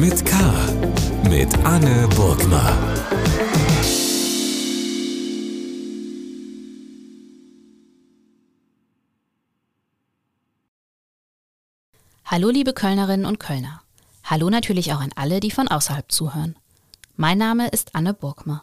mit 0.00 0.24
K. 0.24 0.36
Mit 1.28 1.52
Anne 1.64 2.06
Burgner. 2.14 2.78
Hallo 12.24 12.50
liebe 12.50 12.72
Kölnerinnen 12.74 13.26
und 13.26 13.40
Kölner. 13.40 13.82
Hallo 14.22 14.50
natürlich 14.50 14.92
auch 14.92 15.00
an 15.00 15.10
alle, 15.16 15.40
die 15.40 15.50
von 15.50 15.66
außerhalb 15.66 16.12
zuhören. 16.12 16.54
Mein 17.16 17.38
Name 17.38 17.66
ist 17.66 17.96
Anne 17.96 18.14
Burgmer 18.14 18.62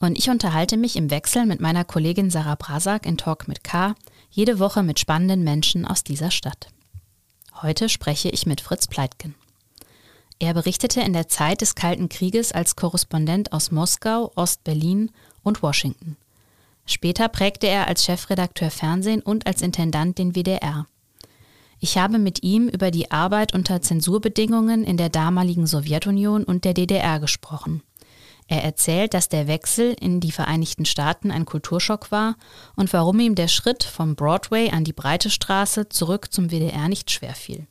und 0.00 0.18
ich 0.18 0.30
unterhalte 0.30 0.76
mich 0.76 0.96
im 0.96 1.10
Wechsel 1.10 1.46
mit 1.46 1.60
meiner 1.60 1.84
Kollegin 1.84 2.28
Sarah 2.30 2.56
Brasak 2.56 3.06
in 3.06 3.16
Talk 3.16 3.46
mit 3.46 3.62
K 3.62 3.94
jede 4.30 4.58
Woche 4.58 4.82
mit 4.82 4.98
spannenden 4.98 5.44
Menschen 5.44 5.86
aus 5.86 6.02
dieser 6.02 6.32
Stadt. 6.32 6.70
Heute 7.60 7.88
spreche 7.88 8.30
ich 8.30 8.46
mit 8.46 8.60
Fritz 8.60 8.88
Pleitgen. 8.88 9.36
Er 10.42 10.54
berichtete 10.54 11.00
in 11.00 11.12
der 11.12 11.28
Zeit 11.28 11.60
des 11.60 11.76
Kalten 11.76 12.08
Krieges 12.08 12.50
als 12.50 12.74
Korrespondent 12.74 13.52
aus 13.52 13.70
Moskau, 13.70 14.32
Ost-Berlin 14.34 15.12
und 15.44 15.62
Washington. 15.62 16.16
Später 16.84 17.28
prägte 17.28 17.68
er 17.68 17.86
als 17.86 18.04
Chefredakteur 18.04 18.72
Fernsehen 18.72 19.22
und 19.22 19.46
als 19.46 19.62
Intendant 19.62 20.18
den 20.18 20.34
WDR. 20.34 20.88
Ich 21.78 21.96
habe 21.96 22.18
mit 22.18 22.42
ihm 22.42 22.66
über 22.66 22.90
die 22.90 23.12
Arbeit 23.12 23.54
unter 23.54 23.82
Zensurbedingungen 23.82 24.82
in 24.82 24.96
der 24.96 25.10
damaligen 25.10 25.68
Sowjetunion 25.68 26.42
und 26.42 26.64
der 26.64 26.74
DDR 26.74 27.20
gesprochen. 27.20 27.84
Er 28.48 28.64
erzählt, 28.64 29.14
dass 29.14 29.28
der 29.28 29.46
Wechsel 29.46 29.94
in 30.00 30.18
die 30.18 30.32
Vereinigten 30.32 30.86
Staaten 30.86 31.30
ein 31.30 31.44
Kulturschock 31.44 32.10
war 32.10 32.34
und 32.74 32.92
warum 32.92 33.20
ihm 33.20 33.36
der 33.36 33.46
Schritt 33.46 33.84
vom 33.84 34.16
Broadway 34.16 34.70
an 34.70 34.82
die 34.82 34.92
Breite 34.92 35.30
Straße 35.30 35.88
zurück 35.88 36.32
zum 36.32 36.50
WDR 36.50 36.88
nicht 36.88 37.12
schwer 37.12 37.36
fiel. 37.36 37.68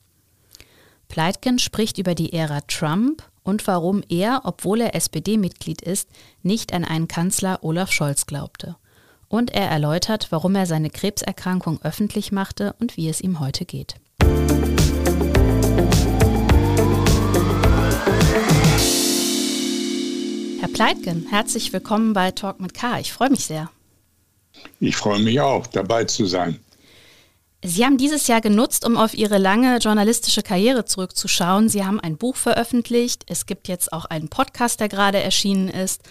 Pleitgen 1.12 1.60
spricht 1.60 1.98
über 1.98 2.16
die 2.16 2.32
Ära 2.32 2.62
Trump 2.62 3.22
und 3.44 3.68
warum 3.68 4.02
er, 4.08 4.44
obwohl 4.46 4.80
er 4.80 4.96
SPD-Mitglied 4.96 5.82
ist, 5.82 6.08
nicht 6.42 6.74
an 6.74 6.86
einen 6.86 7.10
Kanzler 7.10 7.60
Olaf 7.64 7.92
Scholz 7.92 8.26
glaubte. 8.26 8.78
Und 9.28 9.52
er 9.52 9.70
erläutert, 9.70 10.28
warum 10.30 10.56
er 10.56 10.66
seine 10.66 10.90
Krebserkrankung 10.90 11.82
öffentlich 11.84 12.32
machte 12.32 12.76
und 12.80 12.96
wie 12.96 13.10
es 13.10 13.20
ihm 13.20 13.42
heute 13.42 13.66
geht. 13.66 13.96
Herr 20.62 20.70
Pleitgen, 20.70 21.28
herzlich 21.30 21.74
willkommen 21.74 22.14
bei 22.14 22.32
Talk 22.32 22.62
mit 22.62 22.74
K. 22.74 23.00
Ich 23.02 23.12
freue 23.12 23.32
mich 23.32 23.44
sehr. 23.44 23.70
Ich 24.80 24.96
freue 24.96 25.20
mich 25.20 25.42
auch, 25.42 25.68
dabei 25.68 26.06
zu 26.06 26.26
sein. 26.26 26.58
Sie 27.64 27.86
haben 27.86 27.98
dieses 27.98 28.28
Jahr 28.28 28.42
genutzt, 28.42 28.86
um 28.86 28.98
auf 28.98 29.14
Ihre 29.14 29.38
lange 29.38 29.78
journalistische 29.78 30.42
Karriere 30.42 30.86
zurückzuschauen. 30.86 31.70
Sie 31.70 31.86
haben 31.86 32.00
ein 32.00 32.18
Buch 32.18 32.36
veröffentlicht. 32.36 33.24
Es 33.28 33.46
gibt 33.46 33.68
jetzt 33.68 33.94
auch 33.94 34.06
einen 34.06 34.30
Podcast, 34.30 34.80
der 34.80 34.90
gerade 34.90 35.20
erschienen 35.20 35.68
ist. 35.68 36.02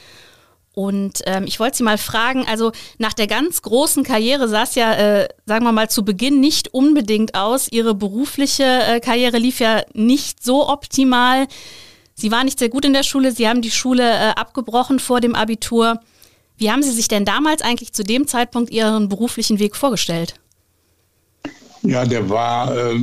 Und 0.73 1.23
ähm, 1.27 1.45
ich 1.47 1.59
wollte 1.59 1.79
Sie 1.79 1.83
mal 1.83 1.99
fragen, 1.99 2.47
also 2.47 2.71
nach 2.99 3.13
der 3.13 3.27
ganz 3.27 3.63
großen 3.63 4.05
Karriere 4.05 4.49
sah 4.49 4.63
es 4.63 4.77
ja, 4.77 4.95
äh, 4.95 5.29
sagen 5.45 5.65
wir 5.65 5.73
mal, 5.73 5.91
zu 5.91 6.05
Beginn 6.05 6.39
nicht 6.39 6.73
unbedingt 6.73 7.35
aus. 7.35 7.67
Ihre 7.71 7.95
berufliche 7.95 8.65
äh, 8.65 9.01
Karriere 9.01 9.39
lief 9.39 9.59
ja 9.59 9.83
nicht 9.93 10.45
so 10.45 10.69
optimal. 10.69 11.49
Sie 12.15 12.31
waren 12.31 12.45
nicht 12.45 12.61
sehr 12.61 12.69
gut 12.69 12.85
in 12.85 12.93
der 12.93 13.03
Schule, 13.03 13.33
Sie 13.33 13.49
haben 13.49 13.63
die 13.63 13.73
Schule 13.73 14.09
äh, 14.09 14.29
abgebrochen 14.37 15.01
vor 15.01 15.21
dem 15.21 15.35
Abitur. 15.35 16.01
Wie 16.57 16.71
haben 16.71 16.83
Sie 16.83 16.93
sich 16.93 17.09
denn 17.09 17.25
damals 17.25 17.63
eigentlich 17.63 17.93
zu 17.93 18.05
dem 18.05 18.29
Zeitpunkt 18.29 18.71
Ihren 18.71 19.09
beruflichen 19.09 19.59
Weg 19.59 19.75
vorgestellt? 19.75 20.35
Ja, 21.83 22.05
der 22.05 22.29
war 22.29 22.77
äh, 22.77 22.99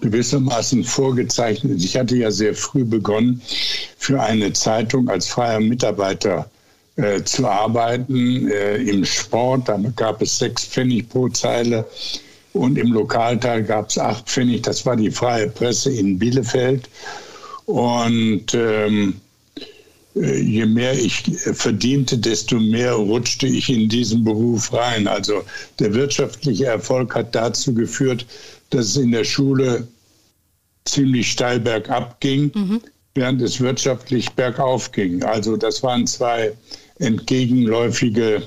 gewissermaßen 0.00 0.84
vorgezeichnet. 0.84 1.82
Ich 1.82 1.96
hatte 1.96 2.16
ja 2.16 2.30
sehr 2.30 2.54
früh 2.54 2.84
begonnen, 2.84 3.40
für 3.98 4.20
eine 4.20 4.52
Zeitung 4.52 5.08
als 5.08 5.28
freier 5.28 5.60
Mitarbeiter 5.60 6.48
äh, 6.96 7.22
zu 7.22 7.46
arbeiten. 7.46 8.50
Äh, 8.50 8.76
Im 8.78 9.04
Sport, 9.04 9.68
da 9.68 9.78
gab 9.94 10.22
es 10.22 10.38
sechs 10.38 10.64
Pfennig 10.64 11.08
pro 11.08 11.28
Zeile. 11.28 11.84
Und 12.52 12.78
im 12.78 12.92
Lokalteil 12.92 13.62
gab 13.62 13.90
es 13.90 13.98
acht 13.98 14.26
Pfennig. 14.26 14.62
Das 14.62 14.84
war 14.86 14.96
die 14.96 15.10
freie 15.10 15.48
Presse 15.48 15.92
in 15.92 16.18
Bielefeld. 16.18 16.88
Und 17.66 18.54
ähm, 18.54 19.10
äh, 19.10 19.25
je 20.16 20.64
mehr 20.64 20.94
ich 20.94 21.24
verdiente, 21.52 22.16
desto 22.16 22.58
mehr 22.58 22.94
rutschte 22.94 23.46
ich 23.46 23.68
in 23.68 23.88
diesen 23.88 24.24
Beruf 24.24 24.72
rein. 24.72 25.06
Also 25.06 25.42
der 25.78 25.92
wirtschaftliche 25.92 26.66
Erfolg 26.66 27.14
hat 27.14 27.34
dazu 27.34 27.74
geführt, 27.74 28.24
dass 28.70 28.86
es 28.86 28.96
in 28.96 29.12
der 29.12 29.24
Schule 29.24 29.86
ziemlich 30.86 31.30
steil 31.30 31.60
bergab 31.60 32.20
ging, 32.20 32.50
mhm. 32.54 32.80
während 33.14 33.42
es 33.42 33.60
wirtschaftlich 33.60 34.30
bergauf 34.30 34.90
ging. 34.92 35.22
Also 35.22 35.56
das 35.56 35.82
waren 35.82 36.06
zwei 36.06 36.52
entgegenläufige 36.98 38.42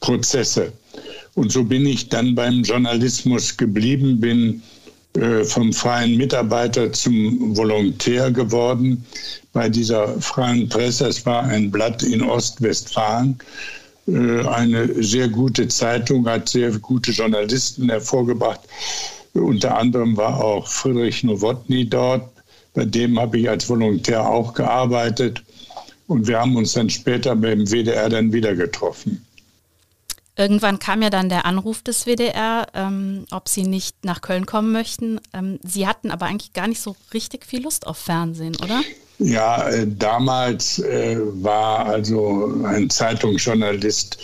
Prozesse. 0.00 0.72
Und 1.34 1.52
so 1.52 1.62
bin 1.62 1.86
ich 1.86 2.08
dann 2.08 2.34
beim 2.34 2.62
Journalismus 2.62 3.56
geblieben, 3.56 4.20
bin 4.20 4.54
äh, 4.54 4.71
vom 5.44 5.72
freien 5.72 6.16
Mitarbeiter 6.16 6.90
zum 6.92 7.56
Volontär 7.56 8.30
geworden 8.30 9.04
bei 9.52 9.68
dieser 9.68 10.08
freien 10.20 10.68
Presse. 10.68 11.06
Es 11.06 11.24
war 11.26 11.42
ein 11.42 11.70
Blatt 11.70 12.02
in 12.02 12.22
Ostwestfalen, 12.22 13.38
äh, 14.08 14.46
eine 14.46 15.02
sehr 15.02 15.28
gute 15.28 15.68
Zeitung, 15.68 16.26
hat 16.26 16.48
sehr 16.48 16.70
gute 16.78 17.10
Journalisten 17.10 17.90
hervorgebracht. 17.90 18.60
Unter 19.34 19.76
anderem 19.78 20.16
war 20.16 20.42
auch 20.42 20.66
Friedrich 20.66 21.22
Nowotny 21.24 21.88
dort. 21.88 22.28
Bei 22.74 22.84
dem 22.84 23.18
habe 23.18 23.38
ich 23.38 23.48
als 23.48 23.68
Volontär 23.68 24.26
auch 24.26 24.54
gearbeitet. 24.54 25.42
Und 26.06 26.26
wir 26.26 26.40
haben 26.40 26.56
uns 26.56 26.72
dann 26.72 26.90
später 26.90 27.36
beim 27.36 27.66
WDR 27.66 28.08
dann 28.08 28.32
wieder 28.32 28.54
getroffen. 28.54 29.24
Irgendwann 30.34 30.78
kam 30.78 31.02
ja 31.02 31.10
dann 31.10 31.28
der 31.28 31.44
Anruf 31.44 31.82
des 31.82 32.06
WDR, 32.06 32.66
ähm, 32.74 33.26
ob 33.30 33.48
Sie 33.48 33.64
nicht 33.64 34.04
nach 34.04 34.22
Köln 34.22 34.46
kommen 34.46 34.72
möchten. 34.72 35.20
Ähm, 35.34 35.58
Sie 35.62 35.86
hatten 35.86 36.10
aber 36.10 36.26
eigentlich 36.26 36.54
gar 36.54 36.68
nicht 36.68 36.80
so 36.80 36.96
richtig 37.12 37.44
viel 37.44 37.62
Lust 37.62 37.86
auf 37.86 37.98
Fernsehen, 37.98 38.56
oder? 38.56 38.80
Ja, 39.18 39.68
äh, 39.68 39.86
damals 39.86 40.78
äh, 40.78 41.18
war 41.20 41.86
also 41.86 42.62
ein 42.64 42.88
Zeitungsjournalist, 42.88 44.18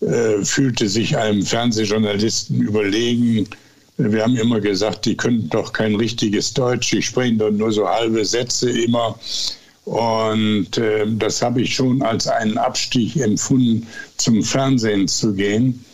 äh, 0.00 0.44
fühlte 0.44 0.88
sich 0.88 1.16
einem 1.16 1.42
Fernsehjournalisten 1.42 2.60
überlegen. 2.60 3.48
Wir 3.96 4.24
haben 4.24 4.36
immer 4.36 4.60
gesagt, 4.60 5.06
die 5.06 5.16
könnten 5.16 5.48
doch 5.50 5.72
kein 5.72 5.94
richtiges 5.94 6.52
Deutsch, 6.52 6.90
die 6.90 7.00
sprechen 7.00 7.38
doch 7.38 7.52
nur 7.52 7.70
so 7.70 7.88
halbe 7.88 8.24
Sätze 8.24 8.70
immer. 8.70 9.16
Und 9.84 10.78
äh, 10.78 11.04
das 11.06 11.42
habe 11.42 11.62
ich 11.62 11.74
schon 11.74 12.02
als 12.02 12.26
einen 12.26 12.56
Abstieg 12.56 13.16
empfunden, 13.16 13.86
zum 14.16 14.42
Fernsehen 14.42 15.08
zu 15.08 15.34
gehen. 15.34 15.84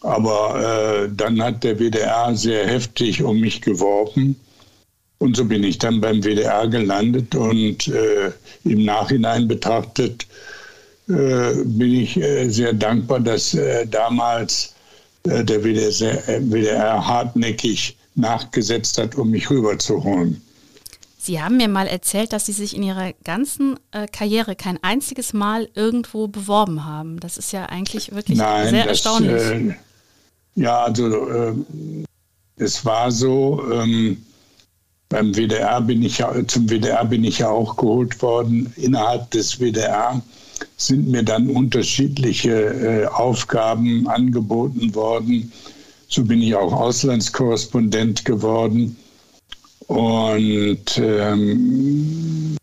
Aber 0.00 1.04
äh, 1.04 1.08
dann 1.14 1.42
hat 1.42 1.62
der 1.62 1.78
WDR 1.78 2.34
sehr 2.34 2.66
heftig 2.66 3.22
um 3.22 3.40
mich 3.40 3.60
geworben. 3.60 4.36
Und 5.18 5.36
so 5.36 5.44
bin 5.44 5.62
ich 5.62 5.78
dann 5.78 6.00
beim 6.00 6.22
WDR 6.22 6.66
gelandet 6.66 7.34
und 7.34 7.86
äh, 7.86 8.32
im 8.64 8.84
Nachhinein 8.84 9.46
betrachtet 9.46 10.26
äh, 11.08 11.54
bin 11.64 11.94
ich 11.94 12.16
äh, 12.16 12.48
sehr 12.48 12.72
dankbar, 12.72 13.20
dass 13.20 13.54
äh, 13.54 13.86
damals 13.86 14.74
der 15.24 15.62
WDR, 15.62 16.20
WDR 16.40 17.06
hartnäckig 17.06 17.96
nachgesetzt 18.16 18.98
hat, 18.98 19.14
um 19.14 19.30
mich 19.30 19.48
rüberzuholen. 19.48 20.42
Sie 21.24 21.40
haben 21.40 21.56
mir 21.56 21.68
mal 21.68 21.86
erzählt, 21.86 22.32
dass 22.32 22.46
Sie 22.46 22.52
sich 22.52 22.74
in 22.74 22.82
Ihrer 22.82 23.12
ganzen 23.22 23.78
äh, 23.92 24.08
Karriere 24.08 24.56
kein 24.56 24.82
einziges 24.82 25.32
Mal 25.32 25.68
irgendwo 25.76 26.26
beworben 26.26 26.84
haben. 26.84 27.20
Das 27.20 27.38
ist 27.38 27.52
ja 27.52 27.66
eigentlich 27.66 28.12
wirklich 28.12 28.38
Nein, 28.38 28.70
sehr 28.70 28.86
das, 28.86 29.04
erstaunlich. 29.04 29.40
Äh, 29.40 29.74
ja, 30.56 30.82
also 30.82 31.28
äh, 31.28 31.54
es 32.56 32.84
war 32.84 33.12
so, 33.12 33.62
ähm, 33.72 34.20
beim 35.08 35.32
WDR 35.32 35.80
bin 35.82 36.02
ich 36.02 36.18
ja, 36.18 36.34
zum 36.48 36.68
WDR 36.68 37.04
bin 37.04 37.22
ich 37.22 37.38
ja 37.38 37.50
auch 37.50 37.76
geholt 37.76 38.20
worden. 38.20 38.72
Innerhalb 38.74 39.30
des 39.30 39.60
WDR 39.60 40.20
sind 40.76 41.08
mir 41.08 41.22
dann 41.22 41.48
unterschiedliche 41.50 42.50
äh, 42.52 43.06
Aufgaben 43.06 44.08
angeboten 44.08 44.92
worden. 44.96 45.52
So 46.08 46.24
bin 46.24 46.42
ich 46.42 46.56
auch 46.56 46.72
Auslandskorrespondent 46.72 48.24
geworden. 48.24 48.96
Und 49.92 50.96
ähm, 50.96 52.56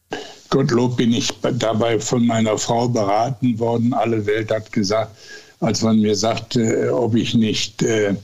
Gottlob 0.50 0.98
bin 0.98 1.14
ich 1.14 1.32
dabei 1.60 2.00
von 2.00 2.26
meiner 2.26 2.58
Frau 2.58 2.88
beraten 2.88 3.60
worden. 3.60 3.94
Alle 3.94 4.26
Welt 4.26 4.50
hat 4.50 4.72
gesagt, 4.72 5.16
als 5.60 5.84
man 5.84 6.00
mir 6.00 6.16
sagte, 6.16 6.92
ob 6.92 7.14
ich 7.14 7.36
nicht 7.36 7.84
äh, 7.84 8.16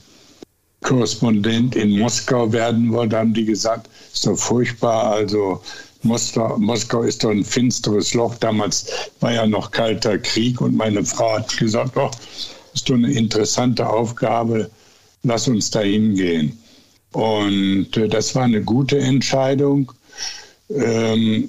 Korrespondent 0.82 1.76
in 1.76 2.00
Moskau 2.00 2.52
werden 2.52 2.92
wollte, 2.92 3.18
haben 3.18 3.32
die 3.32 3.44
gesagt, 3.44 3.88
ist 4.12 4.26
doch 4.26 4.36
furchtbar. 4.36 5.12
Also 5.12 5.62
Moskau, 6.02 6.58
Moskau 6.58 7.02
ist 7.02 7.22
doch 7.22 7.30
ein 7.30 7.44
finsteres 7.44 8.12
Loch. 8.12 8.34
Damals 8.34 8.86
war 9.20 9.32
ja 9.32 9.46
noch 9.46 9.70
kalter 9.70 10.18
Krieg 10.18 10.60
und 10.60 10.76
meine 10.76 11.04
Frau 11.04 11.34
hat 11.34 11.56
gesagt, 11.56 11.96
doch, 11.96 12.10
ist 12.74 12.90
doch 12.90 12.96
eine 12.96 13.12
interessante 13.12 13.88
Aufgabe, 13.88 14.68
lass 15.22 15.46
uns 15.46 15.70
da 15.70 15.78
hingehen. 15.78 16.58
Und 17.16 17.96
äh, 17.96 18.08
das 18.08 18.34
war 18.34 18.42
eine 18.42 18.62
gute 18.62 18.98
Entscheidung. 18.98 19.90
Ähm, 20.68 21.48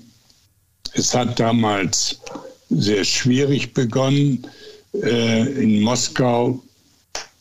es 0.94 1.14
hat 1.14 1.38
damals 1.42 2.22
sehr 2.70 3.04
schwierig 3.04 3.74
begonnen. 3.74 4.48
Äh, 4.94 5.42
in 5.62 5.82
Moskau 5.82 6.64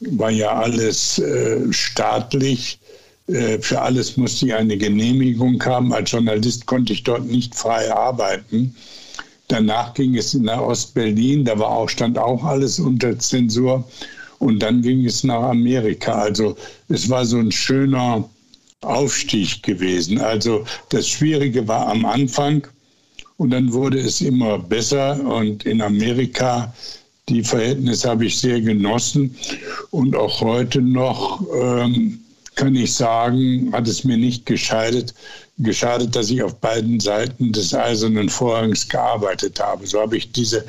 war 0.00 0.32
ja 0.32 0.52
alles 0.54 1.20
äh, 1.20 1.72
staatlich. 1.72 2.80
Für 3.28 3.82
alles 3.82 4.16
musste 4.16 4.46
ich 4.46 4.54
eine 4.54 4.76
Genehmigung 4.76 5.60
haben. 5.64 5.92
Als 5.92 6.12
Journalist 6.12 6.66
konnte 6.66 6.92
ich 6.92 7.02
dort 7.02 7.26
nicht 7.26 7.56
frei 7.56 7.92
arbeiten. 7.92 8.76
Danach 9.48 9.94
ging 9.94 10.16
es 10.16 10.32
nach 10.34 10.60
Ostberlin, 10.60 11.44
da 11.44 11.58
war 11.58 11.70
auch, 11.70 11.88
stand 11.88 12.18
auch 12.18 12.44
alles 12.44 12.78
unter 12.78 13.18
Zensur. 13.18 13.82
Und 14.38 14.60
dann 14.60 14.82
ging 14.82 15.04
es 15.04 15.24
nach 15.24 15.42
Amerika. 15.42 16.12
Also 16.12 16.56
es 16.88 17.08
war 17.08 17.24
so 17.24 17.38
ein 17.38 17.52
schöner 17.52 18.28
Aufstieg 18.82 19.62
gewesen. 19.62 20.18
Also 20.18 20.64
das 20.90 21.08
Schwierige 21.08 21.66
war 21.66 21.88
am 21.88 22.04
Anfang 22.04 22.66
und 23.38 23.50
dann 23.50 23.72
wurde 23.72 23.98
es 23.98 24.20
immer 24.20 24.58
besser. 24.58 25.20
Und 25.24 25.64
in 25.64 25.80
Amerika, 25.82 26.72
die 27.28 27.42
Verhältnisse 27.42 28.08
habe 28.08 28.26
ich 28.26 28.38
sehr 28.38 28.60
genossen. 28.60 29.34
Und 29.90 30.14
auch 30.14 30.40
heute 30.40 30.80
noch 30.80 31.44
ähm, 31.54 32.20
kann 32.54 32.74
ich 32.74 32.94
sagen, 32.94 33.70
hat 33.72 33.86
es 33.88 34.04
mir 34.04 34.16
nicht 34.16 34.46
gescheidet, 34.46 35.14
geschadet, 35.58 36.14
dass 36.14 36.30
ich 36.30 36.42
auf 36.42 36.54
beiden 36.56 37.00
Seiten 37.00 37.52
des 37.52 37.74
Eisernen 37.74 38.28
Vorhangs 38.28 38.88
gearbeitet 38.88 39.60
habe. 39.60 39.86
So 39.86 40.00
habe 40.00 40.16
ich 40.16 40.32
diese 40.32 40.64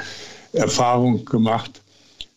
Erfahrung 0.54 1.24
gemacht, 1.26 1.82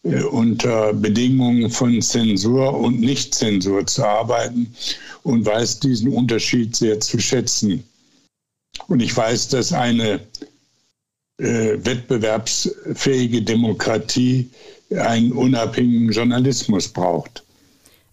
unter 0.03 0.95
Bedingungen 0.95 1.71
von 1.71 2.01
Zensur 2.01 2.75
und 2.75 3.01
Nichtzensur 3.01 3.87
zu 3.87 4.05
arbeiten 4.05 4.75
und 5.23 5.45
weiß 5.45 5.81
diesen 5.81 6.13
Unterschied 6.13 6.75
sehr 6.75 7.01
zu 7.01 7.19
schätzen. 7.19 7.85
Und 8.89 9.01
ich 9.01 9.15
weiß, 9.15 9.49
dass 9.49 9.73
eine 9.73 10.21
äh, 11.39 11.77
wettbewerbsfähige 11.85 13.43
Demokratie 13.43 14.49
einen 14.91 15.33
unabhängigen 15.33 16.11
Journalismus 16.11 16.89
braucht. 16.89 17.45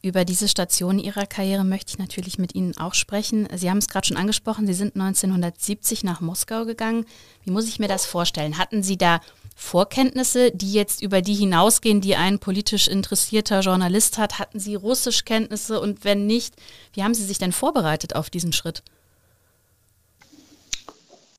Über 0.01 0.25
diese 0.25 0.47
Station 0.47 0.99
Ihrer 0.99 1.25
Karriere 1.25 1.63
möchte 1.63 1.91
ich 1.91 1.97
natürlich 1.97 2.37
mit 2.37 2.53
Ihnen 2.53 2.77
auch 2.77 2.93
sprechen. 2.93 3.47
Sie 3.55 3.69
haben 3.69 3.79
es 3.79 3.87
gerade 3.87 4.07
schon 4.07 4.17
angesprochen, 4.17 4.67
Sie 4.67 4.73
sind 4.73 4.95
1970 4.95 6.03
nach 6.03 6.21
Moskau 6.21 6.65
gegangen. 6.65 7.05
Wie 7.43 7.51
muss 7.51 7.67
ich 7.67 7.79
mir 7.79 7.87
das 7.87 8.05
vorstellen? 8.05 8.57
Hatten 8.57 8.83
Sie 8.83 8.97
da 8.97 9.21
Vorkenntnisse, 9.59 10.51
die 10.51 10.71
jetzt 10.71 11.01
über 11.01 11.24
die 11.24 11.33
hinausgehen, 11.33 12.00
die 12.00 12.15
ein 12.15 12.38
politisch 12.38 12.88
interessierter 12.88 13.62
Journalist 13.62 14.19
hat? 14.19 14.38
Hatten 14.38 14.59
Sie 14.59 14.75
Russischkenntnisse 14.75 15.81
und 15.81 16.06
wenn 16.06 16.27
nicht, 16.27 16.54
wie 16.94 17.01
haben 17.01 17.15
Sie 17.15 17.25
sich 17.25 17.39
denn 17.39 17.51
vorbereitet 17.51 18.15
auf 18.15 18.30
diesen 18.30 18.54
Schritt? 18.54 18.83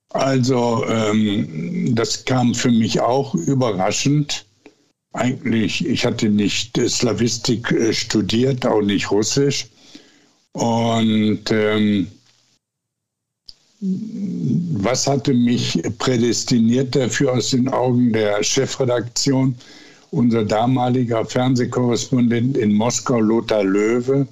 Also 0.08 0.84
ähm, 0.88 1.94
das 1.94 2.24
kam 2.24 2.56
für 2.56 2.72
mich 2.72 3.00
auch 3.00 3.36
überraschend 3.36 4.46
eigentlich, 5.12 5.86
ich 5.86 6.04
hatte 6.04 6.28
nicht 6.28 6.76
Slavistik 6.88 7.70
äh, 7.70 7.94
studiert, 7.94 8.66
auch 8.66 8.82
nicht 8.82 9.12
Russisch. 9.12 9.66
Und 10.52 11.44
ähm, 11.50 12.08
was 13.80 15.06
hatte 15.06 15.32
mich 15.32 15.80
prädestiniert 15.98 16.96
dafür 16.96 17.34
aus 17.34 17.50
den 17.50 17.68
Augen 17.68 18.12
der 18.12 18.42
Chefredaktion? 18.42 19.54
Unser 20.10 20.44
damaliger 20.44 21.24
Fernsehkorrespondent 21.24 22.56
in 22.56 22.72
Moskau, 22.72 23.20
Lothar 23.20 23.62
Löwe, 23.62 24.26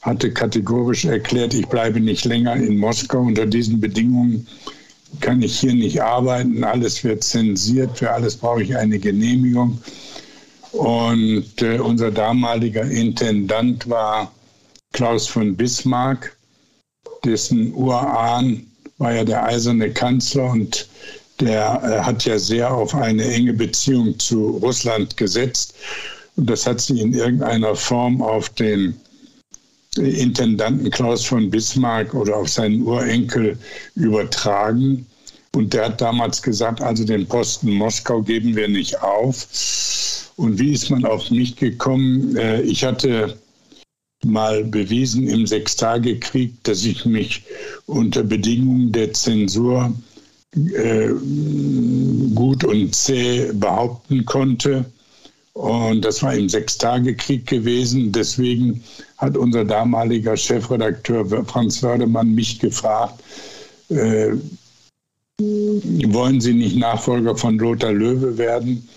hatte 0.00 0.32
kategorisch 0.32 1.04
erklärt, 1.04 1.52
ich 1.54 1.66
bleibe 1.66 2.00
nicht 2.00 2.24
länger 2.24 2.56
in 2.56 2.78
Moskau 2.78 3.20
unter 3.20 3.44
diesen 3.46 3.80
Bedingungen 3.80 4.46
kann 5.20 5.42
ich 5.42 5.58
hier 5.58 5.74
nicht 5.74 6.02
arbeiten, 6.02 6.64
alles 6.64 7.02
wird 7.02 7.24
zensiert, 7.24 7.98
für 7.98 8.10
alles 8.10 8.36
brauche 8.36 8.62
ich 8.62 8.76
eine 8.76 8.98
Genehmigung. 8.98 9.78
Und 10.72 11.62
äh, 11.62 11.78
unser 11.78 12.10
damaliger 12.10 12.82
Intendant 12.82 13.88
war 13.88 14.30
Klaus 14.92 15.26
von 15.26 15.56
Bismarck, 15.56 16.36
dessen 17.24 17.74
Urahn 17.74 18.66
war 18.98 19.14
ja 19.14 19.24
der 19.24 19.44
eiserne 19.44 19.90
Kanzler 19.90 20.50
und 20.50 20.88
der 21.40 21.80
äh, 21.84 22.04
hat 22.04 22.24
ja 22.24 22.38
sehr 22.38 22.72
auf 22.72 22.94
eine 22.94 23.24
enge 23.24 23.52
Beziehung 23.52 24.18
zu 24.18 24.58
Russland 24.62 25.16
gesetzt. 25.16 25.74
Und 26.36 26.50
das 26.50 26.66
hat 26.66 26.80
sie 26.80 27.00
in 27.00 27.14
irgendeiner 27.14 27.74
Form 27.74 28.22
auf 28.22 28.48
den 28.50 28.94
Intendanten 29.96 30.90
Klaus 30.90 31.24
von 31.24 31.50
Bismarck 31.50 32.14
oder 32.14 32.36
auf 32.36 32.48
seinen 32.48 32.82
Urenkel 32.82 33.58
übertragen. 33.94 35.06
Und 35.54 35.72
der 35.72 35.86
hat 35.86 36.00
damals 36.00 36.42
gesagt, 36.42 36.80
also 36.80 37.04
den 37.04 37.26
Posten 37.26 37.72
Moskau 37.72 38.22
geben 38.22 38.54
wir 38.54 38.68
nicht 38.68 39.02
auf. 39.02 39.48
Und 40.36 40.58
wie 40.58 40.72
ist 40.72 40.90
man 40.90 41.04
auf 41.04 41.30
mich 41.30 41.56
gekommen? 41.56 42.36
Äh, 42.36 42.62
ich 42.62 42.84
hatte 42.84 43.36
mal 44.24 44.64
bewiesen 44.64 45.28
im 45.28 45.46
Sechstagekrieg, 45.46 46.52
dass 46.64 46.84
ich 46.84 47.04
mich 47.04 47.44
unter 47.86 48.22
Bedingungen 48.22 48.92
der 48.92 49.12
Zensur 49.12 49.92
äh, 50.54 51.10
gut 52.34 52.64
und 52.64 52.94
zäh 52.94 53.52
behaupten 53.52 54.24
konnte. 54.24 54.84
Und 55.52 56.04
das 56.04 56.22
war 56.22 56.34
im 56.34 56.48
Sechstagekrieg 56.48 57.46
gewesen. 57.46 58.12
Deswegen 58.12 58.82
hat 59.16 59.36
unser 59.36 59.64
damaliger 59.64 60.36
Chefredakteur 60.36 61.44
Franz 61.44 61.82
Wördemann 61.82 62.34
mich 62.34 62.58
gefragt, 62.58 63.22
äh, 63.88 64.32
wollen 65.40 66.40
Sie 66.40 66.54
nicht 66.54 66.76
Nachfolger 66.76 67.36
von 67.36 67.58
Lothar 67.58 67.92
Löwe 67.92 68.38
werden? 68.38 68.88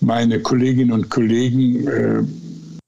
Meine 0.00 0.40
Kolleginnen 0.40 0.92
und 0.92 1.10
Kollegen 1.10 1.86
äh, 1.86 2.22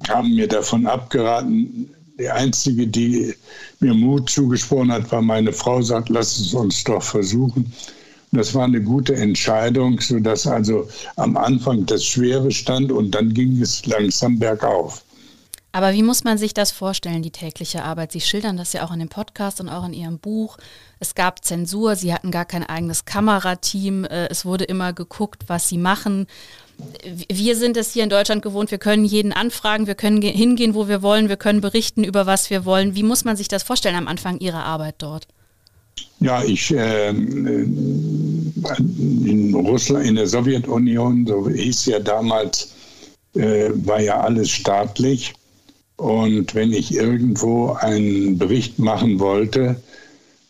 haben 0.09 0.35
mir 0.35 0.49
davon 0.49 0.87
abgeraten. 0.87 1.95
Die 2.19 2.29
einzige, 2.29 2.87
die 2.87 3.35
mir 3.81 3.95
Mut 3.95 4.31
zugesprochen 4.31 4.93
hat, 4.93 5.11
war 5.11 5.23
meine 5.23 5.53
Frau, 5.53 5.83
sagt, 5.83 6.09
lass 6.09 6.39
es 6.39 6.55
uns 6.55 6.85
doch 6.85 7.03
versuchen. 7.03 7.73
Das 8.31 8.55
war 8.55 8.65
eine 8.65 8.83
gute 8.83 9.15
Entscheidung, 9.15 10.01
sodass 10.01 10.47
also 10.47 10.89
am 11.17 11.37
Anfang 11.37 11.87
das 11.87 12.05
Schwere 12.05 12.51
stand 12.51 12.91
und 12.91 13.12
dann 13.12 13.33
ging 13.33 13.61
es 13.61 13.85
langsam 13.87 14.39
bergauf. 14.39 15.05
Aber 15.75 15.93
wie 15.93 16.05
muss 16.05 16.23
man 16.23 16.39
sich 16.39 16.55
das 16.55 16.71
vorstellen, 16.71 17.23
die 17.23 17.32
tägliche 17.32 17.82
Arbeit? 17.82 18.13
Sie 18.13 18.20
schildern 18.20 18.56
das 18.56 18.73
ja 18.75 18.84
auch 18.84 18.93
in 18.93 19.01
dem 19.01 19.08
Podcast 19.08 19.61
und 19.61 19.69
auch 19.69 19.84
in 19.84 19.93
Ihrem 19.93 20.20
Buch. 20.20 20.56
Es 21.01 21.17
gab 21.17 21.44
Zensur, 21.44 21.96
Sie 21.96 22.15
hatten 22.15 22.31
gar 22.31 22.44
kein 22.44 22.63
eigenes 22.63 23.06
Kamerateam. 23.06 24.05
Äh, 24.05 24.29
es 24.29 24.44
wurde 24.44 24.63
immer 24.63 24.93
geguckt, 24.93 25.44
was 25.49 25.69
Sie 25.69 25.79
machen. 25.79 26.29
Wir 27.29 27.57
sind 27.57 27.77
es 27.77 27.93
hier 27.93 28.05
in 28.05 28.11
Deutschland 28.11 28.43
gewohnt, 28.43 28.71
wir 28.71 28.79
können 28.79 29.05
jeden 29.05 29.33
anfragen, 29.33 29.87
wir 29.87 29.95
können 29.95 30.23
hingehen, 30.23 30.75
wo 30.75 30.89
wir 30.89 31.03
wollen, 31.03 31.29
wir 31.29 31.37
können 31.37 31.61
berichten 31.61 32.05
über 32.05 32.27
was 32.27 32.51
wir 32.51 32.65
wollen. 32.65 32.95
Wie 32.95 33.03
muss 33.03 33.25
man 33.25 33.37
sich 33.37 33.49
das 33.49 33.63
vorstellen 33.63 33.97
am 33.97 34.09
Anfang 34.09 34.39
Ihrer 34.39 34.65
Arbeit 34.65 34.97
dort? 34.99 35.29
Ja, 36.21 36.43
ich 36.43 36.73
äh, 36.73 37.11
in 37.11 38.55
Russland, 39.55 40.07
in 40.07 40.17
der 40.17 40.27
Sowjetunion, 40.27 41.27
so 41.27 41.49
hieß 41.49 41.87
ja 41.87 42.01
damals, 42.01 42.73
äh, 43.35 43.71
war 43.75 44.01
ja 44.01 44.21
alles 44.21 44.51
staatlich. 44.51 45.35
Und 45.97 46.55
wenn 46.55 46.73
ich 46.73 46.95
irgendwo 46.95 47.73
einen 47.73 48.39
Bericht 48.39 48.79
machen 48.79 49.21
wollte, 49.21 49.77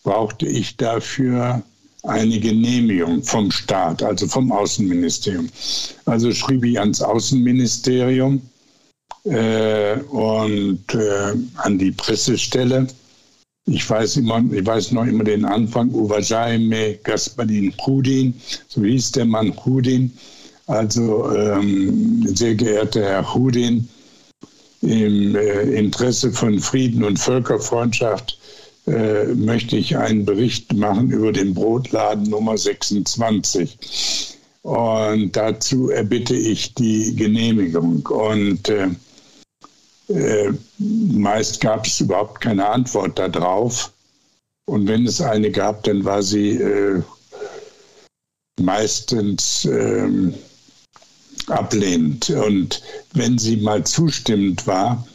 brauchte 0.04 0.46
ich 0.46 0.76
dafür 0.76 1.62
eine 2.04 2.38
Genehmigung 2.38 3.22
vom 3.22 3.50
Staat, 3.50 4.02
also 4.02 4.26
vom 4.26 4.52
Außenministerium. 4.52 5.48
Also 6.04 6.32
schrieb 6.32 6.64
ich 6.64 6.78
ans 6.78 7.02
Außenministerium 7.02 8.40
äh, 9.24 9.96
und 10.10 10.94
äh, 10.94 11.34
an 11.56 11.78
die 11.78 11.92
Pressestelle 11.92 12.86
ich 13.66 13.88
weiß, 13.88 14.18
immer, 14.18 14.44
ich 14.52 14.66
weiß 14.66 14.92
noch 14.92 15.06
immer 15.06 15.24
den 15.24 15.44
Anfang, 15.46 15.90
Uvajaime 15.94 16.98
Gasparin 17.02 17.72
Prudin, 17.78 18.34
so 18.68 18.84
hieß 18.84 19.12
der 19.12 19.24
Mann 19.24 19.54
Prudin. 19.54 20.12
Also, 20.66 21.30
ähm, 21.34 22.26
sehr 22.34 22.54
geehrter 22.54 23.02
Herr 23.02 23.22
Prudin, 23.22 23.88
im 24.82 25.34
äh, 25.34 25.62
Interesse 25.78 26.30
von 26.30 26.58
Frieden 26.58 27.04
und 27.04 27.18
Völkerfreundschaft 27.18 28.38
äh, 28.86 29.26
möchte 29.34 29.76
ich 29.76 29.96
einen 29.96 30.24
Bericht 30.24 30.72
machen 30.74 31.10
über 31.10 31.32
den 31.32 31.54
Brotladen 31.54 32.24
Nummer 32.24 32.58
26. 32.58 34.36
Und 34.62 35.36
dazu 35.36 35.90
erbitte 35.90 36.34
ich 36.36 36.74
die 36.74 37.14
Genehmigung. 37.16 38.06
Und 38.06 38.68
äh, 38.68 38.88
äh, 40.08 40.52
meist 40.78 41.60
gab 41.60 41.86
es 41.86 42.00
überhaupt 42.00 42.40
keine 42.40 42.68
Antwort 42.68 43.18
darauf. 43.18 43.92
Und 44.66 44.86
wenn 44.86 45.06
es 45.06 45.20
eine 45.20 45.50
gab, 45.50 45.82
dann 45.84 46.04
war 46.04 46.22
sie 46.22 46.56
äh, 46.56 47.02
meistens 48.60 49.64
ähm, 49.64 50.34
ablehnend. 51.46 52.30
Und 52.30 52.82
wenn 53.12 53.38
sie 53.38 53.56
mal 53.56 53.84
zustimmend 53.84 54.66
war, 54.66 55.06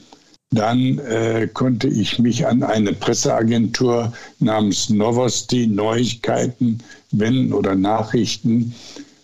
dann 0.52 0.98
äh, 1.00 1.48
konnte 1.54 1.88
ich 1.88 2.18
mich 2.18 2.48
an 2.48 2.64
eine 2.64 2.94
Presseagentur 2.94 4.12
namens 4.40 4.90
Novosti 4.90 5.68
Neuigkeiten 5.68 6.80
wenden 7.12 7.54
oder 7.54 7.76
Nachrichten. 7.76 8.74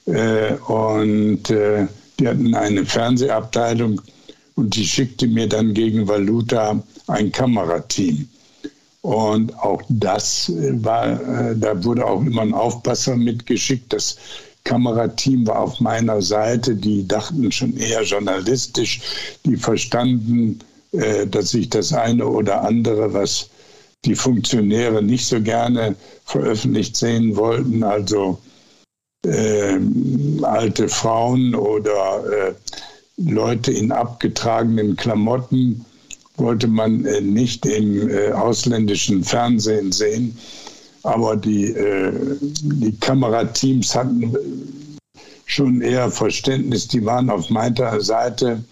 Äh, 0.05 0.53
und 0.67 1.49
äh, 1.49 1.87
die 2.19 2.27
hatten 2.27 2.53
eine 2.53 2.85
Fernsehabteilung 2.85 4.01
und 4.55 4.75
die 4.75 4.85
schickte 4.85 5.27
mir 5.27 5.49
dann 5.49 5.73
gegen 5.73 6.07
Valuta 6.07 6.81
ein 7.07 7.31
Kamerateam. 7.31 8.27
Und 9.01 9.57
auch 9.59 9.81
das 9.89 10.49
äh, 10.49 10.83
war, 10.83 11.07
äh, 11.21 11.55
da 11.57 11.83
wurde 11.83 12.05
auch 12.05 12.21
immer 12.21 12.43
ein 12.43 12.53
Aufpasser 12.53 13.15
mitgeschickt. 13.15 13.91
Das 13.93 14.17
Kamerateam 14.63 15.45
war 15.47 15.59
auf 15.59 15.79
meiner 15.79 16.21
Seite. 16.21 16.75
Die 16.75 17.07
dachten 17.07 17.51
schon 17.51 17.75
eher 17.77 18.03
journalistisch. 18.03 19.01
Die 19.45 19.57
verstanden, 19.57 20.59
dass 21.29 21.53
ich 21.53 21.69
das 21.69 21.93
eine 21.93 22.25
oder 22.27 22.61
andere, 22.63 23.13
was 23.13 23.49
die 24.05 24.15
Funktionäre 24.15 25.01
nicht 25.01 25.25
so 25.25 25.41
gerne 25.41 25.95
veröffentlicht 26.25 26.95
sehen 26.95 27.35
wollten, 27.35 27.83
also 27.83 28.39
äh, 29.25 29.79
alte 30.43 30.87
Frauen 30.87 31.55
oder 31.55 32.49
äh, 32.49 32.53
Leute 33.17 33.71
in 33.71 33.91
abgetragenen 33.91 34.95
Klamotten, 34.95 35.85
wollte 36.37 36.67
man 36.67 37.05
äh, 37.05 37.21
nicht 37.21 37.65
im 37.65 38.09
äh, 38.09 38.31
ausländischen 38.31 39.23
Fernsehen 39.23 39.91
sehen. 39.91 40.37
Aber 41.03 41.35
die, 41.35 41.65
äh, 41.65 42.11
die 42.41 42.95
Kamerateams 42.99 43.95
hatten 43.95 44.35
schon 45.45 45.81
eher 45.81 46.09
Verständnis, 46.09 46.87
die 46.87 47.05
waren 47.05 47.29
auf 47.29 47.49
meiner 47.49 48.01
Seite 48.01 48.63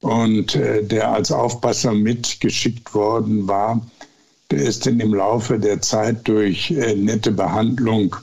und 0.00 0.54
äh, 0.54 0.82
der 0.84 1.10
als 1.10 1.32
Aufpasser 1.32 1.92
mitgeschickt 1.92 2.94
worden 2.94 3.48
war, 3.48 3.80
der 4.50 4.62
ist 4.62 4.86
dann 4.86 5.00
im 5.00 5.14
Laufe 5.14 5.58
der 5.58 5.80
Zeit 5.82 6.26
durch 6.26 6.70
äh, 6.70 6.94
nette 6.94 7.32
Behandlung 7.32 8.16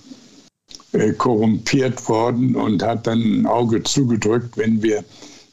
äh, 0.93 1.13
korrumpiert 1.13 2.07
worden 2.07 2.55
und 2.55 2.81
hat 2.81 3.05
dann 3.07 3.21
ein 3.21 3.45
Auge 3.45 3.83
zugedrückt, 3.83 4.57
wenn 4.57 4.81
wir 4.81 5.03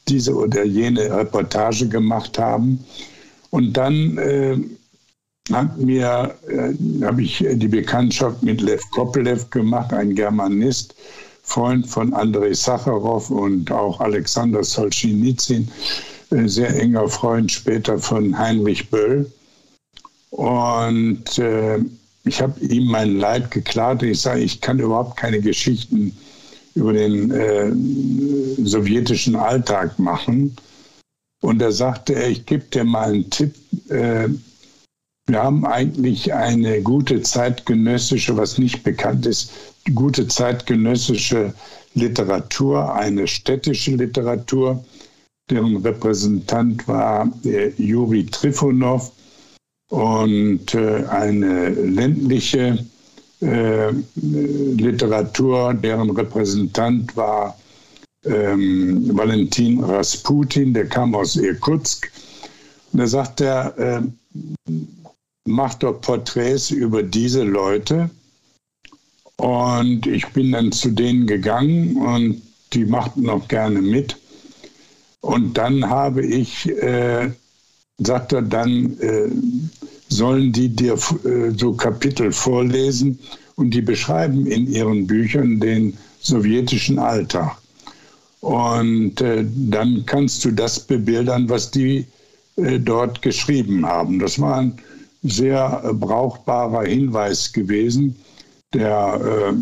diese 0.09 0.35
oder 0.35 0.65
jene 0.65 1.11
Reportage 1.11 1.89
gemacht 1.89 2.39
haben. 2.39 2.85
Und 3.51 3.77
dann 3.77 4.19
äh, 4.19 4.57
hat 5.53 5.77
mir, 5.77 6.35
habe 7.03 7.23
ich 7.23 7.45
die 7.55 7.69
Bekanntschaft 7.69 8.43
mit 8.45 8.61
Lev 8.61 8.81
Kopelev 8.93 9.51
gemacht, 9.51 9.93
ein 9.93 10.15
Germanist, 10.15 10.95
Freund 11.43 11.87
von 11.87 12.15
Andrei 12.15 12.55
Sacharow 12.55 13.29
und 13.29 13.71
auch 13.71 14.01
Alexander 14.01 14.63
Solzhenitsyn, 14.63 15.69
sehr 16.47 16.75
enger 16.81 17.09
Freund 17.09 17.51
später 17.51 17.99
von 17.99 18.39
Heinrich 18.39 18.91
Böll. 18.91 19.31
Und 20.31 21.39
äh, 21.39 21.79
ich 22.25 22.41
habe 22.41 22.59
ihm 22.61 22.87
mein 22.87 23.19
Leid 23.19 23.51
geklagt. 23.51 24.03
Ich 24.03 24.21
sage, 24.21 24.41
ich 24.41 24.61
kann 24.61 24.79
überhaupt 24.79 25.17
keine 25.17 25.41
Geschichten 25.41 26.17
über 26.75 26.93
den 26.93 27.31
äh, 27.31 27.71
sowjetischen 28.65 29.37
Alltag 29.37 29.99
machen. 29.99 30.57
Und 31.43 31.59
da 31.59 31.71
sagte 31.73 32.15
er, 32.15 32.31
ich 32.31 32.47
gebe 32.47 32.65
dir 32.65 32.85
mal 32.85 33.13
einen 33.13 33.31
Tipp. 33.31 33.55
Äh, 33.91 34.29
wir 35.27 35.43
haben 35.43 35.67
eigentlich 35.67 36.33
eine 36.33 36.83
gute 36.83 37.23
zeitgenössische, 37.23 38.37
was 38.37 38.59
nicht 38.59 38.83
bekannt 38.83 39.27
ist, 39.27 39.53
gute 39.95 40.27
zeitgenössische 40.29 41.53
Literatur, 41.95 42.95
eine 42.95 43.27
städtische 43.27 43.93
Literatur, 43.93 44.85
deren 45.51 45.77
Repräsentant 45.77 46.87
war 46.89 47.31
äh, 47.45 47.71
Juri 47.77 48.27
Trifonov 48.27 49.13
und 49.91 50.75
äh, 50.75 51.05
eine 51.07 51.71
ländliche 51.71 52.79
äh, 53.41 53.91
Literatur, 54.15 55.75
deren 55.75 56.11
Repräsentant 56.11 57.17
war 57.17 57.59
ähm, 58.25 59.11
Valentin 59.17 59.83
Rasputin, 59.83 60.73
der 60.73 60.87
kam 60.87 61.15
aus 61.15 61.37
Irkutsk. 61.37 62.11
Und 62.93 63.01
da 63.01 63.07
sagt 63.07 63.41
er, 63.41 63.77
äh, 63.79 64.03
mach 65.45 65.75
doch 65.75 66.01
Porträts 66.01 66.71
über 66.71 67.03
diese 67.03 67.43
Leute. 67.43 68.11
Und 69.37 70.07
ich 70.07 70.27
bin 70.29 70.53
dann 70.53 70.71
zu 70.71 70.91
denen 70.91 71.27
gegangen 71.27 71.97
und 71.97 72.43
die 72.73 72.85
machten 72.85 73.29
auch 73.29 73.49
gerne 73.49 73.83
mit. 73.83 74.17
Und 75.23 75.57
dann 75.57 75.89
habe 75.89 76.27
ich, 76.27 76.69
äh, 76.69 77.31
sagt 77.99 78.33
er, 78.33 78.43
dann 78.43 78.99
äh, 78.99 79.31
sollen 80.09 80.53
die 80.53 80.69
dir 80.69 80.95
äh, 80.95 81.51
so 81.57 81.73
Kapitel 81.75 82.33
vorlesen 82.33 83.19
und 83.55 83.71
die 83.71 83.83
beschreiben 83.83 84.47
in 84.47 84.67
ihren 84.67 85.07
Büchern 85.07 85.61
den 85.61 85.97
sowjetischen 86.21 86.99
Alltag. 86.99 87.57
Und 88.41 89.21
äh, 89.21 89.47
dann 89.71 90.05
kannst 90.07 90.45
du 90.45 90.51
das 90.51 90.81
bebildern, 90.81 91.49
was 91.49 91.71
die 91.71 92.05
äh, 92.57 92.81
dort 92.81 93.23
geschrieben 93.23 93.87
haben. 93.87 94.19
Das 94.19 94.41
war 94.41 94.59
ein 94.59 94.77
sehr 95.23 95.83
äh, 95.85 95.93
brauchbarer 95.93 96.83
Hinweis 96.83 97.53
gewesen. 97.53 98.17
Der 98.75 99.55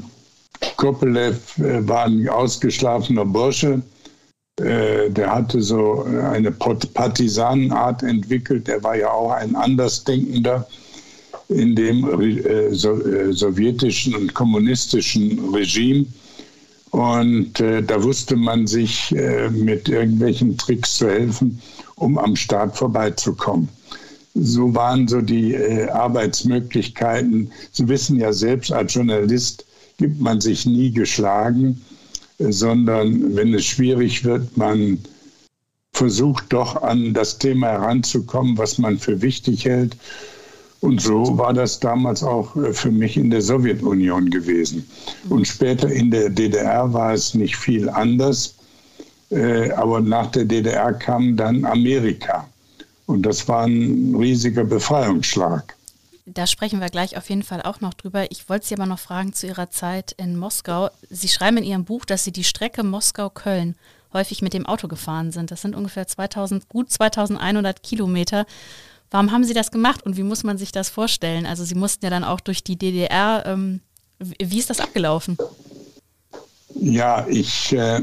Kopelev 0.76 1.58
war 1.58 2.04
ein 2.04 2.28
ausgeschlafener 2.28 3.24
Bursche. 3.24 3.82
Äh, 4.60 5.10
der 5.10 5.34
hatte 5.34 5.62
so 5.62 6.04
eine 6.04 6.50
Partisanenart 6.52 8.02
entwickelt. 8.02 8.68
Er 8.68 8.82
war 8.82 8.96
ja 8.96 9.10
auch 9.10 9.32
ein 9.32 9.56
Andersdenkender 9.56 10.66
in 11.48 11.74
dem 11.74 12.04
äh, 12.20 12.72
so, 12.74 13.00
äh, 13.02 13.32
sowjetischen 13.32 14.14
und 14.14 14.34
kommunistischen 14.34 15.52
Regime. 15.54 16.06
Und 16.90 17.60
äh, 17.60 17.82
da 17.82 18.02
wusste 18.02 18.36
man 18.36 18.66
sich 18.66 19.14
äh, 19.16 19.48
mit 19.48 19.88
irgendwelchen 19.88 20.58
Tricks 20.58 20.96
zu 20.96 21.08
helfen, 21.08 21.60
um 21.96 22.18
am 22.18 22.36
Staat 22.36 22.76
vorbeizukommen. 22.76 23.68
So 24.34 24.74
waren 24.74 25.08
so 25.08 25.20
die 25.20 25.54
äh, 25.54 25.88
Arbeitsmöglichkeiten. 25.88 27.50
Sie 27.72 27.88
wissen 27.88 28.18
ja 28.18 28.32
selbst, 28.32 28.72
als 28.72 28.94
Journalist 28.94 29.64
gibt 29.98 30.20
man 30.20 30.40
sich 30.40 30.66
nie 30.66 30.90
geschlagen, 30.90 31.80
äh, 31.80 31.89
sondern 32.48 33.36
wenn 33.36 33.54
es 33.54 33.64
schwierig 33.64 34.24
wird, 34.24 34.56
man 34.56 34.98
versucht 35.92 36.52
doch 36.52 36.82
an 36.82 37.14
das 37.14 37.38
Thema 37.38 37.68
heranzukommen, 37.68 38.58
was 38.58 38.78
man 38.78 38.98
für 38.98 39.22
wichtig 39.22 39.64
hält 39.64 39.96
und 40.80 41.02
so 41.02 41.36
war 41.36 41.52
das 41.52 41.78
damals 41.78 42.22
auch 42.22 42.56
äh, 42.56 42.72
für 42.72 42.90
mich 42.90 43.16
in 43.16 43.30
der 43.30 43.42
Sowjetunion 43.42 44.30
gewesen. 44.30 44.88
Und 45.28 45.46
später 45.46 45.90
in 45.90 46.10
der 46.10 46.30
DDR 46.30 46.92
war 46.92 47.12
es 47.12 47.34
nicht 47.34 47.56
viel 47.56 47.88
anders. 47.88 48.54
Äh, 49.30 49.70
aber 49.72 50.00
nach 50.00 50.30
der 50.30 50.46
DDR 50.46 50.92
kam 50.94 51.36
dann 51.36 51.64
Amerika. 51.64 52.48
Und 53.06 53.22
das 53.22 53.46
war 53.46 53.64
ein 53.66 54.14
riesiger 54.18 54.64
Befreiungsschlag. 54.64 55.76
Da 56.32 56.46
sprechen 56.46 56.80
wir 56.80 56.88
gleich 56.88 57.16
auf 57.16 57.28
jeden 57.28 57.42
Fall 57.42 57.62
auch 57.62 57.80
noch 57.80 57.94
drüber. 57.94 58.30
Ich 58.30 58.48
wollte 58.48 58.66
Sie 58.66 58.74
aber 58.74 58.86
noch 58.86 58.98
fragen 58.98 59.32
zu 59.32 59.46
Ihrer 59.46 59.70
Zeit 59.70 60.12
in 60.12 60.36
Moskau. 60.36 60.90
Sie 61.08 61.28
schreiben 61.28 61.56
in 61.58 61.64
Ihrem 61.64 61.84
Buch, 61.84 62.04
dass 62.04 62.24
Sie 62.24 62.32
die 62.32 62.44
Strecke 62.44 62.84
Moskau-Köln 62.84 63.74
häufig 64.12 64.42
mit 64.42 64.54
dem 64.54 64.66
Auto 64.66 64.86
gefahren 64.86 65.32
sind. 65.32 65.50
Das 65.50 65.62
sind 65.62 65.74
ungefähr 65.74 66.06
2000, 66.06 66.68
gut 66.68 66.90
2100 66.90 67.82
Kilometer. 67.82 68.46
Warum 69.10 69.32
haben 69.32 69.44
Sie 69.44 69.54
das 69.54 69.72
gemacht 69.72 70.04
und 70.04 70.16
wie 70.16 70.22
muss 70.22 70.44
man 70.44 70.56
sich 70.56 70.70
das 70.70 70.88
vorstellen? 70.88 71.46
Also 71.46 71.64
Sie 71.64 71.74
mussten 71.74 72.04
ja 72.04 72.10
dann 72.10 72.24
auch 72.24 72.40
durch 72.40 72.62
die 72.62 72.76
DDR. 72.76 73.42
Ähm, 73.46 73.80
wie 74.18 74.58
ist 74.58 74.70
das 74.70 74.80
abgelaufen? 74.80 75.36
Ja, 76.74 77.26
ich 77.28 77.72
äh, 77.72 78.02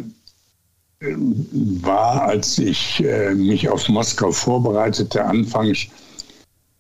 war, 1.00 2.24
als 2.24 2.57
ich 2.57 3.01
äh, 3.03 3.34
mich 3.34 3.69
auf 3.69 3.88
Moskau 3.88 4.31
vorbereitete, 4.31 5.24
anfangs 5.24 5.88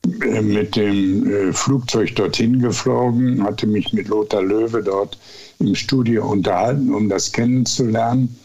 mit 0.07 0.75
dem 0.75 1.29
äh, 1.29 1.53
Flugzeug 1.53 2.15
dorthin 2.15 2.59
geflogen, 2.59 3.43
hatte 3.43 3.67
mich 3.67 3.91
mit 3.93 4.07
Lothar 4.07 4.41
Löwe 4.41 4.81
dort 4.81 5.17
im 5.59 5.75
Studio 5.75 6.29
unterhalten, 6.29 6.93
um 6.93 7.09
das 7.09 7.31
kennenzulernen. 7.31 8.35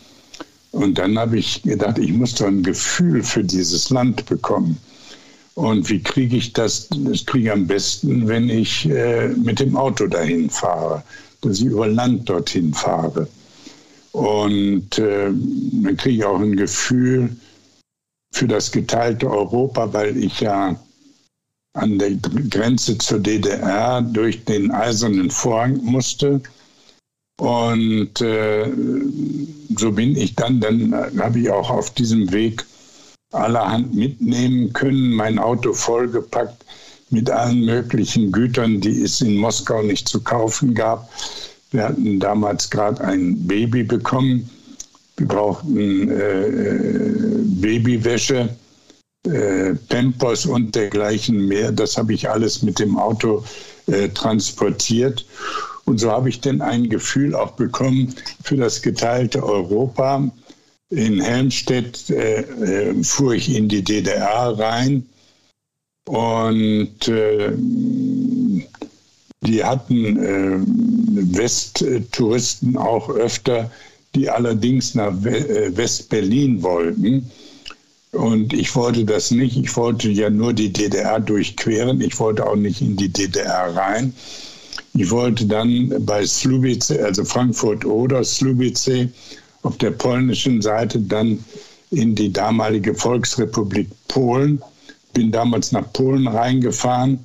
Und 0.72 0.98
dann 0.98 1.18
habe 1.18 1.38
ich 1.38 1.62
gedacht, 1.62 1.98
ich 1.98 2.12
muss 2.12 2.34
doch 2.34 2.46
ein 2.46 2.62
Gefühl 2.62 3.22
für 3.22 3.44
dieses 3.44 3.90
Land 3.90 4.26
bekommen. 4.26 4.78
Und 5.54 5.88
wie 5.90 6.02
kriege 6.02 6.36
ich 6.36 6.54
das? 6.54 6.88
Das 6.88 7.26
kriege 7.26 7.44
ich 7.44 7.52
am 7.52 7.66
besten, 7.66 8.26
wenn 8.26 8.48
ich 8.48 8.88
äh, 8.88 9.28
mit 9.28 9.60
dem 9.60 9.76
Auto 9.76 10.06
dahin 10.06 10.48
fahre, 10.48 11.02
dass 11.42 11.58
ich 11.58 11.66
über 11.66 11.86
Land 11.86 12.28
dorthin 12.28 12.72
fahre. 12.72 13.28
Und 14.12 14.98
äh, 14.98 15.30
dann 15.30 15.96
kriege 15.98 16.16
ich 16.16 16.24
auch 16.24 16.40
ein 16.40 16.56
Gefühl 16.56 17.36
für 18.32 18.48
das 18.48 18.72
geteilte 18.72 19.30
Europa, 19.30 19.92
weil 19.92 20.16
ich 20.16 20.40
ja 20.40 20.80
an 21.74 21.98
der 21.98 22.12
Grenze 22.50 22.98
zur 22.98 23.18
DDR 23.18 24.02
durch 24.02 24.44
den 24.44 24.70
eisernen 24.70 25.30
Vorhang 25.30 25.82
musste. 25.82 26.40
Und 27.40 28.20
äh, 28.20 28.70
so 29.76 29.90
bin 29.92 30.16
ich 30.16 30.34
dann, 30.34 30.60
dann 30.60 30.94
habe 31.18 31.40
ich 31.40 31.50
auch 31.50 31.70
auf 31.70 31.90
diesem 31.94 32.30
Weg 32.32 32.64
allerhand 33.32 33.94
mitnehmen 33.94 34.72
können, 34.74 35.12
mein 35.12 35.38
Auto 35.38 35.72
vollgepackt 35.72 36.64
mit 37.10 37.30
allen 37.30 37.64
möglichen 37.64 38.32
Gütern, 38.32 38.80
die 38.80 39.02
es 39.02 39.20
in 39.20 39.36
Moskau 39.36 39.82
nicht 39.82 40.08
zu 40.08 40.20
kaufen 40.20 40.74
gab. 40.74 41.10
Wir 41.70 41.84
hatten 41.84 42.20
damals 42.20 42.68
gerade 42.68 43.02
ein 43.02 43.46
Baby 43.46 43.82
bekommen. 43.82 44.48
Wir 45.16 45.26
brauchten 45.26 46.10
äh, 46.10 46.50
Babywäsche, 47.60 48.50
äh, 49.24 49.74
Pampers 49.88 50.46
und 50.46 50.74
dergleichen 50.74 51.46
mehr. 51.46 51.70
Das 51.70 51.96
habe 51.96 52.12
ich 52.12 52.28
alles 52.28 52.62
mit 52.62 52.80
dem 52.80 52.98
Auto 52.98 53.44
äh, 53.86 54.08
transportiert. 54.08 55.24
Und 55.84 55.98
so 55.98 56.10
habe 56.10 56.28
ich 56.28 56.40
dann 56.40 56.60
ein 56.60 56.88
Gefühl 56.88 57.36
auch 57.36 57.52
bekommen 57.52 58.14
für 58.42 58.56
das 58.56 58.82
geteilte 58.82 59.44
Europa. 59.44 60.28
In 60.90 61.20
Helmstedt 61.20 62.10
äh, 62.10 62.40
äh 62.40 63.04
fuhr 63.04 63.34
ich 63.34 63.54
in 63.54 63.68
die 63.68 63.82
DDR 63.84 64.58
rein 64.58 65.06
und 66.08 67.06
äh, 67.08 67.52
die 69.44 69.64
hatten 69.64 71.36
Westtouristen 71.36 72.76
auch 72.76 73.08
öfter, 73.08 73.70
die 74.14 74.30
allerdings 74.30 74.94
nach 74.94 75.12
West-Berlin 75.20 76.62
wollten. 76.62 77.30
Und 78.12 78.52
ich 78.52 78.74
wollte 78.76 79.04
das 79.04 79.30
nicht. 79.30 79.56
Ich 79.56 79.74
wollte 79.76 80.08
ja 80.08 80.30
nur 80.30 80.52
die 80.52 80.72
DDR 80.72 81.18
durchqueren. 81.18 82.00
Ich 82.00 82.18
wollte 82.20 82.46
auch 82.46 82.56
nicht 82.56 82.80
in 82.80 82.96
die 82.96 83.08
DDR 83.08 83.74
rein. 83.74 84.14
Ich 84.94 85.10
wollte 85.10 85.46
dann 85.46 85.94
bei 86.04 86.26
Slubice, 86.26 86.92
also 87.02 87.24
Frankfurt 87.24 87.84
oder 87.84 88.22
Slubice, 88.22 89.08
auf 89.62 89.78
der 89.78 89.92
polnischen 89.92 90.60
Seite 90.60 91.00
dann 91.00 91.42
in 91.90 92.14
die 92.14 92.32
damalige 92.32 92.94
Volksrepublik 92.94 93.88
Polen 94.08 94.62
bin 95.12 95.30
damals 95.30 95.72
nach 95.72 95.92
Polen 95.92 96.26
reingefahren 96.26 97.18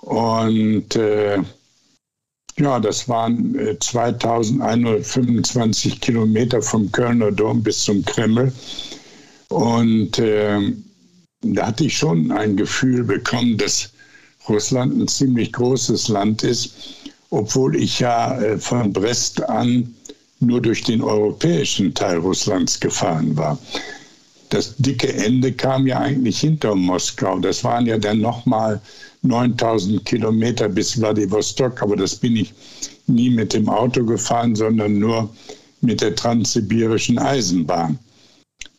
und 0.00 0.96
äh, 0.96 1.38
ja, 2.58 2.80
das 2.80 3.08
waren 3.08 3.56
äh, 3.58 3.78
2125 3.78 6.00
Kilometer 6.00 6.60
vom 6.60 6.90
Kölner 6.90 7.30
Dom 7.30 7.62
bis 7.62 7.84
zum 7.84 8.04
Kreml. 8.04 8.52
Und 9.48 10.18
äh, 10.18 10.72
da 11.42 11.66
hatte 11.66 11.84
ich 11.84 11.96
schon 11.96 12.32
ein 12.32 12.56
Gefühl 12.56 13.04
bekommen, 13.04 13.56
dass 13.56 13.90
Russland 14.48 14.96
ein 14.96 15.08
ziemlich 15.08 15.52
großes 15.52 16.08
Land 16.08 16.42
ist, 16.42 16.72
obwohl 17.30 17.76
ich 17.76 18.00
ja 18.00 18.40
äh, 18.40 18.58
von 18.58 18.92
Brest 18.92 19.42
an 19.48 19.94
nur 20.40 20.60
durch 20.60 20.82
den 20.84 21.02
europäischen 21.02 21.94
Teil 21.94 22.18
Russlands 22.18 22.78
gefahren 22.78 23.36
war 23.36 23.58
das 24.50 24.74
dicke 24.76 25.12
Ende 25.12 25.52
kam 25.52 25.86
ja 25.86 25.98
eigentlich 25.98 26.40
hinter 26.40 26.74
Moskau. 26.74 27.38
Das 27.38 27.64
waren 27.64 27.86
ja 27.86 27.98
dann 27.98 28.20
nochmal 28.20 28.80
9000 29.22 30.04
Kilometer 30.04 30.68
bis 30.68 30.94
Vladivostok, 30.94 31.82
aber 31.82 31.96
das 31.96 32.16
bin 32.16 32.36
ich 32.36 32.52
nie 33.06 33.30
mit 33.30 33.52
dem 33.52 33.68
Auto 33.68 34.04
gefahren, 34.04 34.54
sondern 34.54 34.98
nur 34.98 35.28
mit 35.80 36.00
der 36.00 36.14
transsibirischen 36.14 37.18
Eisenbahn. 37.18 37.98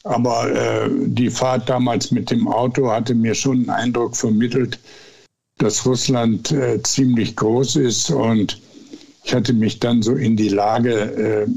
Aber 0.09 0.49
äh, 0.51 0.89
die 1.05 1.29
Fahrt 1.29 1.69
damals 1.69 2.09
mit 2.09 2.31
dem 2.31 2.47
Auto 2.47 2.89
hatte 2.89 3.13
mir 3.13 3.35
schon 3.35 3.59
einen 3.59 3.69
Eindruck 3.69 4.17
vermittelt, 4.17 4.79
dass 5.59 5.85
Russland 5.85 6.51
äh, 6.51 6.81
ziemlich 6.81 7.35
groß 7.35 7.75
ist 7.75 8.09
und 8.09 8.59
ich 9.23 9.35
hatte 9.35 9.53
mich 9.53 9.79
dann 9.79 10.01
so 10.01 10.15
in 10.15 10.35
die 10.35 10.49
Lage 10.49 10.93
äh, 11.45 11.47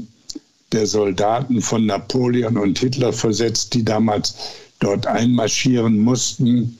der 0.71 0.85
Soldaten 0.85 1.61
von 1.61 1.87
Napoleon 1.87 2.57
und 2.57 2.77
Hitler 2.77 3.11
versetzt, 3.11 3.73
die 3.73 3.83
damals 3.83 4.35
dort 4.77 5.07
einmarschieren 5.07 5.97
mussten, 5.97 6.77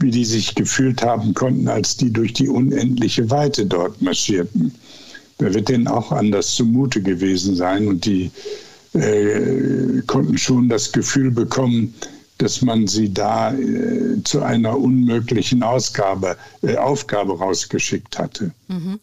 wie 0.00 0.10
die 0.10 0.26
sich 0.26 0.56
gefühlt 0.56 1.00
haben 1.02 1.32
konnten, 1.32 1.68
als 1.68 1.96
die 1.96 2.12
durch 2.12 2.34
die 2.34 2.50
unendliche 2.50 3.30
Weite 3.30 3.64
dort 3.64 4.02
marschierten. 4.02 4.74
Da 5.38 5.54
wird 5.54 5.70
denen 5.70 5.88
auch 5.88 6.12
anders 6.12 6.54
zumute 6.54 7.00
gewesen 7.00 7.56
sein 7.56 7.88
und 7.88 8.04
die 8.04 8.30
äh, 9.00 10.02
konnten 10.06 10.38
schon 10.38 10.68
das 10.68 10.92
Gefühl 10.92 11.30
bekommen, 11.30 11.94
dass 12.38 12.62
man 12.62 12.86
sie 12.86 13.12
da 13.12 13.52
äh, 13.52 14.22
zu 14.24 14.42
einer 14.42 14.78
unmöglichen 14.78 15.62
Ausgabe, 15.62 16.36
äh, 16.62 16.76
Aufgabe 16.76 17.36
rausgeschickt 17.38 18.18
hatte. 18.18 18.52
Mhm. 18.68 19.00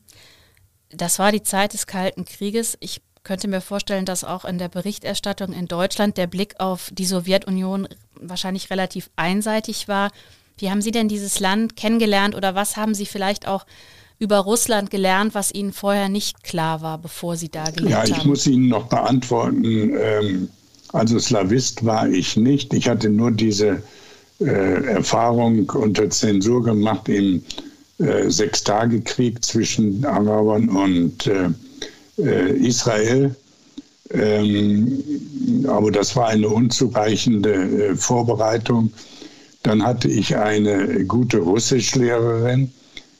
Das 0.90 1.20
war 1.20 1.32
die 1.32 1.44
Zeit 1.44 1.74
des 1.74 1.88
Kalten 1.88 2.24
Krieges. 2.26 2.78
Ich 2.80 3.02
könnte 3.24 3.48
mir 3.48 3.60
vorstellen, 3.60 4.06
dass 4.06 4.24
auch 4.24 4.46
in 4.46 4.58
der 4.58 4.70
Berichterstattung 4.70 5.52
in 5.52 5.68
Deutschland 5.68 6.18
der 6.18 6.28
Blick 6.28 6.60
auf 6.60 6.90
die 6.94 7.06
Sowjetunion 7.06 7.88
wahrscheinlich 8.20 8.70
relativ 8.70 9.10
einseitig 9.18 9.88
war. 9.88 10.12
Wie 10.58 10.70
haben 10.70 10.82
Sie 10.82 10.92
denn 10.92 11.10
dieses 11.10 11.40
Land 11.40 11.76
kennengelernt 11.76 12.36
oder 12.36 12.56
was 12.56 12.78
haben 12.78 12.96
Sie 12.96 13.06
vielleicht 13.06 13.48
auch 13.48 13.66
über 14.20 14.38
Russland 14.38 14.90
gelernt, 14.90 15.36
was 15.36 15.54
Ihnen 15.54 15.74
vorher 15.74 16.10
nicht 16.10 16.44
klar 16.44 16.82
war, 16.82 16.98
bevor 16.98 17.38
Sie 17.38 17.50
da 17.50 17.66
gelebt 17.66 17.96
haben? 17.96 18.10
Ja, 18.10 18.18
ich 18.18 18.26
muss 18.26 18.48
Ihnen 18.48 18.70
noch 18.70 18.88
beantworten. 18.88 19.96
Ähm, 20.00 20.50
also 20.94 21.20
Slavist 21.20 21.86
war 21.86 22.08
ich 22.08 22.38
nicht. 22.38 22.74
Ich 22.74 22.88
hatte 22.88 23.10
nur 23.10 23.32
diese 23.32 23.84
äh, 24.40 24.86
Erfahrung 24.86 25.70
unter 25.70 26.10
Zensur 26.10 26.64
gemacht 26.64 27.10
im 27.10 27.44
äh, 28.00 28.30
Sechstagekrieg 28.30 29.44
zwischen 29.44 30.06
Arabern 30.06 30.70
und 30.70 31.28
äh, 31.28 32.52
Israel. 32.58 33.36
Ähm, 34.12 35.04
aber 35.68 35.92
das 35.92 36.16
war 36.16 36.28
eine 36.28 36.48
unzureichende 36.48 37.96
Vorbereitung. 37.98 38.94
Dann 39.64 39.84
hatte 39.84 40.08
ich 40.08 40.36
eine 40.36 41.06
gute 41.06 41.40
Russischlehrerin. 41.40 42.72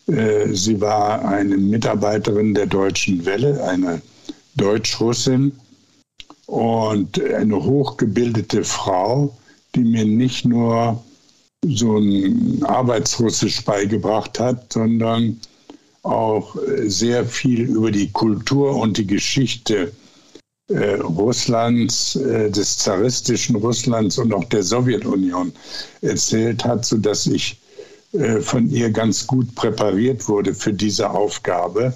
Äh, 0.08 0.54
sie 0.54 0.80
war 0.82 1.26
eine 1.26 1.58
Mitarbeiterin 1.58 2.54
der 2.54 2.68
Deutschen 2.68 3.26
Welle, 3.26 3.64
eine 3.64 4.02
Deutsch-Russin 4.56 5.52
und 6.46 7.22
eine 7.22 7.64
hochgebildete 7.64 8.64
Frau, 8.64 9.36
die 9.74 9.84
mir 9.84 10.06
nicht 10.06 10.46
nur 10.46 11.04
so 11.68 11.98
ein 11.98 12.64
Arbeitsrussisch 12.64 13.66
beigebracht 13.66 14.40
hat, 14.40 14.74
sondern 14.74 15.40
auch 16.04 16.56
sehr 16.84 17.26
viel 17.26 17.62
über 17.62 17.92
die 17.92 18.12
Kultur 18.12 18.76
und 18.76 18.98
die 18.98 19.08
Geschichte 19.08 19.92
äh, 20.68 20.96
Russlands, 20.96 22.16
äh, 22.16 22.50
des 22.50 22.78
zaristischen 22.78 23.56
Russlands 23.56 24.18
und 24.18 24.34
auch 24.34 24.46
der 24.46 24.64
Sowjetunion 24.64 25.54
erzählt 26.02 26.64
hat, 26.66 26.86
sodass 26.86 27.28
ich 27.28 27.60
von 28.42 28.70
ihr 28.70 28.92
ganz 28.92 29.28
gut 29.28 29.54
präpariert 29.56 30.28
wurde 30.28 30.54
für 30.54 30.74
diese 30.74 31.10
Aufgabe 31.10 31.94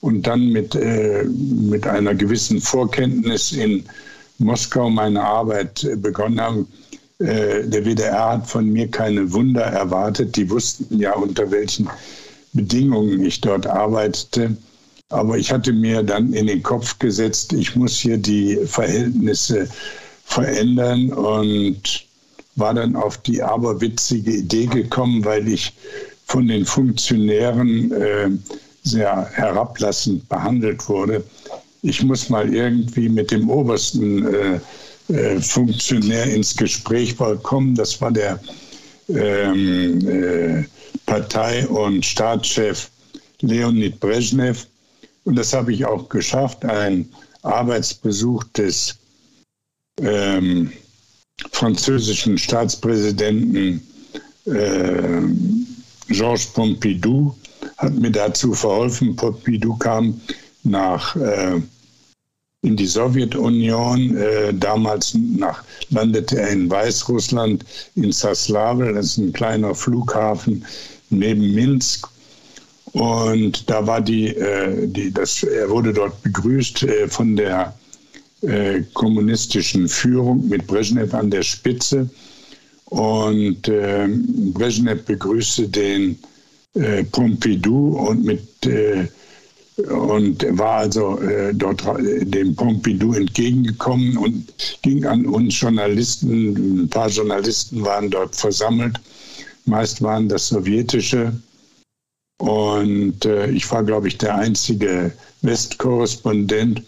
und 0.00 0.26
dann 0.26 0.48
mit, 0.48 0.74
äh, 0.74 1.24
mit 1.24 1.86
einer 1.86 2.14
gewissen 2.14 2.60
Vorkenntnis 2.60 3.52
in 3.52 3.84
Moskau 4.38 4.88
meine 4.88 5.22
Arbeit 5.22 5.84
äh, 5.84 5.96
begonnen 5.96 6.40
habe. 6.40 6.66
Der 7.22 7.84
WDR 7.84 8.30
hat 8.30 8.46
von 8.46 8.72
mir 8.72 8.88
keine 8.88 9.30
Wunder 9.30 9.60
erwartet. 9.60 10.36
Die 10.36 10.48
wussten 10.48 10.98
ja, 10.98 11.12
unter 11.12 11.50
welchen 11.50 11.86
Bedingungen 12.54 13.22
ich 13.22 13.42
dort 13.42 13.66
arbeitete. 13.66 14.56
Aber 15.10 15.36
ich 15.36 15.52
hatte 15.52 15.74
mir 15.74 16.02
dann 16.02 16.32
in 16.32 16.46
den 16.46 16.62
Kopf 16.62 16.98
gesetzt, 16.98 17.52
ich 17.52 17.76
muss 17.76 17.98
hier 17.98 18.16
die 18.16 18.56
Verhältnisse 18.64 19.68
verändern 20.24 21.12
und 21.12 22.06
war 22.60 22.74
dann 22.74 22.94
auf 22.94 23.18
die 23.18 23.42
aberwitzige 23.42 24.32
Idee 24.32 24.66
gekommen, 24.66 25.24
weil 25.24 25.48
ich 25.48 25.72
von 26.26 26.46
den 26.46 26.64
Funktionären 26.64 27.90
äh, 27.92 28.30
sehr 28.84 29.26
herablassend 29.32 30.28
behandelt 30.28 30.88
wurde. 30.88 31.24
Ich 31.82 32.02
muss 32.02 32.28
mal 32.28 32.54
irgendwie 32.54 33.08
mit 33.08 33.30
dem 33.30 33.50
obersten 33.50 34.26
äh, 34.32 34.60
äh, 35.12 35.40
Funktionär 35.40 36.26
ins 36.26 36.56
Gespräch 36.56 37.16
kommen. 37.42 37.74
Das 37.74 38.00
war 38.00 38.12
der 38.12 38.38
ähm, 39.08 40.08
äh, 40.08 40.64
Partei- 41.06 41.66
und 41.66 42.04
Staatschef 42.04 42.90
Leonid 43.40 43.98
Brezhnev. 43.98 44.66
Und 45.24 45.36
das 45.36 45.52
habe 45.52 45.72
ich 45.72 45.84
auch 45.84 46.08
geschafft, 46.08 46.64
ein 46.64 47.08
Arbeitsbesuch 47.42 48.44
des 48.54 48.96
ähm, 50.00 50.72
französischen 51.52 52.38
Staatspräsidenten 52.38 53.86
äh, 54.46 55.22
Georges 56.08 56.46
Pompidou 56.46 57.34
hat 57.78 57.94
mir 57.94 58.10
dazu 58.10 58.52
verholfen. 58.54 59.16
Pompidou 59.16 59.76
kam 59.76 60.20
nach 60.64 61.16
äh, 61.16 61.60
in 62.62 62.76
die 62.76 62.86
Sowjetunion. 62.86 64.16
Äh, 64.16 64.54
damals 64.54 65.14
nach, 65.14 65.64
landete 65.90 66.40
er 66.40 66.50
in 66.50 66.70
Weißrussland, 66.70 67.64
in 67.94 68.12
Saslavel, 68.12 68.94
das 68.94 69.06
ist 69.06 69.18
ein 69.18 69.32
kleiner 69.32 69.74
Flughafen 69.74 70.64
neben 71.10 71.54
Minsk. 71.54 72.08
Und 72.92 73.70
da 73.70 73.86
war 73.86 74.00
die, 74.00 74.28
äh, 74.28 74.88
die 74.88 75.12
das, 75.12 75.44
er 75.44 75.70
wurde 75.70 75.92
dort 75.92 76.22
begrüßt 76.22 76.82
äh, 76.82 77.08
von 77.08 77.36
der 77.36 77.74
äh, 78.42 78.82
kommunistischen 78.94 79.88
Führung 79.88 80.48
mit 80.48 80.66
Brezhnev 80.66 81.14
an 81.14 81.30
der 81.30 81.42
Spitze. 81.42 82.08
Und 82.86 83.68
äh, 83.68 84.08
Brezhnev 84.52 85.04
begrüßte 85.04 85.68
den 85.68 86.18
äh, 86.74 87.02
Pompidou 87.04 87.98
und 87.98 88.24
mit 88.24 88.66
äh, 88.66 89.08
und 89.88 90.46
war 90.58 90.78
also 90.78 91.18
äh, 91.20 91.54
dort 91.54 91.82
dem 91.98 92.54
Pompidou 92.54 93.14
entgegengekommen 93.14 94.16
und 94.18 94.52
ging 94.82 95.04
an 95.04 95.26
uns 95.26 95.58
Journalisten, 95.58 96.82
ein 96.82 96.88
paar 96.88 97.08
Journalisten 97.08 97.82
waren 97.82 98.10
dort 98.10 98.36
versammelt, 98.36 99.00
meist 99.64 100.02
waren 100.02 100.28
das 100.28 100.48
sowjetische 100.48 101.32
und 102.38 103.24
ich 103.24 103.70
war, 103.70 103.84
glaube 103.84 104.08
ich, 104.08 104.16
der 104.16 104.34
einzige 104.34 105.12
Westkorrespondent. 105.42 106.82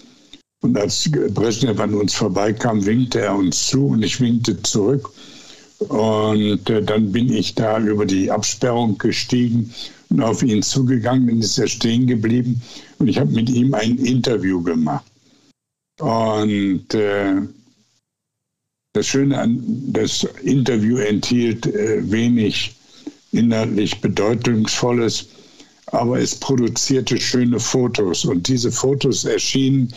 Und 0.62 0.78
als 0.78 1.10
Brezhnev 1.10 1.80
an 1.80 1.94
uns 1.94 2.14
vorbeikam, 2.14 2.86
winkte 2.86 3.20
er 3.20 3.34
uns 3.34 3.66
zu 3.66 3.88
und 3.88 4.02
ich 4.02 4.20
winkte 4.20 4.62
zurück. 4.62 5.10
Und 5.78 6.70
äh, 6.70 6.82
dann 6.82 7.10
bin 7.10 7.32
ich 7.32 7.56
da 7.56 7.80
über 7.80 8.06
die 8.06 8.30
Absperrung 8.30 8.96
gestiegen 8.96 9.74
und 10.08 10.22
auf 10.22 10.42
ihn 10.42 10.62
zugegangen, 10.62 11.26
dann 11.26 11.40
ist 11.40 11.58
er 11.58 11.66
stehen 11.66 12.06
geblieben 12.06 12.62
und 12.98 13.08
ich 13.08 13.18
habe 13.18 13.32
mit 13.32 13.50
ihm 13.50 13.74
ein 13.74 13.98
Interview 13.98 14.62
gemacht. 14.62 15.04
Und 15.98 16.94
äh, 16.94 17.42
das 18.92 19.06
Schöne 19.06 19.38
an 19.38 19.62
das 19.88 20.24
Interview 20.42 20.98
enthielt 20.98 21.66
äh, 21.66 22.08
wenig 22.08 22.76
inhaltlich 23.32 24.00
Bedeutungsvolles, 24.00 25.26
aber 25.86 26.20
es 26.20 26.36
produzierte 26.36 27.18
schöne 27.18 27.58
Fotos. 27.58 28.24
Und 28.24 28.46
diese 28.46 28.70
Fotos 28.70 29.24
erschienen 29.24 29.92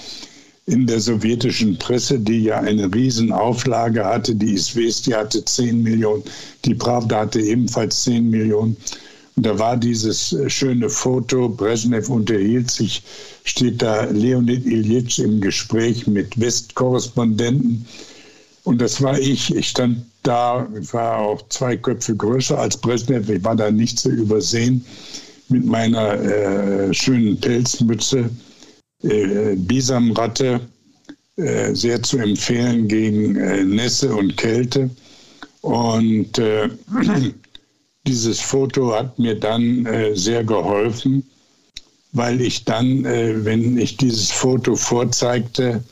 in 0.68 0.88
der 0.88 1.00
sowjetischen 1.00 1.78
Presse, 1.78 2.20
die 2.20 2.44
ja 2.44 2.60
eine 2.60 2.94
Riesenauflage 2.94 4.04
hatte. 4.04 4.34
Die 4.34 4.54
Isvesti 4.54 5.12
hatte 5.12 5.46
10 5.46 5.84
Millionen, 5.84 6.24
die 6.66 6.74
Pravda 6.74 7.22
hatte 7.22 7.40
ebenfalls 7.40 8.04
10 8.04 8.30
Millionen. 8.30 8.76
Und 9.36 9.46
da 9.46 9.60
war 9.60 9.78
dieses 9.78 10.34
äh, 10.34 10.50
schöne 10.50 10.90
Foto, 10.90 11.50
Brezhnev 11.50 12.10
unterhielt 12.10 12.72
sich, 12.72 13.04
steht 13.44 13.82
da 13.82 14.06
Leonid 14.06 14.66
Ilyich 14.66 15.20
im 15.20 15.42
Gespräch 15.42 16.08
mit 16.08 16.40
Westkorrespondenten. 16.40 17.86
Und 18.64 18.82
das 18.82 19.02
war 19.02 19.20
ich. 19.20 19.54
Ich 19.54 19.68
stand 19.68 20.06
da, 20.24 20.68
ich 20.82 20.92
war 20.94 21.20
auch 21.20 21.48
zwei 21.50 21.78
Köpfe 21.78 22.16
größer 22.16 22.58
als 22.58 22.78
Brezhnev, 22.78 23.30
ich 23.30 23.44
war 23.44 23.56
da 23.56 23.70
nicht 23.70 24.00
zu 24.00 24.10
übersehen, 24.10 24.84
mit 25.50 25.66
meiner 25.66 26.14
äh, 26.16 26.94
schönen 26.94 27.40
Pelzmütze, 27.40 28.30
äh, 29.06 29.56
Bisamratte, 29.56 30.62
äh, 31.38 31.74
sehr 31.74 32.02
zu 32.02 32.18
empfehlen 32.18 32.88
gegen 32.88 33.36
äh, 33.36 33.64
Nässe 33.64 34.14
und 34.16 34.38
Kälte. 34.38 34.90
Und 35.62 36.38
äh, 36.38 36.70
dieses 38.08 38.40
Foto 38.40 38.94
hat 38.96 39.18
mir 39.20 39.40
dann 39.40 39.86
äh, 39.86 40.16
sehr 40.16 40.44
geholfen, 40.44 41.24
weil 42.14 42.42
ich 42.42 42.66
dann, 42.66 43.06
äh, 43.06 43.44
wenn 43.44 43.78
ich 43.78 43.98
dieses 43.98 44.32
Foto 44.32 44.76
vorzeigte, 44.76 45.84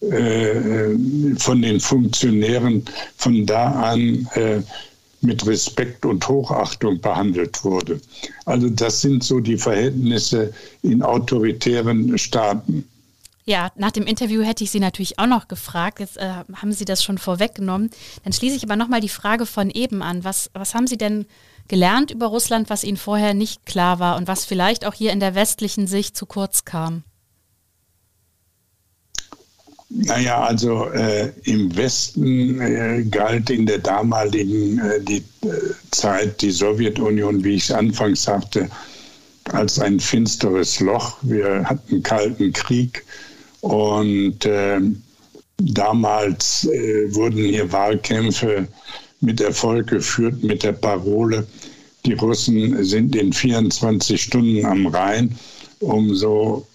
äh, 0.00 0.96
von 1.36 1.60
den 1.60 1.78
Funktionären 1.78 2.82
von 3.16 3.44
da 3.44 3.70
an 3.70 4.26
mit 5.22 5.46
Respekt 5.46 6.06
und 6.06 6.26
Hochachtung 6.28 7.00
behandelt 7.00 7.64
wurde. 7.64 8.00
Also 8.44 8.68
das 8.68 9.00
sind 9.00 9.22
so 9.22 9.40
die 9.40 9.56
Verhältnisse 9.56 10.52
in 10.82 11.02
autoritären 11.02 12.16
Staaten. 12.18 12.84
Ja, 13.44 13.72
nach 13.74 13.90
dem 13.90 14.06
Interview 14.06 14.42
hätte 14.42 14.64
ich 14.64 14.70
Sie 14.70 14.80
natürlich 14.80 15.18
auch 15.18 15.26
noch 15.26 15.48
gefragt. 15.48 15.98
Jetzt 15.98 16.18
äh, 16.18 16.30
haben 16.54 16.72
Sie 16.72 16.84
das 16.84 17.02
schon 17.02 17.18
vorweggenommen. 17.18 17.90
Dann 18.22 18.32
schließe 18.32 18.56
ich 18.56 18.64
aber 18.64 18.76
nochmal 18.76 19.00
die 19.00 19.08
Frage 19.08 19.46
von 19.46 19.70
eben 19.70 20.02
an. 20.02 20.24
Was, 20.24 20.50
was 20.52 20.74
haben 20.74 20.86
Sie 20.86 20.98
denn 20.98 21.26
gelernt 21.66 22.10
über 22.10 22.26
Russland, 22.26 22.70
was 22.70 22.84
Ihnen 22.84 22.96
vorher 22.96 23.34
nicht 23.34 23.66
klar 23.66 23.98
war 23.98 24.16
und 24.16 24.28
was 24.28 24.44
vielleicht 24.44 24.84
auch 24.86 24.94
hier 24.94 25.12
in 25.12 25.20
der 25.20 25.34
westlichen 25.34 25.86
Sicht 25.86 26.16
zu 26.16 26.26
kurz 26.26 26.64
kam? 26.64 27.02
Naja, 29.92 30.44
also 30.44 30.88
äh, 30.90 31.32
im 31.44 31.76
Westen 31.76 32.60
äh, 32.60 33.02
galt 33.10 33.50
in 33.50 33.66
der 33.66 33.78
damaligen 33.78 34.78
äh, 34.78 35.00
die, 35.00 35.24
äh, 35.44 35.50
Zeit 35.90 36.40
die 36.42 36.52
Sowjetunion, 36.52 37.42
wie 37.42 37.56
ich 37.56 37.64
es 37.64 37.72
anfangs 37.72 38.22
sagte, 38.22 38.70
als 39.52 39.80
ein 39.80 39.98
finsteres 39.98 40.78
Loch. 40.78 41.16
Wir 41.22 41.64
hatten 41.64 42.04
Kalten 42.04 42.52
Krieg 42.52 43.04
und 43.62 44.38
ähm, 44.44 45.02
damals 45.58 46.66
äh, 46.66 47.12
wurden 47.12 47.38
hier 47.44 47.72
Wahlkämpfe 47.72 48.68
mit 49.20 49.40
Erfolg 49.40 49.88
geführt 49.88 50.42
mit 50.44 50.62
der 50.62 50.72
Parole, 50.72 51.46
die 52.06 52.14
Russen 52.14 52.82
sind 52.84 53.16
in 53.16 53.32
24 53.32 54.22
Stunden 54.22 54.64
am 54.64 54.86
Rhein, 54.86 55.36
um 55.80 56.14
so 56.14 56.66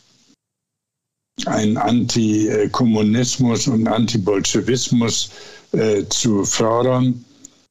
einen 1.45 1.77
Antikommunismus 1.77 3.67
und 3.67 3.87
Antibolschewismus 3.87 5.29
äh, 5.73 6.03
zu 6.09 6.45
fördern. 6.45 7.23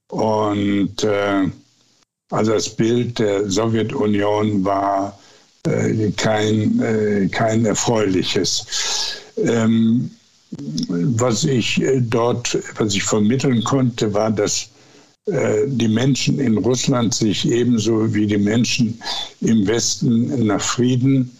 Und 0.08 1.02
äh, 1.02 1.48
also 2.30 2.52
das 2.52 2.68
Bild 2.68 3.18
der 3.18 3.50
Sowjetunion 3.50 4.64
war 4.64 5.18
äh, 5.66 6.10
kein, 6.12 6.80
äh, 6.80 7.28
kein 7.28 7.64
erfreuliches. 7.64 8.66
Ähm, 9.38 10.10
was 10.88 11.44
ich 11.44 11.80
äh, 11.80 12.00
dort, 12.00 12.58
was 12.76 12.94
ich 12.94 13.02
vermitteln 13.02 13.64
konnte, 13.64 14.12
war, 14.12 14.30
dass 14.30 14.68
äh, 15.26 15.66
die 15.66 15.88
Menschen 15.88 16.38
in 16.38 16.58
Russland 16.58 17.14
sich 17.14 17.48
ebenso 17.48 18.12
wie 18.14 18.26
die 18.26 18.38
Menschen 18.38 19.00
im 19.40 19.66
Westen 19.66 20.46
nach 20.46 20.60
Frieden 20.60 21.30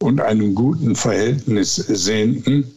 und 0.00 0.20
einem 0.20 0.54
guten 0.54 0.96
Verhältnis 0.96 1.76
sehnten. 1.76 2.74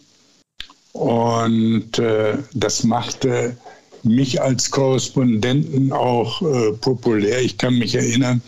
Und 0.91 1.97
äh, 1.97 2.37
das 2.53 2.83
machte 2.83 3.57
mich 4.03 4.41
als 4.41 4.69
Korrespondenten 4.69 5.91
auch 5.91 6.41
äh, 6.41 6.73
populär. 6.73 7.41
Ich 7.41 7.57
kann 7.57 7.79
mich 7.79 7.95
erinnern, 7.95 8.41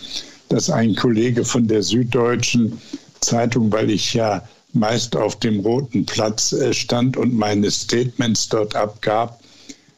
dass 0.49 0.69
ein 0.69 0.95
Kollege 0.95 1.43
von 1.43 1.67
der 1.67 1.81
Süddeutschen 1.81 2.79
Zeitung, 3.21 3.71
weil 3.71 3.89
ich 3.89 4.13
ja 4.13 4.47
meist 4.73 5.15
auf 5.15 5.39
dem 5.39 5.61
Roten 5.61 6.05
Platz 6.05 6.51
äh, 6.51 6.73
stand 6.73 7.17
und 7.17 7.33
meine 7.33 7.71
Statements 7.71 8.49
dort 8.49 8.75
abgab, 8.75 9.39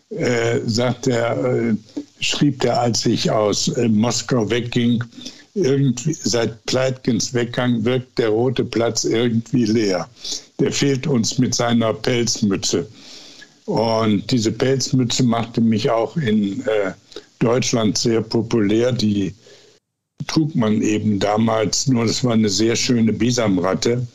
äh, 0.09 0.59
sagt 0.65 1.07
er, 1.07 1.43
äh, 1.43 1.75
schrieb 2.19 2.63
er, 2.63 2.79
als 2.79 3.05
ich 3.05 3.29
aus 3.29 3.67
äh, 3.69 3.89
Moskau 3.89 4.49
wegging, 4.49 5.03
irgendwie 5.57 6.13
seit 6.13 6.63
Pleitkens 6.65 7.33
Weggang 7.33 7.83
wirkt 7.83 8.19
der 8.19 8.29
Rote 8.29 8.63
Platz 8.63 9.03
irgendwie 9.03 9.65
leer. 9.65 10.07
Der 10.59 10.71
fehlt 10.71 11.07
uns 11.07 11.37
mit 11.37 11.55
seiner 11.55 11.93
Pelzmütze. 11.93 12.87
Und 13.65 14.31
diese 14.31 14.51
Pelzmütze 14.51 15.23
machte 15.23 15.59
mich 15.59 15.89
auch 15.89 16.15
in 16.15 16.61
äh, 16.67 16.93
Deutschland 17.39 17.97
sehr 17.97 18.21
populär. 18.21 18.91
Die 18.91 19.33
trug 20.27 20.55
man 20.55 20.81
eben 20.81 21.19
damals 21.19 21.87
nur, 21.87 22.05
das 22.05 22.23
war 22.23 22.33
eine 22.33 22.49
sehr 22.49 22.75
schöne 22.75 23.11
Bisamratte. 23.11 24.05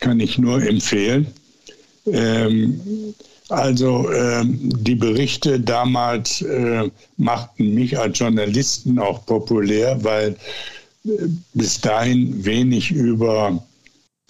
Kann 0.00 0.20
ich 0.20 0.38
nur 0.38 0.62
empfehlen. 0.62 1.26
Ähm, 2.06 3.14
also 3.48 4.10
ähm, 4.10 4.70
die 4.82 4.94
Berichte 4.94 5.60
damals 5.60 6.40
äh, 6.42 6.90
machten 7.16 7.74
mich 7.74 7.98
als 7.98 8.18
Journalisten 8.18 8.98
auch 8.98 9.24
populär, 9.26 10.02
weil 10.02 10.36
äh, 11.04 11.10
bis 11.52 11.80
dahin 11.80 12.44
wenig 12.44 12.90
über 12.90 13.62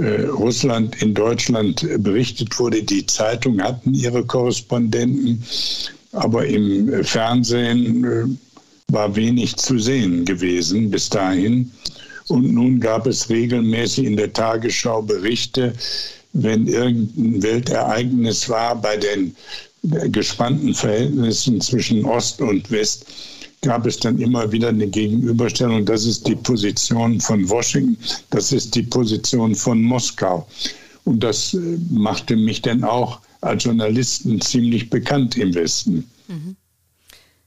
äh, 0.00 0.22
Russland 0.22 1.00
in 1.00 1.14
Deutschland 1.14 1.86
berichtet 2.02 2.58
wurde. 2.58 2.82
Die 2.82 3.06
Zeitungen 3.06 3.62
hatten 3.62 3.94
ihre 3.94 4.24
Korrespondenten, 4.24 5.44
aber 6.12 6.46
im 6.46 7.04
Fernsehen 7.04 8.04
äh, 8.04 8.92
war 8.92 9.14
wenig 9.14 9.56
zu 9.56 9.78
sehen 9.78 10.24
gewesen 10.24 10.90
bis 10.90 11.08
dahin. 11.08 11.70
Und 12.28 12.52
nun 12.52 12.80
gab 12.80 13.06
es 13.06 13.28
regelmäßig 13.28 14.06
in 14.06 14.16
der 14.16 14.32
Tagesschau 14.32 15.02
Berichte, 15.02 15.74
wenn 16.34 16.66
irgendein 16.66 17.42
Weltereignis 17.42 18.48
war 18.48 18.80
bei 18.80 18.96
den 18.96 19.34
gespannten 20.10 20.74
Verhältnissen 20.74 21.60
zwischen 21.60 22.04
Ost 22.04 22.40
und 22.40 22.70
West, 22.70 23.06
gab 23.62 23.86
es 23.86 23.98
dann 23.98 24.18
immer 24.18 24.50
wieder 24.52 24.68
eine 24.68 24.86
Gegenüberstellung. 24.86 25.84
Das 25.86 26.04
ist 26.04 26.26
die 26.26 26.36
Position 26.36 27.20
von 27.20 27.48
Washington, 27.48 27.96
das 28.30 28.52
ist 28.52 28.74
die 28.74 28.82
Position 28.82 29.54
von 29.54 29.80
Moskau. 29.82 30.46
Und 31.04 31.22
das 31.22 31.54
äh, 31.54 31.78
machte 31.90 32.36
mich 32.36 32.62
dann 32.62 32.82
auch 32.82 33.20
als 33.42 33.64
Journalisten 33.64 34.40
ziemlich 34.40 34.88
bekannt 34.90 35.36
im 35.36 35.54
Westen. 35.54 36.08
Mhm. 36.28 36.56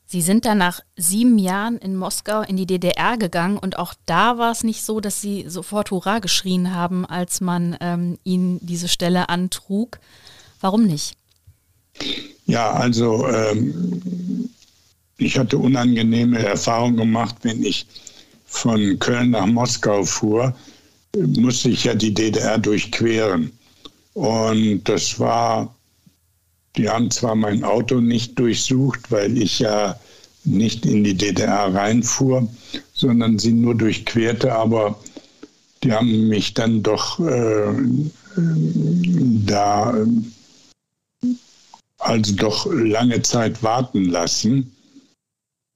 Sie 0.10 0.22
sind 0.22 0.46
dann 0.46 0.60
nach 0.60 0.80
sieben 0.96 1.38
Jahren 1.38 1.78
in 1.78 1.98
Moskau 1.98 2.42
in 2.42 2.56
die 2.56 2.66
DDR 2.66 3.18
gegangen 3.18 3.58
und 3.58 3.78
auch 3.78 3.94
da 4.06 4.38
war 4.38 4.54
es 4.54 4.64
nicht 4.64 4.84
so, 4.84 5.02
dass 5.02 5.20
Sie 5.20 5.46
sofort 5.50 5.92
Hurra 5.92 6.20
geschrien 6.20 6.74
haben, 6.74 7.06
als 7.06 7.42
man 7.42 7.76
ähm, 7.82 8.18
Ihnen 8.24 8.60
diese 8.62 8.88
Stelle 8.88 9.28
antrug. 9.28 10.00
Warum 10.62 10.86
nicht? 10.86 11.18
Ja, 12.46 12.72
also 12.72 13.28
ähm, 13.28 14.50
ich 15.18 15.38
hatte 15.38 15.58
unangenehme 15.58 16.40
Erfahrungen 16.40 16.96
gemacht, 16.96 17.36
wenn 17.42 17.62
ich 17.62 17.86
von 18.46 18.98
Köln 19.00 19.32
nach 19.32 19.46
Moskau 19.46 20.06
fuhr, 20.06 20.56
musste 21.18 21.70
ich 21.70 21.84
ja 21.84 21.94
die 21.94 22.14
DDR 22.14 22.58
durchqueren. 22.58 23.52
Und 24.14 24.84
das 24.86 25.20
war, 25.20 25.76
die 26.78 26.90
haben 26.90 27.10
zwar 27.12 27.36
mein 27.36 27.64
Auto 27.64 28.00
nicht 28.00 28.38
durchsucht, 28.38 29.12
weil 29.12 29.38
ich 29.38 29.60
ja 29.60 30.00
nicht 30.44 30.86
in 30.86 31.04
die 31.04 31.16
DDR 31.16 31.74
reinfuhr, 31.74 32.48
sondern 32.94 33.40
sie 33.40 33.52
nur 33.52 33.76
durchquerte, 33.76 34.54
aber 34.54 35.00
die 35.84 35.92
haben 35.92 36.28
mich 36.28 36.54
dann 36.54 36.84
doch 36.84 37.20
äh, 37.20 37.74
da 38.36 40.06
also 42.00 42.36
doch 42.36 42.68
lange 42.72 43.22
Zeit 43.24 43.64
warten 43.64 44.06
lassen 44.06 44.72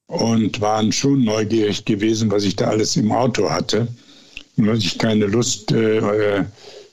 und 0.07 0.61
waren 0.61 0.91
schon 0.91 1.23
neugierig 1.23 1.85
gewesen, 1.85 2.29
was 2.31 2.43
ich 2.43 2.55
da 2.55 2.67
alles 2.67 2.95
im 2.95 3.11
Auto 3.11 3.49
hatte. 3.49 3.87
Und 4.57 4.67
hatte 4.67 4.77
ich 4.77 4.97
keine 4.99 5.25
Lust, 5.25 5.71
äh, 5.71 6.43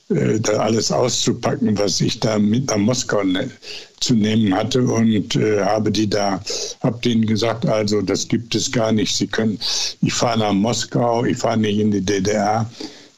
äh, 0.09 0.39
da 0.39 0.53
alles 0.53 0.91
auszupacken, 0.91 1.77
was 1.77 2.01
ich 2.01 2.19
da 2.19 2.39
mit 2.39 2.67
nach 2.67 2.77
Moskau 2.77 3.23
ne 3.23 3.49
zu 3.99 4.15
nehmen 4.15 4.55
hatte 4.55 4.81
und 4.81 5.35
äh, 5.35 5.61
habe 5.61 5.91
die 5.91 6.09
da, 6.09 6.41
habe 6.81 6.99
denen 7.03 7.25
gesagt, 7.25 7.65
also 7.65 8.01
das 8.01 8.27
gibt 8.27 8.55
es 8.55 8.71
gar 8.71 8.91
nicht. 8.91 9.15
Sie 9.15 9.27
können, 9.27 9.59
ich 10.01 10.13
fahre 10.13 10.39
nach 10.39 10.53
Moskau, 10.53 11.25
ich 11.25 11.37
fahre 11.37 11.57
nicht 11.57 11.79
in 11.79 11.91
die 11.91 12.01
DDR, 12.01 12.69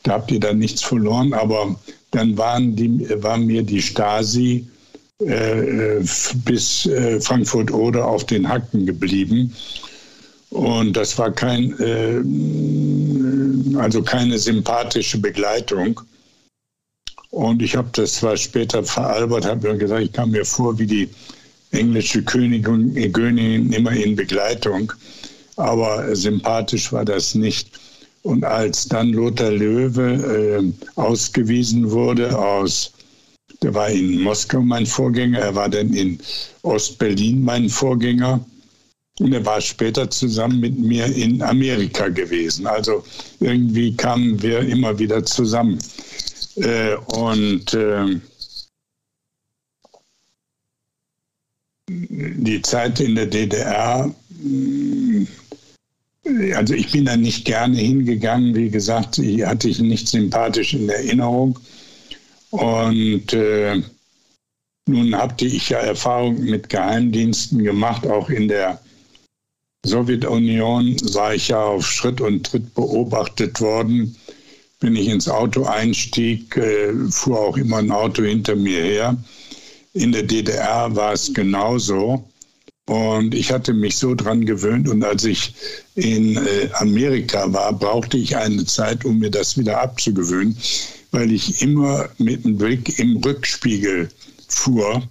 da 0.04 0.13
habt 0.13 0.32
ihr 0.32 0.39
dann 0.39 0.58
nichts 0.58 0.82
verloren, 0.82 1.34
aber 1.34 1.75
dann 2.12 2.38
waren 2.38 2.75
die, 2.75 3.08
war 3.21 3.38
mir 3.38 3.63
die 3.63 3.82
Stasi 3.82 4.65
äh, 5.21 5.97
äh 5.97 6.06
bis 6.45 6.88
äh, 6.88 7.21
Frankfurt-Oder 7.21 8.06
auf 8.06 8.25
den 8.25 8.49
Hacken 8.49 8.86
geblieben. 8.86 9.54
Und 10.49 10.97
das 10.97 11.17
war 11.17 11.32
kein, 11.32 11.73
äh, 11.80 12.21
also 13.80 14.01
keine 14.01 14.38
sympathische 14.38 15.17
Begleitung. 15.19 16.01
Und 17.31 17.61
ich 17.61 17.75
habe 17.75 17.89
das 17.93 18.15
zwar 18.15 18.37
später 18.37 18.83
veralbert, 18.83 19.45
habe 19.45 19.71
mir 19.71 19.77
gesagt, 19.77 20.03
ich 20.03 20.11
kam 20.11 20.31
mir 20.31 20.45
vor 20.45 20.77
wie 20.77 20.85
die 20.85 21.09
englische 21.71 22.21
Königin, 22.23 22.93
Königin 23.13 23.71
immer 23.71 23.91
in 23.91 24.15
Begleitung. 24.15 24.91
Aber 25.55 26.13
sympathisch 26.15 26.91
war 26.91 27.05
das 27.05 27.33
nicht. 27.35 27.69
Und 28.23 28.43
als 28.43 28.87
dann 28.87 29.13
Lothar 29.13 29.51
Löwe 29.51 30.61
äh, 30.61 30.99
ausgewiesen 30.99 31.89
wurde 31.89 32.37
aus, 32.37 32.91
der 33.63 33.73
war 33.73 33.89
in 33.89 34.21
Moskau 34.21 34.61
mein 34.61 34.85
Vorgänger, 34.85 35.39
er 35.39 35.55
war 35.55 35.69
dann 35.69 35.93
in 35.93 36.19
Ostberlin 36.63 37.43
mein 37.43 37.69
Vorgänger 37.69 38.43
und 39.19 39.33
er 39.33 39.45
war 39.45 39.61
später 39.61 40.09
zusammen 40.09 40.59
mit 40.59 40.79
mir 40.79 41.05
in 41.05 41.41
Amerika 41.41 42.09
gewesen. 42.09 42.67
Also 42.67 43.03
irgendwie 43.39 43.95
kamen 43.95 44.41
wir 44.41 44.59
immer 44.61 44.97
wieder 44.97 45.23
zusammen. 45.23 45.79
Äh, 46.55 46.95
und 46.95 47.73
äh, 47.73 48.19
die 51.89 52.61
Zeit 52.61 52.99
in 52.99 53.15
der 53.15 53.27
DDR, 53.27 54.13
äh, 54.43 55.25
also 56.53 56.73
ich 56.73 56.91
bin 56.91 57.05
da 57.05 57.17
nicht 57.17 57.45
gerne 57.45 57.77
hingegangen. 57.77 58.55
Wie 58.55 58.69
gesagt, 58.69 59.17
hatte 59.17 59.69
ich 59.69 59.79
nicht 59.79 60.07
sympathisch 60.07 60.73
in 60.73 60.89
Erinnerung. 60.89 61.59
Und 62.51 63.33
äh, 63.33 63.81
nun 64.87 65.15
hatte 65.15 65.45
ich 65.45 65.69
ja 65.69 65.79
Erfahrung 65.79 66.43
mit 66.43 66.69
Geheimdiensten 66.69 67.63
gemacht, 67.63 68.05
auch 68.05 68.29
in 68.29 68.47
der 68.47 68.79
Sowjetunion 69.85 70.95
war 71.13 71.33
ich 71.33 71.47
ja 71.47 71.63
auf 71.63 71.87
Schritt 71.87 72.21
und 72.21 72.45
Tritt 72.45 72.73
beobachtet 72.75 73.59
worden. 73.61 74.15
Wenn 74.81 74.95
ich 74.95 75.07
ins 75.07 75.29
Auto 75.29 75.63
einstieg, 75.63 76.57
äh, 76.57 76.93
fuhr 77.09 77.39
auch 77.39 77.57
immer 77.57 77.77
ein 77.77 77.91
Auto 77.91 78.23
hinter 78.23 78.55
mir 78.55 78.83
her. 78.83 79.17
In 79.93 80.11
der 80.11 80.23
DDR 80.23 80.95
war 80.95 81.13
es 81.13 81.33
genauso. 81.33 82.23
Und 82.87 83.35
ich 83.35 83.51
hatte 83.51 83.73
mich 83.73 83.97
so 83.97 84.15
dran 84.15 84.45
gewöhnt. 84.45 84.89
Und 84.89 85.03
als 85.03 85.23
ich 85.23 85.53
in 85.95 86.35
äh, 86.35 86.69
Amerika 86.73 87.53
war, 87.53 87.71
brauchte 87.73 88.17
ich 88.17 88.35
eine 88.35 88.65
Zeit, 88.65 89.05
um 89.05 89.19
mir 89.19 89.29
das 89.29 89.57
wieder 89.57 89.79
abzugewöhnen, 89.81 90.57
weil 91.11 91.31
ich 91.31 91.61
immer 91.61 92.09
mit 92.17 92.43
dem 92.43 92.57
Blick 92.57 92.99
im 92.99 93.17
Rückspiegel 93.17 94.09
fuhr 94.47 95.03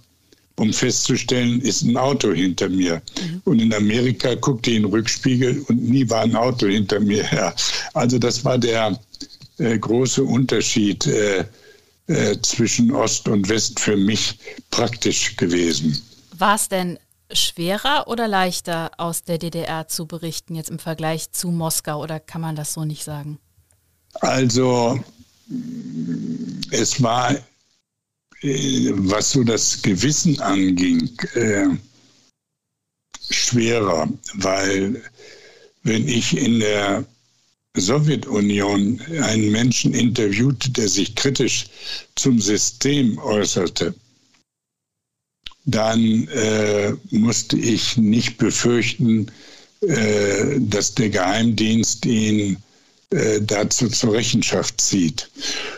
um 0.57 0.71
festzustellen, 0.71 1.59
ist 1.61 1.81
ein 1.81 1.97
Auto 1.97 2.31
hinter 2.31 2.69
mir. 2.69 3.01
Mhm. 3.19 3.41
Und 3.45 3.59
in 3.59 3.73
Amerika 3.73 4.35
guckte 4.35 4.69
ich 4.69 4.77
in 4.77 4.83
den 4.83 4.91
Rückspiegel 4.91 5.63
und 5.67 5.89
nie 5.89 6.07
war 6.09 6.21
ein 6.21 6.35
Auto 6.35 6.67
hinter 6.67 6.99
mir 6.99 7.23
her. 7.23 7.55
Also 7.93 8.19
das 8.19 8.45
war 8.45 8.57
der 8.57 8.99
äh, 9.61 9.77
große 9.77 10.23
Unterschied 10.23 11.05
äh, 11.05 11.45
äh, 12.07 12.41
zwischen 12.41 12.91
Ost 12.91 13.27
und 13.27 13.47
West 13.47 13.79
für 13.79 13.95
mich 13.95 14.39
praktisch 14.71 15.37
gewesen. 15.37 16.01
War 16.35 16.55
es 16.55 16.67
denn 16.67 16.97
schwerer 17.31 18.07
oder 18.07 18.27
leichter 18.27 18.89
aus 18.97 19.23
der 19.23 19.37
DDR 19.37 19.87
zu 19.87 20.07
berichten, 20.07 20.55
jetzt 20.55 20.71
im 20.71 20.79
Vergleich 20.79 21.31
zu 21.31 21.49
Moskau, 21.49 22.01
oder 22.01 22.19
kann 22.19 22.41
man 22.41 22.55
das 22.55 22.73
so 22.73 22.85
nicht 22.85 23.03
sagen? 23.03 23.37
Also 24.15 24.99
es 26.71 27.01
war 27.01 27.35
äh, 28.41 28.91
was 28.95 29.31
so 29.31 29.43
das 29.43 29.79
Gewissen 29.83 30.41
anging, 30.41 31.09
schwerer, 33.29 34.09
weil 34.33 35.03
wenn 35.83 36.07
ich 36.07 36.35
in 36.35 36.59
der 36.59 37.05
Sowjetunion 37.77 38.99
einen 39.21 39.51
Menschen 39.51 39.93
interviewte, 39.93 40.69
der 40.71 40.89
sich 40.89 41.15
kritisch 41.15 41.67
zum 42.15 42.39
System 42.39 43.17
äußerte, 43.19 43.95
dann 45.65 46.27
äh, 46.29 46.93
musste 47.11 47.57
ich 47.57 47.95
nicht 47.97 48.37
befürchten, 48.37 49.31
äh, 49.81 50.59
dass 50.59 50.95
der 50.95 51.09
Geheimdienst 51.09 52.05
ihn 52.05 52.57
äh, 53.11 53.39
dazu 53.41 53.87
zur 53.87 54.13
Rechenschaft 54.13 54.81
zieht 54.81 55.29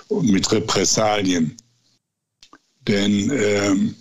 mit 0.10 0.52
Repressalien. 0.52 1.56
Denn 2.88 3.32
ähm, 3.32 3.96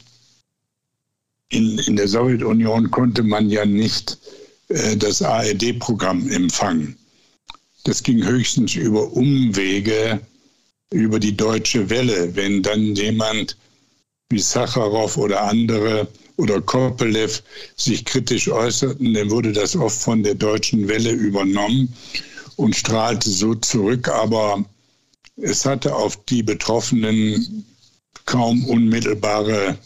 in, 1.51 1.79
in 1.79 1.97
der 1.97 2.09
Sowjetunion 2.09 2.91
konnte 2.91 3.23
man 3.23 3.51
ja 3.51 3.67
nicht 3.67 4.19
äh, 4.69 4.97
das 4.97 5.21
ARD-Programm 5.21 6.31
empfangen. 6.31 6.97
Das 7.85 8.03
ging 8.03 8.25
höchstens 8.25 8.75
über 8.75 9.13
Umwege 9.13 10.21
über 10.93 11.19
die 11.19 11.37
deutsche 11.37 11.91
Welle. 11.91 12.37
Wenn 12.37 12.63
dann 12.63 12.95
jemand 12.95 13.57
wie 14.31 14.39
Sacharow 14.39 15.17
oder 15.17 15.43
andere 15.43 16.07
oder 16.37 16.61
Korpelev 16.61 17.43
sich 17.77 18.05
kritisch 18.05 18.49
äußerten, 18.49 19.15
dann 19.15 19.31
wurde 19.31 19.53
das 19.53 19.75
oft 19.77 20.01
von 20.01 20.23
der 20.23 20.35
deutschen 20.35 20.89
Welle 20.89 21.11
übernommen 21.11 21.93
und 22.57 22.77
strahlte 22.77 23.31
so 23.31 23.55
zurück. 23.57 24.09
Aber 24.09 24.65
es 25.37 25.65
hatte 25.65 25.95
auf 25.95 26.25
die 26.27 26.43
Betroffenen 26.43 27.65
kaum 28.27 28.65
unmittelbare 28.67 29.77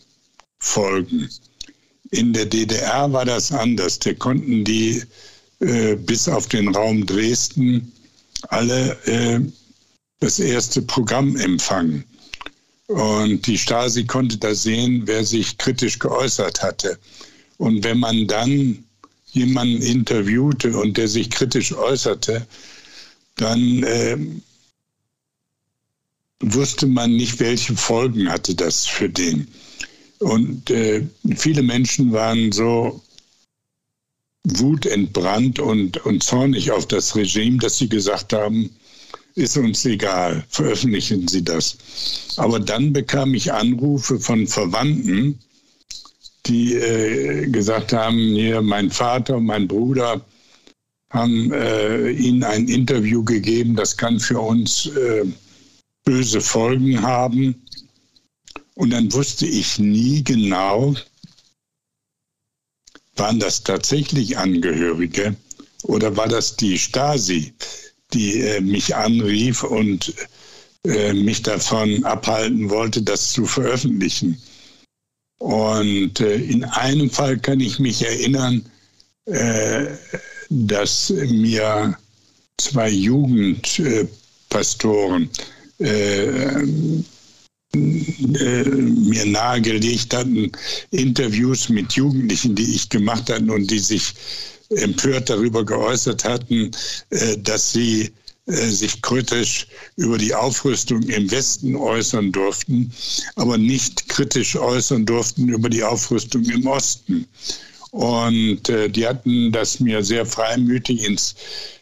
Folgen. 0.59 1.29
In 2.11 2.33
der 2.33 2.47
DDR 2.47 3.13
war 3.13 3.25
das 3.25 3.53
anders. 3.53 3.99
Da 3.99 4.13
konnten 4.15 4.65
die 4.65 5.03
äh, 5.61 5.97
bis 5.97 6.29
auf 6.29 6.49
den 6.49 6.75
Raum 6.75 7.07
Dresden 7.07 7.93
alle 8.49 8.97
äh, 9.07 9.41
das 10.21 10.39
erste 10.39 10.83
Programm 10.83 11.37
empfangen. 11.37 12.05
Und 12.87 13.47
die 13.47 13.59
Stasi 13.59 14.05
konnte 14.05 14.39
da 14.39 14.55
sehen, 14.55 15.03
wer 15.07 15.25
sich 15.25 15.59
kritisch 15.59 15.99
geäußert 15.99 16.63
hatte. 16.63 16.99
Und 17.59 17.83
wenn 17.85 17.99
man 17.99 18.27
dann 18.27 18.85
jemanden 19.33 19.83
interviewte 19.83 20.77
und 20.77 20.97
der 20.97 21.09
sich 21.09 21.31
kritisch 21.31 21.73
äußerte, 21.75 22.47
dann 23.37 23.83
äh, 23.83 24.17
wusste 26.41 26.87
man 26.87 27.17
nicht, 27.17 27.41
welche 27.41 27.77
Folgen 27.77 28.31
hatte 28.31 28.55
das 28.55 28.87
für 28.87 29.09
den. 29.09 29.49
Und 30.19 30.71
äh, 30.71 31.07
viele 31.37 31.63
Menschen 31.63 32.13
waren 32.13 32.53
so 32.53 33.03
wutentbrannt 34.47 35.59
und, 35.59 36.05
und 36.05 36.23
zornig 36.23 36.71
auf 36.71 36.87
das 36.87 37.17
Regime, 37.17 37.59
dass 37.59 37.79
sie 37.79 37.89
gesagt 37.89 38.33
haben, 38.33 38.71
ist 39.35 39.57
uns 39.59 39.85
egal, 39.85 40.45
veröffentlichen 40.49 41.29
Sie 41.29 41.45
das. 41.45 41.77
Aber 42.37 42.59
dann 42.59 42.93
bekam 42.93 43.35
ich 43.35 43.53
Anrufe 43.53 44.19
von 44.19 44.47
Verwandten, 44.47 45.39
die 46.47 46.75
äh, 46.75 47.47
gesagt 47.49 47.93
haben, 47.93 48.19
hier 48.19 48.63
mein 48.63 48.91
Vater 48.91 49.39
mein 49.41 49.69
Bruder 49.69 50.25
haben 51.11 51.53
äh, 51.53 52.11
Ihnen 52.11 52.45
ein 52.45 52.69
Interview 52.69 53.25
gegeben, 53.25 53.77
das 53.77 53.97
kann 53.97 54.19
für 54.21 54.41
uns 54.41 54.87
äh, 54.87 55.25
böse 56.05 56.41
Folgen 56.41 57.03
haben. 57.03 57.63
Und 58.75 58.91
dann 58.91 59.13
wusste 59.13 59.47
ich 59.47 59.79
nie 59.79 60.23
genau, 60.23 60.95
waren 63.17 63.39
das 63.39 63.63
tatsächlich 63.63 64.39
Angehörige 64.39 65.37
oder 65.85 66.17
war 66.17 66.29
das 66.29 66.57
die 66.57 66.79
Stasi, 66.79 67.53
die 68.13 68.41
äh, 68.41 68.61
mich 68.61 68.95
anrief 68.95 69.63
und 69.63 70.15
äh, 70.85 71.13
mich 71.13 71.43
davon 71.43 72.05
abhalten 72.05 72.71
wollte, 72.71 73.03
das 73.03 73.33
zu 73.33 73.47
veröffentlichen? 73.47 74.41
Und 75.39 76.21
äh, 76.21 76.37
in 76.37 76.65
einem 76.65 77.11
Fall 77.11 77.39
kann 77.39 77.61
ich 77.61 77.79
mich 77.79 78.05
erinnern, 78.05 78.65
äh, 79.27 79.87
dass 80.49 81.11
mir 81.11 81.97
zwei 82.59 82.89
Jugendpastoren 82.89 85.29
äh, 87.77 88.65
mir 88.65 89.27
nahegelegt 89.27 90.15
hatten, 90.15 90.51
Interviews 90.91 91.69
mit 91.69 91.93
Jugendlichen, 91.93 92.55
die 92.55 92.75
ich 92.75 92.89
gemacht 92.89 93.31
hatte 93.31 93.53
und 93.53 93.71
die 93.71 93.79
sich 93.79 94.15
empört 94.71 95.31
darüber 95.31 95.65
geäußert 95.65 96.25
hatten, 96.25 96.71
äh, 97.11 97.37
dass 97.39 97.73
sie 97.73 98.11
äh, 98.47 98.53
sich 98.53 99.01
kritisch 99.03 99.67
über 99.97 100.19
die 100.19 100.35
Aufrüstung 100.35 101.03
im 101.03 101.31
Westen 101.31 101.77
äußern 101.77 102.33
durften, 102.33 102.93
aber 103.37 103.59
nicht 103.59 104.09
kritisch 104.09 104.57
äußern 104.57 105.07
durften 105.07 105.49
über 105.49 105.69
die 105.69 105.83
Aufrüstung 105.83 106.45
im 106.45 106.67
Osten. 106.67 107.27
Und 107.93 108.69
die 108.69 109.07
hatten 109.07 109.53
das 109.53 109.81
mir 109.81 110.05
sehr 110.05 110.27
freimütig 110.27 111.05
ins, 111.05 111.35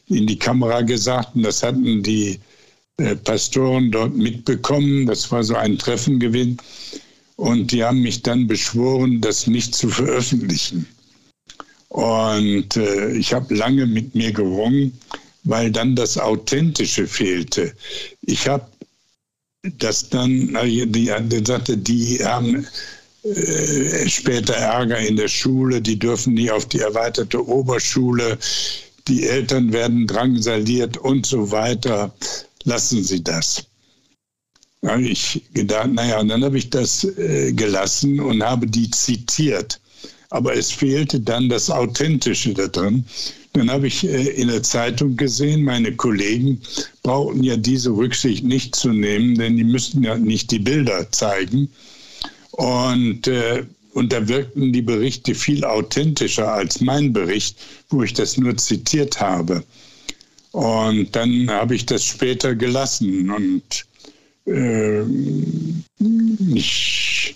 in 0.07 0.29
die 0.29 0.39
Kamera 0.39 0.83
gesagt 0.83 1.35
und 1.35 1.43
das 1.43 1.63
hatten 1.65 2.05
die 2.05 2.39
Pastoren 3.25 3.91
dort 3.91 4.15
mitbekommen. 4.15 5.07
Das 5.07 5.31
war 5.33 5.43
so 5.43 5.57
ein 5.57 5.79
Treffen 5.79 6.21
gewesen. 6.21 6.59
Und 7.37 7.73
die 7.73 7.83
haben 7.83 8.03
mich 8.03 8.23
dann 8.23 8.47
beschworen, 8.47 9.21
das 9.21 9.47
nicht 9.47 9.75
zu 9.75 9.89
veröffentlichen. 9.89 10.87
Und 11.89 12.77
äh, 12.77 13.13
ich 13.13 13.33
habe 13.33 13.55
lange 13.55 13.87
mit 13.87 14.15
mir 14.15 14.33
gerungen, 14.33 14.99
weil 15.45 15.71
dann 15.71 15.97
das 15.97 16.19
Authentische 16.19 17.07
fehlte. 17.07 17.73
Ich 18.23 18.49
habe 18.49 18.67
das 19.79 20.09
dann, 20.09 20.57
die, 20.65 20.87
die 20.87 21.45
sagte, 21.45 21.77
die 21.77 22.25
haben 22.25 22.67
äh, 23.25 24.09
später 24.09 24.55
Ärger 24.55 24.99
in 24.99 25.17
der 25.17 25.29
Schule, 25.29 25.81
die 25.81 25.99
dürfen 25.99 26.35
nie 26.35 26.51
auf 26.51 26.67
die 26.67 26.81
erweiterte 26.81 27.47
Oberschule, 27.47 28.39
die 29.09 29.27
Eltern 29.27 29.73
werden 29.73 30.07
drangsaliert 30.07 30.97
und 30.97 31.27
so 31.27 31.51
weiter 31.51 32.13
lassen 32.65 33.03
Sie 33.03 33.23
das. 33.23 33.65
Da 34.83 34.93
habe 34.93 35.03
ich 35.03 35.43
gedacht, 35.55 35.93
naja, 35.93 36.21
und 36.21 36.29
dann 36.29 36.45
habe 36.45 36.59
ich 36.59 36.69
das 36.69 37.05
äh, 37.05 37.53
gelassen 37.53 38.21
und 38.21 38.43
habe 38.43 38.67
die 38.67 38.91
zitiert. 38.91 39.81
Aber 40.29 40.55
es 40.55 40.71
fehlte 40.71 41.21
dann 41.21 41.49
das 41.49 41.71
Authentische 41.71 42.53
da 42.53 42.67
drin. 42.67 43.05
Dann 43.55 43.71
habe 43.71 43.87
ich 43.87 44.05
äh, 44.05 44.29
in 44.31 44.49
der 44.49 44.63
Zeitung 44.63 45.17
gesehen, 45.17 45.63
meine 45.63 45.95
Kollegen 45.95 46.61
brauchten 47.03 47.43
ja 47.45 47.57
diese 47.57 47.91
Rücksicht 47.91 48.45
nicht 48.45 48.75
zu 48.75 48.91
nehmen, 48.91 49.37
denn 49.37 49.57
die 49.57 49.65
müssten 49.65 50.03
ja 50.03 50.19
nicht 50.19 50.51
die 50.51 50.59
Bilder 50.59 51.11
zeigen. 51.13 51.71
Und, 52.51 53.27
äh, 53.27 53.65
und 53.95 54.13
da 54.13 54.29
wirkten 54.29 54.73
die 54.73 54.83
Berichte 54.83 55.35
viel 55.35 55.65
authentischer 55.65 56.53
als 56.53 56.81
mein 56.81 57.13
Bericht, 57.13 57.57
wo 57.89 58.03
ich 58.03 58.13
das 58.13 58.37
nur 58.37 58.57
zitiert 58.57 59.21
habe. 59.21 59.65
Und 60.55 61.17
dann 61.17 61.51
habe 61.51 61.75
ich 61.75 61.85
das 61.85 62.05
später 62.05 62.55
gelassen 62.55 63.29
und 63.29 63.87
äh, 64.47 65.03
ich, 66.55 67.35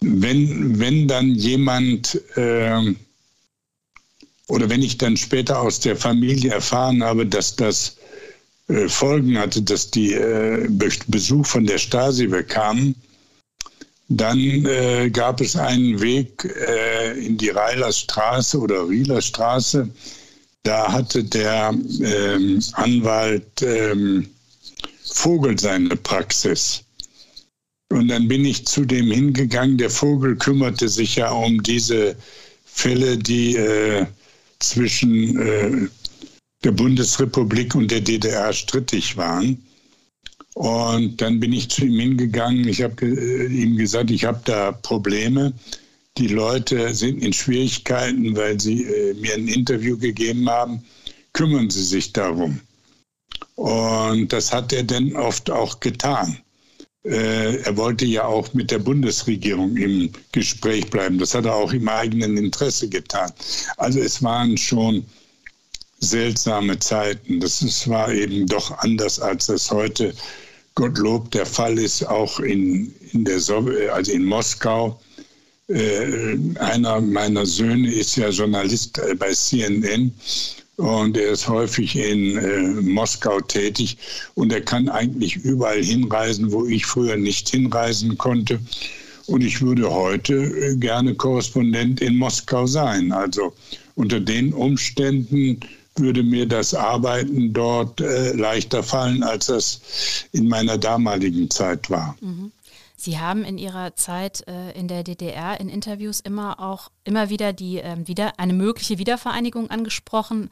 wenn, 0.00 0.80
wenn 0.80 1.06
dann 1.06 1.34
jemand 1.34 2.18
äh, 2.36 2.94
oder 4.48 4.70
wenn 4.70 4.80
ich 4.80 4.96
dann 4.96 5.18
später 5.18 5.60
aus 5.60 5.78
der 5.78 5.94
Familie 5.94 6.52
erfahren 6.52 7.04
habe, 7.04 7.26
dass 7.26 7.54
das 7.54 7.98
äh, 8.68 8.88
Folgen 8.88 9.36
hatte, 9.36 9.60
dass 9.60 9.90
die 9.90 10.14
äh, 10.14 10.66
Besuch 11.06 11.44
von 11.44 11.66
der 11.66 11.76
Stasi 11.76 12.28
bekamen, 12.28 12.94
dann 14.08 14.38
äh, 14.38 15.10
gab 15.10 15.42
es 15.42 15.54
einen 15.54 16.00
Weg 16.00 16.46
äh, 16.66 17.12
in 17.26 17.36
die 17.36 17.50
Reiler 17.50 17.92
Straße 17.92 18.58
oder 18.58 18.88
Rieler 18.88 19.20
Straße, 19.20 19.90
da 20.64 20.90
hatte 20.90 21.22
der 21.22 21.74
ähm, 22.00 22.60
Anwalt 22.72 23.62
ähm, 23.62 24.28
Vogel 25.04 25.58
seine 25.58 25.94
Praxis. 25.94 26.82
Und 27.90 28.08
dann 28.08 28.26
bin 28.26 28.44
ich 28.44 28.66
zu 28.66 28.84
dem 28.84 29.10
hingegangen. 29.10 29.78
Der 29.78 29.90
Vogel 29.90 30.36
kümmerte 30.36 30.88
sich 30.88 31.16
ja 31.16 31.30
um 31.30 31.62
diese 31.62 32.16
Fälle, 32.64 33.16
die 33.16 33.56
äh, 33.56 34.06
zwischen 34.58 35.38
äh, 35.38 35.88
der 36.64 36.72
Bundesrepublik 36.72 37.74
und 37.74 37.90
der 37.90 38.00
DDR 38.00 38.52
strittig 38.52 39.16
waren. 39.16 39.62
Und 40.54 41.20
dann 41.20 41.40
bin 41.40 41.52
ich 41.52 41.68
zu 41.68 41.84
ihm 41.84 42.00
hingegangen. 42.00 42.66
Ich 42.66 42.82
habe 42.82 43.04
äh, 43.04 43.46
ihm 43.46 43.76
gesagt, 43.76 44.10
ich 44.10 44.24
habe 44.24 44.40
da 44.44 44.72
Probleme 44.72 45.52
die 46.16 46.28
Leute 46.28 46.94
sind 46.94 47.22
in 47.22 47.32
Schwierigkeiten, 47.32 48.36
weil 48.36 48.60
sie 48.60 48.84
äh, 48.84 49.14
mir 49.14 49.34
ein 49.34 49.48
Interview 49.48 49.98
gegeben 49.98 50.48
haben. 50.48 50.84
Kümmern 51.32 51.68
Sie 51.70 51.82
sich 51.82 52.12
darum. 52.12 52.60
Und 53.56 54.32
das 54.32 54.52
hat 54.52 54.72
er 54.72 54.84
dann 54.84 55.16
oft 55.16 55.50
auch 55.50 55.80
getan. 55.80 56.38
Äh, 57.04 57.56
er 57.56 57.76
wollte 57.76 58.04
ja 58.04 58.24
auch 58.24 58.54
mit 58.54 58.70
der 58.70 58.78
Bundesregierung 58.78 59.76
im 59.76 60.10
Gespräch 60.30 60.88
bleiben. 60.90 61.18
Das 61.18 61.34
hat 61.34 61.46
er 61.46 61.54
auch 61.54 61.72
im 61.72 61.88
eigenen 61.88 62.36
Interesse 62.36 62.88
getan. 62.88 63.32
Also 63.76 63.98
es 63.98 64.22
waren 64.22 64.56
schon 64.56 65.04
seltsame 65.98 66.78
Zeiten. 66.78 67.40
Das 67.40 67.60
ist, 67.60 67.88
war 67.88 68.12
eben 68.12 68.46
doch 68.46 68.70
anders, 68.78 69.18
als 69.18 69.46
das 69.46 69.70
heute 69.70 70.14
Gottlob 70.76 71.30
der 71.32 71.46
Fall 71.46 71.78
ist, 71.78 72.04
auch 72.04 72.38
in, 72.40 72.94
in, 73.12 73.24
der 73.24 73.36
also 73.92 74.12
in 74.12 74.24
Moskau 74.24 75.00
äh, 75.68 76.36
einer 76.58 77.00
meiner 77.00 77.46
Söhne 77.46 77.92
ist 77.92 78.16
ja 78.16 78.28
Journalist 78.28 78.98
äh, 78.98 79.14
bei 79.14 79.32
CNN 79.32 80.12
und 80.76 81.16
er 81.16 81.30
ist 81.30 81.48
häufig 81.48 81.96
in 81.96 82.36
äh, 82.36 82.62
Moskau 82.82 83.40
tätig 83.40 83.96
und 84.34 84.52
er 84.52 84.60
kann 84.60 84.88
eigentlich 84.88 85.36
überall 85.36 85.82
hinreisen, 85.82 86.50
wo 86.50 86.66
ich 86.66 86.84
früher 86.84 87.16
nicht 87.16 87.48
hinreisen 87.48 88.18
konnte. 88.18 88.58
Und 89.26 89.42
ich 89.42 89.62
würde 89.62 89.90
heute 89.90 90.34
äh, 90.34 90.76
gerne 90.76 91.14
Korrespondent 91.14 92.00
in 92.00 92.16
Moskau 92.16 92.66
sein. 92.66 93.12
Also 93.12 93.54
unter 93.94 94.20
den 94.20 94.52
Umständen 94.52 95.60
würde 95.96 96.22
mir 96.22 96.46
das 96.46 96.74
Arbeiten 96.74 97.52
dort 97.52 98.00
äh, 98.00 98.32
leichter 98.32 98.82
fallen, 98.82 99.22
als 99.22 99.46
das 99.46 99.80
in 100.32 100.48
meiner 100.48 100.76
damaligen 100.76 101.48
Zeit 101.50 101.88
war. 101.88 102.16
Mhm. 102.20 102.50
Sie 103.04 103.18
haben 103.18 103.44
in 103.44 103.58
Ihrer 103.58 103.96
Zeit 103.96 104.48
äh, 104.48 104.72
in 104.72 104.88
der 104.88 105.04
DDR 105.04 105.60
in 105.60 105.68
Interviews 105.68 106.20
immer 106.20 106.58
auch 106.58 106.90
immer 107.04 107.28
wieder 107.28 107.52
die 107.52 107.76
ähm, 107.76 108.08
wieder 108.08 108.38
eine 108.38 108.54
mögliche 108.54 108.96
Wiedervereinigung 108.96 109.68
angesprochen. 109.68 110.48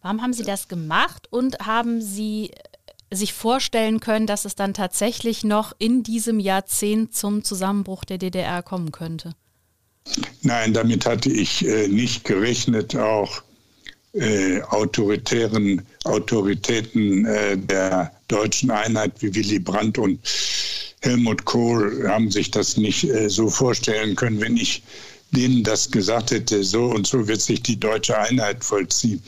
Warum 0.00 0.22
haben 0.22 0.32
Sie 0.32 0.44
das 0.44 0.68
gemacht 0.68 1.26
und 1.30 1.58
haben 1.58 2.00
Sie 2.00 2.50
äh, 3.10 3.16
sich 3.16 3.32
vorstellen 3.32 3.98
können, 3.98 4.28
dass 4.28 4.44
es 4.44 4.54
dann 4.54 4.74
tatsächlich 4.74 5.42
noch 5.42 5.72
in 5.76 6.04
diesem 6.04 6.38
Jahrzehnt 6.38 7.16
zum 7.16 7.42
Zusammenbruch 7.42 8.04
der 8.04 8.18
DDR 8.18 8.62
kommen 8.62 8.92
könnte? 8.92 9.34
Nein, 10.42 10.72
damit 10.72 11.04
hatte 11.04 11.32
ich 11.32 11.66
äh, 11.66 11.88
nicht 11.88 12.24
gerechnet. 12.24 12.94
Auch 12.94 13.42
äh, 14.12 14.62
autoritären 14.62 15.82
Autoritäten 16.04 17.26
äh, 17.26 17.58
der 17.58 18.12
deutschen 18.28 18.70
Einheit 18.70 19.14
wie 19.18 19.34
Willy 19.34 19.58
Brandt 19.58 19.98
und 19.98 20.20
Helmut 21.04 21.44
Kohl 21.44 22.08
haben 22.08 22.30
sich 22.30 22.50
das 22.50 22.76
nicht 22.76 23.04
äh, 23.04 23.28
so 23.28 23.50
vorstellen 23.50 24.16
können, 24.16 24.40
wenn 24.40 24.56
ich 24.56 24.82
denen 25.32 25.62
das 25.62 25.90
gesagt 25.90 26.30
hätte, 26.30 26.64
so 26.64 26.86
und 26.86 27.06
so 27.06 27.28
wird 27.28 27.42
sich 27.42 27.62
die 27.62 27.78
deutsche 27.78 28.16
Einheit 28.16 28.64
vollziehen. 28.64 29.22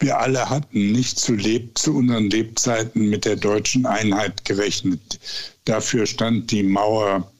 Wir 0.00 0.18
alle 0.18 0.48
hatten 0.48 0.92
nicht 0.92 1.18
zu, 1.18 1.34
Leb 1.34 1.76
zu 1.78 1.96
unseren 1.96 2.30
Lebzeiten 2.30 3.08
mit 3.10 3.24
der 3.24 3.36
deutschen 3.36 3.86
Einheit 3.86 4.44
gerechnet. 4.44 5.00
Dafür 5.64 6.06
stand 6.06 6.50
die 6.50 6.62
Mauer 6.62 7.30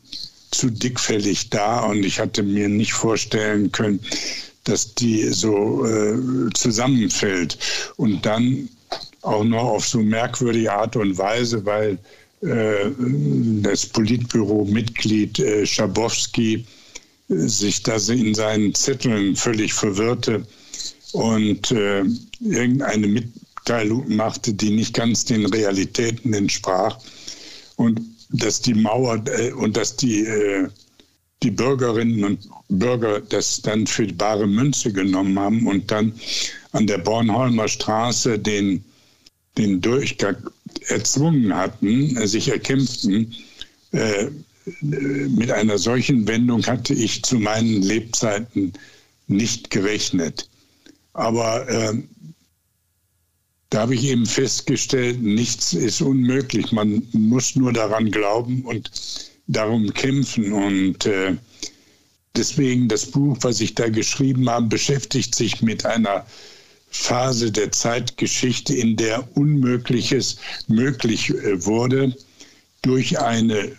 zu 0.50 0.70
dickfällig 0.70 1.50
da 1.50 1.80
und 1.80 2.04
ich 2.04 2.20
hatte 2.20 2.42
mir 2.42 2.68
nicht 2.68 2.92
vorstellen 2.92 3.70
können, 3.72 4.00
dass 4.64 4.94
die 4.94 5.24
so 5.28 5.86
äh, 5.86 6.16
zusammenfällt. 6.54 7.58
Und 7.96 8.24
dann 8.26 8.68
auch 9.22 9.44
noch 9.44 9.64
auf 9.64 9.86
so 9.86 10.00
merkwürdige 10.00 10.72
Art 10.72 10.96
und 10.96 11.18
Weise, 11.18 11.64
weil 11.64 11.98
das 12.40 13.86
Politbüro-Mitglied 13.86 15.38
äh, 15.40 15.66
Schabowski 15.66 16.64
äh, 17.28 17.34
sich 17.34 17.82
da 17.82 17.96
in 17.96 18.34
seinen 18.34 18.74
Zetteln 18.74 19.34
völlig 19.34 19.74
verwirrte 19.74 20.46
und 21.12 21.70
äh, 21.72 22.04
irgendeine 22.40 23.08
Mitteilung 23.08 24.14
machte, 24.14 24.54
die 24.54 24.70
nicht 24.70 24.94
ganz 24.94 25.24
den 25.24 25.46
Realitäten 25.46 26.32
entsprach. 26.32 26.98
Und 27.76 28.00
dass 28.30 28.60
die 28.60 28.74
Mauer 28.74 29.22
äh, 29.26 29.52
und 29.52 29.76
dass 29.76 29.96
die 29.96 30.20
äh, 30.20 30.68
die 31.42 31.50
Bürgerinnen 31.50 32.24
und 32.24 32.48
Bürger 32.68 33.20
das 33.20 33.62
dann 33.62 33.86
für 33.86 34.06
die 34.06 34.12
bare 34.12 34.46
Münze 34.46 34.92
genommen 34.92 35.38
haben 35.38 35.66
und 35.66 35.90
dann 35.90 36.12
an 36.72 36.86
der 36.86 36.98
Bornholmer 36.98 37.68
Straße 37.68 38.38
den, 38.38 38.84
den 39.56 39.80
Durchgang 39.80 40.36
erzwungen 40.88 41.54
hatten, 41.54 42.26
sich 42.26 42.48
erkämpften, 42.48 43.34
äh, 43.92 44.28
mit 44.80 45.50
einer 45.50 45.78
solchen 45.78 46.26
Wendung 46.26 46.66
hatte 46.66 46.94
ich 46.94 47.22
zu 47.22 47.38
meinen 47.38 47.82
Lebzeiten 47.82 48.72
nicht 49.26 49.70
gerechnet. 49.70 50.48
Aber 51.14 51.68
äh, 51.68 51.94
da 53.70 53.80
habe 53.80 53.94
ich 53.94 54.04
eben 54.04 54.26
festgestellt, 54.26 55.22
nichts 55.22 55.72
ist 55.72 56.00
unmöglich. 56.00 56.72
Man 56.72 57.02
muss 57.12 57.56
nur 57.56 57.72
daran 57.72 58.10
glauben 58.10 58.62
und 58.62 58.90
darum 59.46 59.92
kämpfen. 59.92 60.52
Und 60.52 61.06
äh, 61.06 61.36
deswegen 62.36 62.88
das 62.88 63.06
Buch, 63.06 63.36
was 63.40 63.60
ich 63.60 63.74
da 63.74 63.88
geschrieben 63.88 64.48
habe, 64.48 64.66
beschäftigt 64.66 65.34
sich 65.34 65.60
mit 65.60 65.84
einer 65.84 66.26
Phase 66.90 67.50
der 67.50 67.70
Zeitgeschichte, 67.72 68.74
in 68.74 68.96
der 68.96 69.28
Unmögliches 69.36 70.36
möglich 70.68 71.30
äh, 71.30 71.64
wurde 71.64 72.14
durch 72.82 73.18
eine 73.18 73.72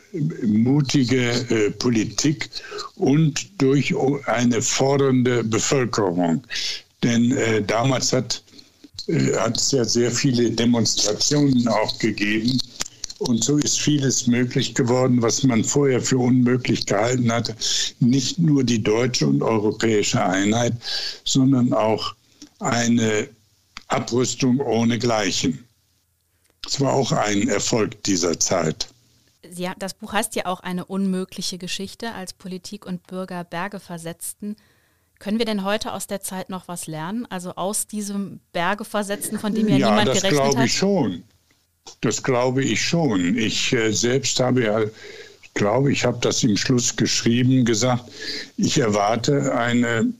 mutige 0.46 1.32
äh, 1.50 1.72
Politik 1.72 2.50
und 2.96 3.62
durch 3.62 3.94
eine 4.26 4.62
fordernde 4.62 5.44
Bevölkerung. 5.44 6.44
Denn 7.04 7.32
äh, 7.32 7.62
damals 7.62 8.12
hat, 8.12 8.44
äh, 9.08 9.34
hat 9.38 9.58
es 9.58 9.72
ja 9.72 9.86
sehr 9.86 10.12
viele 10.12 10.52
Demonstrationen 10.52 11.68
auch 11.68 11.98
gegeben 12.00 12.60
und 13.20 13.44
so 13.44 13.58
ist 13.58 13.80
vieles 13.80 14.28
möglich 14.28 14.76
geworden, 14.76 15.22
was 15.22 15.44
man 15.44 15.64
vorher 15.64 16.02
für 16.02 16.18
unmöglich 16.18 16.86
gehalten 16.86 17.32
hatte. 17.32 17.56
Nicht 18.00 18.40
nur 18.40 18.64
die 18.64 18.82
deutsche 18.82 19.28
und 19.28 19.42
europäische 19.42 20.24
Einheit, 20.24 20.74
sondern 21.26 21.74
auch 21.74 22.16
eine 22.60 23.30
Abrüstung 23.88 24.60
ohne 24.60 25.00
Gleichen. 25.00 25.66
Es 26.66 26.80
war 26.80 26.94
auch 26.94 27.12
ein 27.12 27.48
Erfolg 27.48 28.04
dieser 28.04 28.40
Zeit. 28.40 28.90
Sie, 29.50 29.70
das 29.80 29.94
Buch 29.94 30.14
heißt 30.14 30.36
ja 30.36 30.46
auch 30.46 30.60
eine 30.60 30.86
unmögliche 30.86 31.58
Geschichte, 31.58 32.14
als 32.14 32.34
Politik 32.34 32.86
und 32.86 33.08
Bürger 33.08 33.44
Berge 33.44 33.80
versetzten. 33.80 34.56
Können 35.18 35.40
wir 35.40 35.46
denn 35.46 35.64
heute 35.64 35.94
aus 35.94 36.08
der 36.08 36.22
Zeit 36.22 36.50
noch 36.50 36.68
was 36.68 36.88
lernen? 36.88 37.26
Also 37.30 37.56
aus 37.56 37.88
diesem 37.88 38.40
Berge 38.54 38.86
versetzten, 38.86 39.40
von 39.40 39.54
dem 39.54 39.68
ja, 39.68 39.78
ja 39.78 39.90
niemand 39.90 40.08
gerechnet 40.08 40.26
hat? 40.26 40.34
Ja, 40.34 40.44
das 40.44 40.52
glaube 40.52 40.66
ich 40.66 40.74
schon. 40.74 41.24
Das 42.02 42.24
glaube 42.24 42.64
ich 42.64 42.82
schon. 42.82 43.38
Ich 43.38 43.74
äh, 43.74 43.92
selbst 43.92 44.40
habe 44.40 44.64
ja, 44.64 44.82
ich 44.82 45.54
glaube, 45.54 45.92
ich 45.92 46.06
habe 46.06 46.20
das 46.22 46.44
im 46.44 46.56
Schluss 46.56 46.96
geschrieben, 46.96 47.66
gesagt, 47.66 48.06
ich 48.58 48.78
erwarte 48.78 49.56
eine 49.56 50.14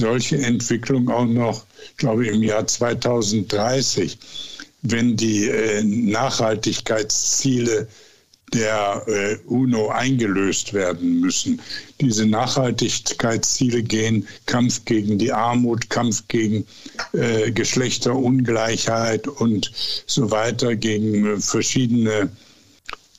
solche 0.00 0.38
Entwicklung 0.38 1.08
auch 1.08 1.26
noch, 1.26 1.64
ich 1.90 1.96
glaube, 1.98 2.26
im 2.26 2.42
Jahr 2.42 2.66
2030, 2.66 4.18
wenn 4.82 5.16
die 5.16 5.48
äh, 5.48 5.84
Nachhaltigkeitsziele 5.84 7.86
der 8.52 9.04
äh, 9.06 9.36
UNO 9.46 9.90
eingelöst 9.90 10.72
werden 10.72 11.20
müssen. 11.20 11.60
Diese 12.00 12.26
Nachhaltigkeitsziele 12.26 13.82
gehen 13.82 14.26
Kampf 14.46 14.84
gegen 14.84 15.18
die 15.18 15.32
Armut, 15.32 15.88
Kampf 15.88 16.24
gegen 16.28 16.66
äh, 17.12 17.52
Geschlechterungleichheit 17.52 19.28
und 19.28 19.70
so 20.06 20.30
weiter, 20.30 20.74
gegen 20.74 21.26
äh, 21.26 21.40
verschiedene 21.40 22.30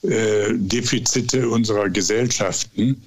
äh, 0.04 0.54
Defizite 0.54 1.48
unserer 1.48 1.90
Gesellschaften. 1.90 3.02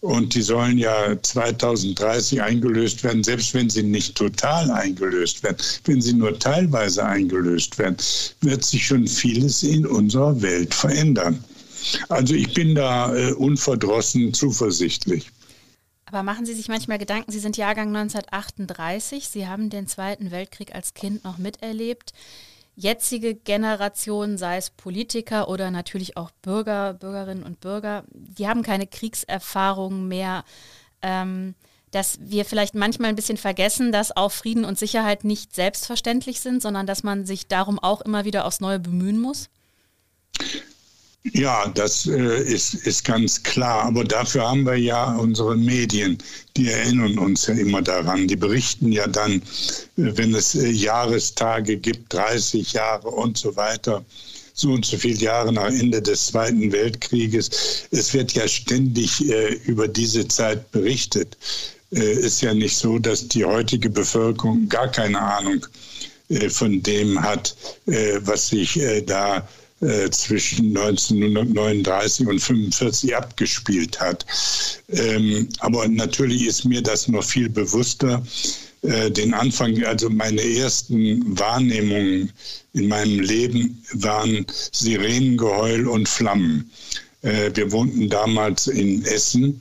Und 0.00 0.34
die 0.34 0.42
sollen 0.42 0.78
ja 0.78 1.20
2030 1.20 2.42
eingelöst 2.42 3.02
werden, 3.02 3.24
selbst 3.24 3.54
wenn 3.54 3.70
sie 3.70 3.82
nicht 3.82 4.14
total 4.14 4.70
eingelöst 4.70 5.42
werden. 5.42 5.56
Wenn 5.84 6.00
sie 6.00 6.12
nur 6.12 6.38
teilweise 6.38 7.04
eingelöst 7.04 7.78
werden, 7.78 7.96
wird 8.40 8.64
sich 8.64 8.86
schon 8.86 9.06
vieles 9.06 9.62
in 9.62 9.86
unserer 9.86 10.40
Welt 10.42 10.74
verändern. 10.74 11.42
Also 12.08 12.34
ich 12.34 12.52
bin 12.52 12.74
da 12.74 13.14
äh, 13.14 13.32
unverdrossen 13.32 14.34
zuversichtlich. 14.34 15.30
Aber 16.06 16.22
machen 16.22 16.46
Sie 16.46 16.54
sich 16.54 16.68
manchmal 16.68 16.98
Gedanken, 16.98 17.32
Sie 17.32 17.40
sind 17.40 17.56
Jahrgang 17.56 17.88
1938, 17.88 19.28
Sie 19.28 19.48
haben 19.48 19.70
den 19.70 19.88
Zweiten 19.88 20.30
Weltkrieg 20.30 20.74
als 20.74 20.94
Kind 20.94 21.24
noch 21.24 21.38
miterlebt 21.38 22.12
jetzige 22.76 23.34
Generation, 23.34 24.38
sei 24.38 24.58
es 24.58 24.70
Politiker 24.70 25.48
oder 25.48 25.70
natürlich 25.70 26.16
auch 26.16 26.30
Bürger, 26.42 26.94
Bürgerinnen 26.94 27.42
und 27.42 27.60
Bürger, 27.60 28.04
die 28.12 28.46
haben 28.46 28.62
keine 28.62 28.86
Kriegserfahrung 28.86 30.06
mehr. 30.06 30.44
Ähm, 31.02 31.54
dass 31.92 32.18
wir 32.20 32.44
vielleicht 32.44 32.74
manchmal 32.74 33.08
ein 33.08 33.16
bisschen 33.16 33.38
vergessen, 33.38 33.90
dass 33.90 34.14
auch 34.14 34.30
Frieden 34.30 34.64
und 34.66 34.78
Sicherheit 34.78 35.24
nicht 35.24 35.54
selbstverständlich 35.54 36.40
sind, 36.40 36.60
sondern 36.60 36.86
dass 36.86 37.02
man 37.02 37.24
sich 37.24 37.48
darum 37.48 37.78
auch 37.78 38.02
immer 38.02 38.24
wieder 38.26 38.44
aufs 38.44 38.60
Neue 38.60 38.78
bemühen 38.78 39.18
muss? 39.18 39.48
Ja, 41.32 41.66
das 41.68 42.06
äh, 42.06 42.42
ist, 42.42 42.74
ist 42.74 43.04
ganz 43.04 43.42
klar. 43.42 43.84
Aber 43.84 44.04
dafür 44.04 44.48
haben 44.48 44.64
wir 44.64 44.76
ja 44.76 45.14
unsere 45.16 45.56
Medien, 45.56 46.18
die 46.56 46.68
erinnern 46.68 47.18
uns 47.18 47.46
ja 47.46 47.54
immer 47.54 47.82
daran. 47.82 48.28
Die 48.28 48.36
berichten 48.36 48.92
ja 48.92 49.06
dann, 49.06 49.32
äh, 49.32 49.40
wenn 49.96 50.34
es 50.34 50.54
äh, 50.54 50.68
Jahrestage 50.68 51.76
gibt, 51.76 52.12
30 52.12 52.72
Jahre 52.74 53.08
und 53.08 53.38
so 53.38 53.56
weiter, 53.56 54.04
so 54.54 54.70
und 54.72 54.86
so 54.86 54.96
viele 54.96 55.18
Jahre 55.18 55.52
nach 55.52 55.68
Ende 55.68 56.00
des 56.00 56.26
Zweiten 56.26 56.70
Weltkrieges. 56.70 57.86
Es 57.90 58.14
wird 58.14 58.32
ja 58.32 58.46
ständig 58.46 59.28
äh, 59.28 59.54
über 59.66 59.88
diese 59.88 60.26
Zeit 60.28 60.70
berichtet. 60.70 61.36
Äh, 61.92 62.12
ist 62.14 62.40
ja 62.40 62.54
nicht 62.54 62.76
so, 62.76 62.98
dass 62.98 63.28
die 63.28 63.44
heutige 63.44 63.90
Bevölkerung 63.90 64.68
gar 64.68 64.88
keine 64.88 65.20
Ahnung 65.20 65.66
äh, 66.28 66.48
von 66.48 66.82
dem 66.82 67.22
hat, 67.22 67.56
was 67.86 68.48
sich 68.48 68.80
da 69.06 69.38
äh, 69.38 69.42
zwischen 70.10 70.76
1939 70.76 72.26
und 72.26 72.34
1945 72.34 73.14
abgespielt 73.14 74.00
hat. 74.00 74.24
Ähm, 74.88 75.48
aber 75.58 75.86
natürlich 75.86 76.46
ist 76.46 76.64
mir 76.64 76.82
das 76.82 77.08
noch 77.08 77.22
viel 77.22 77.50
bewusster. 77.50 78.22
Äh, 78.82 79.10
den 79.10 79.34
Anfang, 79.34 79.82
also 79.84 80.08
meine 80.08 80.42
ersten 80.42 81.38
Wahrnehmungen 81.38 82.32
in 82.72 82.88
meinem 82.88 83.20
Leben 83.20 83.82
waren 83.94 84.46
Sirenengeheul 84.72 85.88
und 85.88 86.08
Flammen. 86.08 86.70
Äh, 87.22 87.50
wir 87.54 87.72
wohnten 87.72 88.08
damals 88.08 88.68
in 88.68 89.04
Essen 89.04 89.60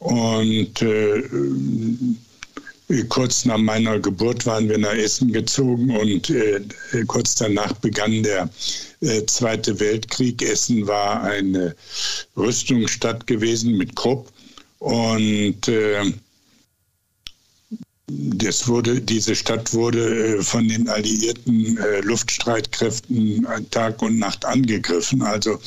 und 0.00 0.82
äh, 0.82 1.22
Kurz 3.08 3.44
nach 3.44 3.58
meiner 3.58 4.00
Geburt 4.00 4.46
waren 4.46 4.68
wir 4.68 4.76
nach 4.76 4.94
Essen 4.94 5.32
gezogen 5.32 5.96
und 5.96 6.28
äh, 6.28 6.60
kurz 7.06 7.36
danach 7.36 7.72
begann 7.74 8.24
der 8.24 8.50
äh, 9.00 9.24
Zweite 9.26 9.80
Weltkrieg. 9.80 10.42
Essen 10.42 10.86
war 10.86 11.22
eine 11.22 11.74
Rüstungsstadt 12.36 13.26
gewesen 13.26 13.76
mit 13.76 13.96
Krupp 13.96 14.32
und 14.78 15.68
äh, 15.68 16.12
das 18.08 18.66
wurde, 18.66 19.00
diese 19.00 19.36
Stadt 19.36 19.72
wurde 19.72 20.38
äh, 20.38 20.42
von 20.42 20.66
den 20.66 20.88
alliierten 20.88 21.78
äh, 21.78 22.00
Luftstreitkräften 22.00 23.46
Tag 23.70 24.02
und 24.02 24.18
Nacht 24.18 24.44
angegriffen. 24.44 25.22
Also 25.22 25.60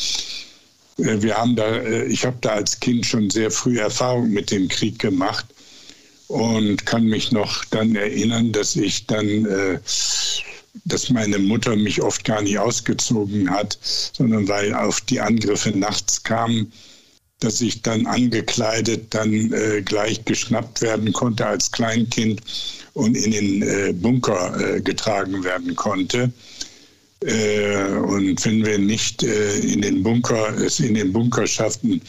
wir 0.98 1.36
haben 1.36 1.56
da, 1.56 1.82
ich 2.04 2.24
habe 2.24 2.38
da 2.42 2.52
als 2.52 2.80
Kind 2.80 3.06
schon 3.06 3.32
sehr 3.32 3.50
früh 3.50 3.80
Erfahrung 3.80 4.30
mit 4.30 4.52
dem 4.52 4.68
Krieg 4.68 5.00
gemacht 5.00 5.46
und 6.28 6.86
kann 6.86 7.06
mich 7.06 7.32
noch 7.32 7.66
dann 7.66 7.96
erinnern, 7.96 8.52
dass 8.52 8.76
ich 8.76 9.08
dann, 9.08 9.80
dass 10.86 11.10
meine 11.10 11.40
Mutter 11.40 11.76
mich 11.76 12.02
oft 12.02 12.24
gar 12.24 12.42
nicht 12.42 12.58
ausgezogen 12.58 13.50
hat, 13.50 13.78
sondern 13.82 14.48
weil 14.48 14.74
auf 14.74 15.02
die 15.02 15.20
Angriffe 15.20 15.72
nachts 15.72 16.24
kamen, 16.24 16.72
dass 17.40 17.62
ich 17.62 17.82
dann 17.82 18.06
angekleidet 18.06 19.14
dann 19.14 19.52
äh, 19.52 19.82
gleich 19.82 20.24
geschnappt 20.26 20.82
werden 20.82 21.12
konnte 21.14 21.46
als 21.46 21.72
Kleinkind 21.72 22.42
und 22.94 23.16
in 23.16 23.32
den 23.32 23.62
äh, 23.62 23.94
Bunker 23.94 24.60
äh, 24.60 24.82
getragen 24.82 25.44
werden 25.44 25.76
konnte. 25.76 26.32
Äh, 27.22 27.88
und 27.88 28.44
wenn 28.46 28.66
wir 28.66 28.78
nicht 28.78 29.24
äh, 29.24 29.60
in 29.60 29.82
den 29.82 30.04
Bunker, 30.04 30.56
es 30.58 30.80
in 30.80 30.94
den 30.94 31.12
Bunker 31.12 31.46
schafften, 31.48 32.02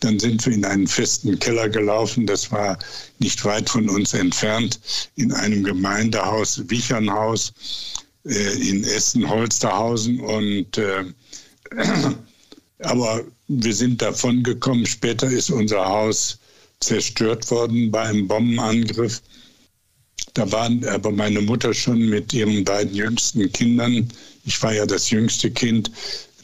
dann 0.00 0.18
sind 0.18 0.44
wir 0.44 0.52
in 0.52 0.64
einen 0.64 0.86
festen 0.86 1.38
Keller 1.38 1.68
gelaufen. 1.68 2.26
Das 2.26 2.50
war 2.50 2.78
nicht 3.18 3.44
weit 3.44 3.70
von 3.70 3.88
uns 3.88 4.14
entfernt, 4.14 4.80
in 5.16 5.32
einem 5.32 5.62
Gemeindehaus, 5.62 6.68
Wichernhaus 6.68 7.52
äh, 8.24 8.68
in 8.68 8.84
Essen-Holsterhausen. 8.84 10.20
Und 10.20 10.78
äh, 10.78 11.04
aber 12.80 13.24
wir 13.48 13.74
sind 13.74 14.02
davon 14.02 14.42
gekommen. 14.42 14.86
Später 14.86 15.28
ist 15.28 15.50
unser 15.50 15.84
Haus 15.84 16.38
zerstört 16.80 17.50
worden 17.50 17.90
bei 17.90 18.02
einem 18.02 18.28
Bombenangriff. 18.28 19.22
Da 20.34 20.50
war 20.50 20.70
aber 20.88 21.10
meine 21.10 21.40
Mutter 21.40 21.74
schon 21.74 22.08
mit 22.08 22.32
ihren 22.32 22.64
beiden 22.64 22.94
jüngsten 22.94 23.50
Kindern, 23.52 24.08
ich 24.44 24.60
war 24.62 24.74
ja 24.74 24.86
das 24.86 25.10
jüngste 25.10 25.50
Kind, 25.50 25.90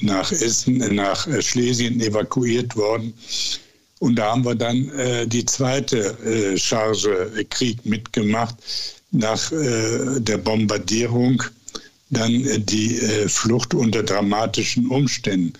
nach 0.00 0.30
Essen, 0.30 0.78
nach 0.94 1.26
äh, 1.26 1.42
Schlesien 1.42 2.00
evakuiert 2.00 2.76
worden. 2.76 3.12
Und 3.98 4.16
da 4.16 4.30
haben 4.30 4.44
wir 4.44 4.54
dann 4.54 4.88
äh, 4.90 5.26
die 5.26 5.44
zweite 5.44 6.16
äh, 6.24 6.56
Charge 6.56 7.44
Krieg 7.50 7.84
mitgemacht. 7.84 8.54
Nach 9.10 9.50
äh, 9.50 10.20
der 10.20 10.38
Bombardierung 10.38 11.42
dann 12.10 12.44
äh, 12.44 12.60
die 12.60 12.96
äh, 12.98 13.28
Flucht 13.28 13.74
unter 13.74 14.02
dramatischen 14.02 14.86
Umständen. 14.88 15.52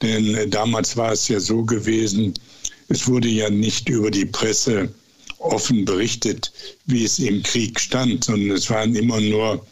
Denn 0.00 0.50
damals 0.50 0.96
war 0.96 1.12
es 1.12 1.28
ja 1.28 1.38
so 1.38 1.62
gewesen, 1.62 2.34
es 2.88 3.06
wurde 3.06 3.28
ja 3.28 3.48
nicht 3.48 3.88
über 3.88 4.10
die 4.10 4.26
Presse 4.26 4.92
offen 5.38 5.84
berichtet, 5.84 6.52
wie 6.86 7.04
es 7.04 7.18
im 7.18 7.42
Krieg 7.42 7.78
stand, 7.78 8.24
sondern 8.24 8.50
es 8.56 8.68
waren 8.68 8.96
immer 8.96 9.20
nur 9.20 9.64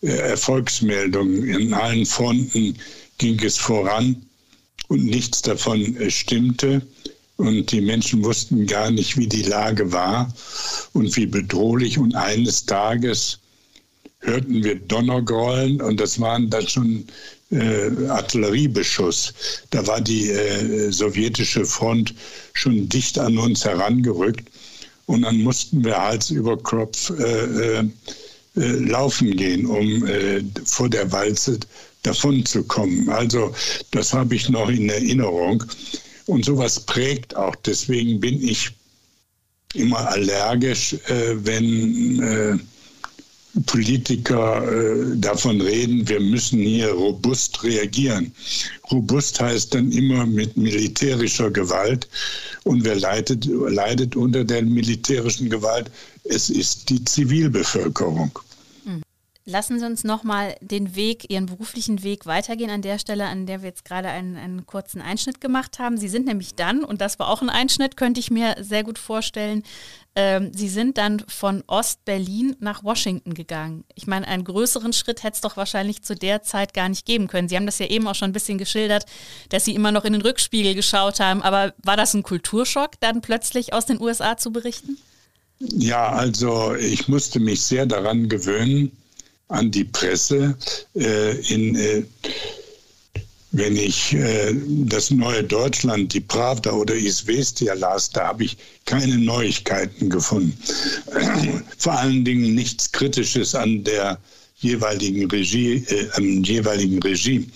Erfolgsmeldungen. 0.00 1.48
In 1.48 1.74
allen 1.74 2.06
Fronten 2.06 2.76
ging 3.18 3.42
es 3.42 3.58
voran 3.58 4.22
und 4.88 5.04
nichts 5.04 5.42
davon 5.42 5.96
stimmte. 6.08 6.82
Und 7.36 7.72
die 7.72 7.80
Menschen 7.80 8.24
wussten 8.24 8.66
gar 8.66 8.90
nicht, 8.90 9.16
wie 9.16 9.26
die 9.26 9.42
Lage 9.42 9.92
war 9.92 10.32
und 10.92 11.16
wie 11.16 11.26
bedrohlich. 11.26 11.98
Und 11.98 12.14
eines 12.14 12.64
Tages 12.64 13.40
hörten 14.24 14.64
wir 14.64 14.76
Donnergrollen 14.76 15.80
und 15.80 16.00
das 16.00 16.18
waren 16.20 16.50
dann 16.50 16.66
schon 16.66 17.04
äh, 17.50 18.08
Artilleriebeschuss. 18.08 19.32
Da 19.70 19.86
war 19.86 20.00
die 20.00 20.30
äh, 20.30 20.90
sowjetische 20.90 21.64
Front 21.64 22.14
schon 22.54 22.88
dicht 22.88 23.18
an 23.18 23.38
uns 23.38 23.64
herangerückt. 23.64 24.48
Und 25.06 25.22
dann 25.22 25.42
mussten 25.42 25.84
wir 25.84 25.96
Hals 26.00 26.30
über 26.30 26.56
Kopf 26.56 27.10
äh, 27.10 27.78
äh, 27.78 27.84
äh 28.56 28.70
laufen 28.78 29.36
gehen, 29.36 29.66
um 29.66 30.06
äh, 30.06 30.42
vor 30.64 30.88
der 30.88 31.12
Walze 31.12 31.60
davon 32.02 32.44
zu 32.46 32.64
kommen. 32.64 33.08
Also 33.10 33.54
das 33.90 34.12
habe 34.14 34.34
ich 34.34 34.48
noch 34.48 34.68
in 34.68 34.88
Erinnerung. 34.88 35.62
Und 36.26 36.46
sowas 36.46 36.80
prägt 36.80 37.36
auch. 37.36 37.54
Deswegen 37.56 38.18
bin 38.20 38.42
ich 38.42 38.70
immer 39.74 40.08
allergisch, 40.08 40.96
wenn 41.08 42.60
Politiker 43.66 44.62
äh, 44.66 45.16
davon 45.16 45.60
reden, 45.60 46.08
wir 46.08 46.20
müssen 46.20 46.58
hier 46.60 46.90
robust 46.90 47.62
reagieren. 47.62 48.32
Robust 48.90 49.40
heißt 49.40 49.74
dann 49.74 49.92
immer 49.92 50.26
mit 50.26 50.56
militärischer 50.56 51.50
Gewalt. 51.50 52.08
Und 52.64 52.84
wer 52.84 52.96
leidet, 52.96 53.46
leidet 53.46 54.16
unter 54.16 54.44
der 54.44 54.62
militärischen 54.62 55.50
Gewalt? 55.50 55.90
Es 56.24 56.50
ist 56.50 56.90
die 56.90 57.04
Zivilbevölkerung. 57.04 58.32
Lassen 59.46 59.78
Sie 59.78 59.84
uns 59.84 60.04
nochmal 60.04 60.56
den 60.62 60.96
Weg, 60.96 61.30
Ihren 61.30 61.44
beruflichen 61.44 62.02
Weg 62.02 62.24
weitergehen 62.24 62.70
an 62.70 62.80
der 62.80 62.98
Stelle, 62.98 63.26
an 63.26 63.44
der 63.44 63.60
wir 63.60 63.68
jetzt 63.68 63.84
gerade 63.84 64.08
einen, 64.08 64.36
einen 64.36 64.64
kurzen 64.64 65.02
Einschnitt 65.02 65.42
gemacht 65.42 65.78
haben. 65.78 65.98
Sie 65.98 66.08
sind 66.08 66.24
nämlich 66.24 66.54
dann, 66.54 66.82
und 66.82 67.02
das 67.02 67.18
war 67.18 67.28
auch 67.28 67.42
ein 67.42 67.50
Einschnitt, 67.50 67.98
könnte 67.98 68.20
ich 68.20 68.30
mir 68.30 68.56
sehr 68.60 68.84
gut 68.84 68.98
vorstellen, 68.98 69.62
ähm, 70.16 70.52
Sie 70.54 70.68
sind 70.68 70.96
dann 70.96 71.24
von 71.26 71.64
Ost-Berlin 71.66 72.56
nach 72.60 72.84
Washington 72.84 73.34
gegangen. 73.34 73.84
Ich 73.94 74.06
meine, 74.06 74.28
einen 74.28 74.44
größeren 74.44 74.92
Schritt 74.92 75.22
hätte 75.22 75.34
es 75.34 75.40
doch 75.40 75.56
wahrscheinlich 75.56 76.02
zu 76.02 76.14
der 76.14 76.42
Zeit 76.42 76.72
gar 76.72 76.88
nicht 76.88 77.04
geben 77.04 77.26
können. 77.26 77.48
Sie 77.48 77.56
haben 77.56 77.66
das 77.66 77.80
ja 77.80 77.86
eben 77.86 78.06
auch 78.06 78.14
schon 78.14 78.30
ein 78.30 78.34
bisschen 78.34 78.58
geschildert, 78.58 79.06
dass 79.48 79.64
Sie 79.64 79.74
immer 79.74 79.90
noch 79.90 80.04
in 80.04 80.12
den 80.12 80.22
Rückspiegel 80.22 80.74
geschaut 80.74 81.18
haben. 81.18 81.42
Aber 81.42 81.74
war 81.82 81.96
das 81.96 82.14
ein 82.14 82.22
Kulturschock, 82.22 82.92
dann 83.00 83.22
plötzlich 83.22 83.72
aus 83.72 83.86
den 83.86 84.00
USA 84.00 84.36
zu 84.36 84.52
berichten? 84.52 84.98
Ja, 85.58 86.10
also 86.10 86.74
ich 86.74 87.08
musste 87.08 87.40
mich 87.40 87.62
sehr 87.62 87.86
daran 87.86 88.28
gewöhnen, 88.28 88.92
an 89.48 89.70
die 89.70 89.84
Presse. 89.84 90.56
Äh, 90.94 91.36
in, 91.52 91.76
äh, 91.76 92.04
wenn 93.54 93.76
ich 93.76 94.12
äh, 94.14 94.52
das 94.86 95.12
neue 95.12 95.44
Deutschland, 95.44 96.12
die 96.12 96.20
Pravda 96.20 96.72
oder 96.72 96.94
Isvestia 96.94 97.74
las, 97.74 98.10
da 98.10 98.28
habe 98.28 98.44
ich 98.44 98.56
keine 98.84 99.16
Neuigkeiten 99.16 100.10
gefunden. 100.10 100.58
Vor 101.78 101.92
allen 101.92 102.24
Dingen 102.24 102.54
nichts 102.56 102.90
Kritisches 102.90 103.54
an 103.54 103.84
der 103.84 104.18
jeweiligen 104.56 105.30
Regie, 105.30 105.84
äh, 105.88 106.08
am 106.14 106.42
jeweiligen 106.42 107.00
Regime. 107.00 107.46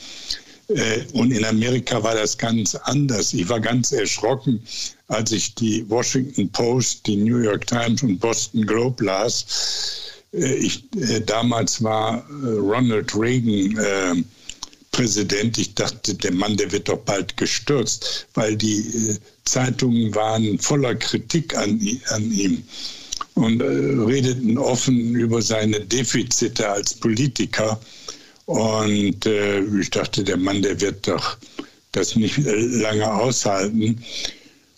Äh, 0.68 1.00
und 1.14 1.32
in 1.32 1.44
Amerika 1.44 2.00
war 2.00 2.14
das 2.14 2.38
ganz 2.38 2.76
anders. 2.76 3.32
Ich 3.32 3.48
war 3.48 3.58
ganz 3.58 3.90
erschrocken, 3.90 4.62
als 5.08 5.32
ich 5.32 5.56
die 5.56 5.84
Washington 5.90 6.48
Post, 6.50 7.08
die 7.08 7.16
New 7.16 7.38
York 7.38 7.66
Times 7.66 8.04
und 8.04 8.20
Boston 8.20 8.64
Globe 8.64 9.04
las 9.04 9.46
äh, 10.32 10.54
ich, 10.54 10.84
äh, 10.94 11.20
damals 11.22 11.82
war 11.82 12.24
Ronald 12.30 13.12
Reagan 13.16 14.24
Präsident. 14.92 15.58
Ich 15.58 15.74
dachte, 15.74 16.14
der 16.14 16.32
Mann, 16.32 16.56
der 16.56 16.72
wird 16.72 16.88
doch 16.88 16.98
bald 16.98 17.36
gestürzt, 17.36 18.26
weil 18.34 18.56
die 18.56 19.16
Zeitungen 19.44 20.14
waren 20.14 20.58
voller 20.58 20.94
Kritik 20.94 21.56
an, 21.56 21.80
an 22.08 22.32
ihm 22.32 22.62
und 23.34 23.60
redeten 23.62 24.58
offen 24.58 25.14
über 25.14 25.40
seine 25.42 25.80
Defizite 25.80 26.68
als 26.68 26.94
Politiker. 26.94 27.80
Und 28.46 29.26
äh, 29.26 29.60
ich 29.78 29.90
dachte, 29.90 30.24
der 30.24 30.36
Mann, 30.36 30.62
der 30.62 30.80
wird 30.80 31.06
doch 31.06 31.36
das 31.92 32.16
nicht 32.16 32.38
lange 32.38 33.12
aushalten. 33.12 34.02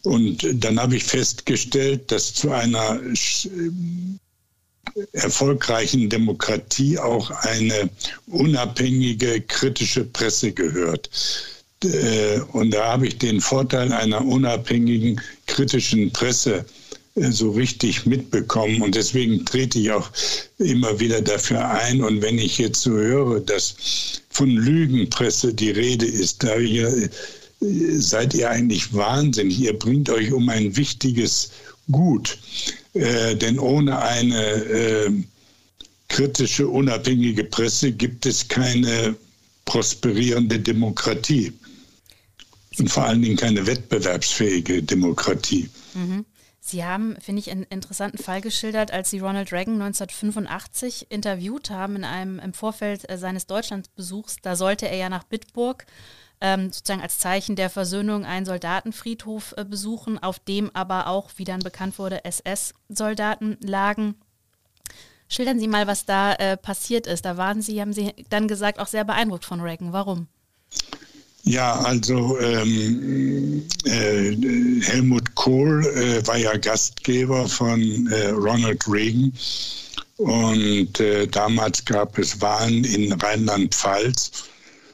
Und 0.03 0.47
dann 0.65 0.81
habe 0.81 0.97
ich 0.97 1.05
festgestellt, 1.05 2.11
dass 2.11 2.35
zu 2.35 2.51
einer 2.51 3.01
erfolgreichen 5.12 6.09
Demokratie 6.09 6.99
auch 6.99 7.30
eine 7.30 7.91
unabhängige 8.26 9.41
kritische 9.43 10.05
Presse 10.05 10.53
gehört. 10.53 11.11
Äh, 11.84 12.41
und 12.53 12.72
da 12.72 12.93
habe 12.93 13.07
ich 13.07 13.18
den 13.18 13.41
Vorteil 13.41 13.93
einer 13.93 14.24
unabhängigen 14.24 15.20
kritischen 15.47 16.12
Presse 16.12 16.64
äh, 17.14 17.30
so 17.30 17.51
richtig 17.51 18.07
mitbekommen. 18.07 18.82
Und 18.82 18.95
deswegen 18.95 19.45
trete 19.45 19.78
ich 19.78 19.91
auch 19.91 20.11
immer 20.59 21.01
wieder 21.01 21.22
dafür 21.22 21.68
ein. 21.68 22.03
Und 22.03 22.22
wenn 22.22 22.38
ich 22.38 22.59
jetzt 22.59 22.82
so 22.82 22.93
höre, 22.93 23.41
dass 23.41 23.74
von 24.30 24.51
Lügenpresse 24.51 25.55
die 25.55 25.70
Rede 25.70 26.07
ist, 26.07 26.43
da 26.43 26.57
ihr, 26.57 26.88
äh, 26.88 27.09
seid 27.61 28.34
ihr 28.34 28.51
eigentlich 28.51 28.95
wahnsinnig. 28.95 29.59
Ihr 29.61 29.78
bringt 29.78 30.11
euch 30.11 30.32
um 30.32 30.49
ein 30.49 30.76
wichtiges 30.76 31.51
Gut. 31.91 32.38
Äh, 32.95 33.36
denn 33.36 33.59
ohne 33.59 34.01
eine 34.01 34.43
äh, 34.43 35.11
kritische, 36.09 36.68
unabhängige 36.68 37.45
Presse 37.45 37.93
gibt 37.93 38.26
es 38.26 38.49
keine 38.49 39.16
prosperierende 39.64 40.59
Demokratie. 40.59 41.53
Und 42.78 42.91
vor 42.91 43.05
allen 43.05 43.22
Dingen 43.22 43.36
keine 43.36 43.66
wettbewerbsfähige 43.66 44.82
Demokratie. 44.82 45.68
Mhm. 45.95 46.24
Sie 46.62 46.84
haben, 46.84 47.16
finde 47.20 47.41
ich, 47.41 47.51
einen 47.51 47.64
interessanten 47.64 48.18
Fall 48.18 48.41
geschildert, 48.41 48.93
als 48.93 49.11
Sie 49.11 49.18
Ronald 49.18 49.51
Reagan 49.51 49.74
1985 49.80 51.11
interviewt 51.11 51.70
haben 51.70 51.97
in 51.97 52.05
einem 52.05 52.38
im 52.38 52.53
Vorfeld 52.53 53.09
äh, 53.11 53.18
seines 53.18 53.47
Deutschlandbesuchs. 53.47 54.36
Da 54.43 54.55
sollte 54.57 54.86
er 54.86 54.97
ja 54.97 55.09
nach 55.09 55.24
Bitburg 55.24 55.86
ähm, 56.41 56.72
sozusagen 56.72 57.03
als 57.03 57.18
Zeichen 57.18 57.57
der 57.57 57.70
Versöhnung 57.70 58.24
einen 58.24 58.47
Soldatenfriedhof 58.47 59.55
äh, 59.57 59.64
besuchen, 59.64 60.22
auf 60.22 60.38
dem 60.38 60.70
aber 60.74 61.07
auch, 61.07 61.30
wie 61.36 61.45
dann 61.45 61.61
bekannt 61.61 61.99
wurde, 61.99 62.24
SS-Soldaten 62.24 63.59
lagen. 63.61 64.14
Schildern 65.28 65.61
Sie 65.61 65.68
mal, 65.68 65.86
was 65.86 66.07
da 66.07 66.32
äh, 66.34 66.57
passiert 66.57 67.07
ist. 67.07 67.24
Da 67.24 67.36
waren 67.36 67.62
Sie, 67.62 67.80
haben 67.80 67.93
Sie 67.93 68.12
dann 68.30 68.49
gesagt, 68.49 68.80
auch 68.80 68.88
sehr 68.88 69.05
beeindruckt 69.05 69.45
von 69.45 69.61
Reagan. 69.61 69.93
Warum? 69.93 70.26
Ja, 71.45 71.78
also 71.80 72.38
ähm, 72.38 73.66
äh, 73.84 74.36
Helmut 74.82 75.34
Kohl 75.34 75.86
äh, 75.86 76.26
war 76.26 76.36
ja 76.36 76.57
Gastgeber 76.57 77.49
von 77.49 78.09
äh, 78.09 78.28
Ronald 78.28 78.86
Reagan 78.86 79.32
und 80.18 81.01
äh, 81.01 81.26
damals 81.28 81.82
gab 81.84 82.18
es 82.18 82.41
Wahlen 82.43 82.84
in 82.84 83.12
Rheinland-Pfalz 83.12 84.51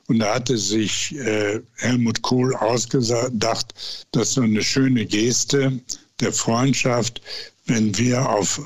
und 0.09 0.21
da 0.21 0.35
hatte 0.35 0.57
sich 0.57 1.15
äh, 1.17 1.61
Helmut 1.77 2.23
Kohl 2.23 2.55
ausgedacht, 2.55 3.75
dass 4.13 4.33
so 4.33 4.43
eine 4.43 4.63
schöne 4.63 5.05
Geste 5.05 5.81
der 6.21 6.33
Freundschaft, 6.33 7.21
wenn 7.67 7.97
wir 7.99 8.29
auf 8.29 8.61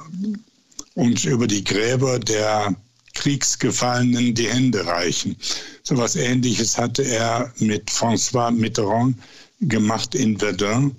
uns 0.95 1.25
über 1.25 1.47
die 1.47 1.65
Gräber 1.65 2.19
der 2.19 2.75
Kriegsgefallenen 3.15 4.35
die 4.35 4.49
Hände 4.49 4.85
reichen. 4.87 5.37
So 5.83 5.95
etwas 5.95 6.17
Ähnliches 6.17 6.77
hatte 6.77 7.03
er 7.03 7.53
mit 7.59 7.91
François 7.91 8.51
Mitterrand 8.51 9.17
gemacht 9.61 10.15
in 10.15 10.39
Verdun 10.39 10.97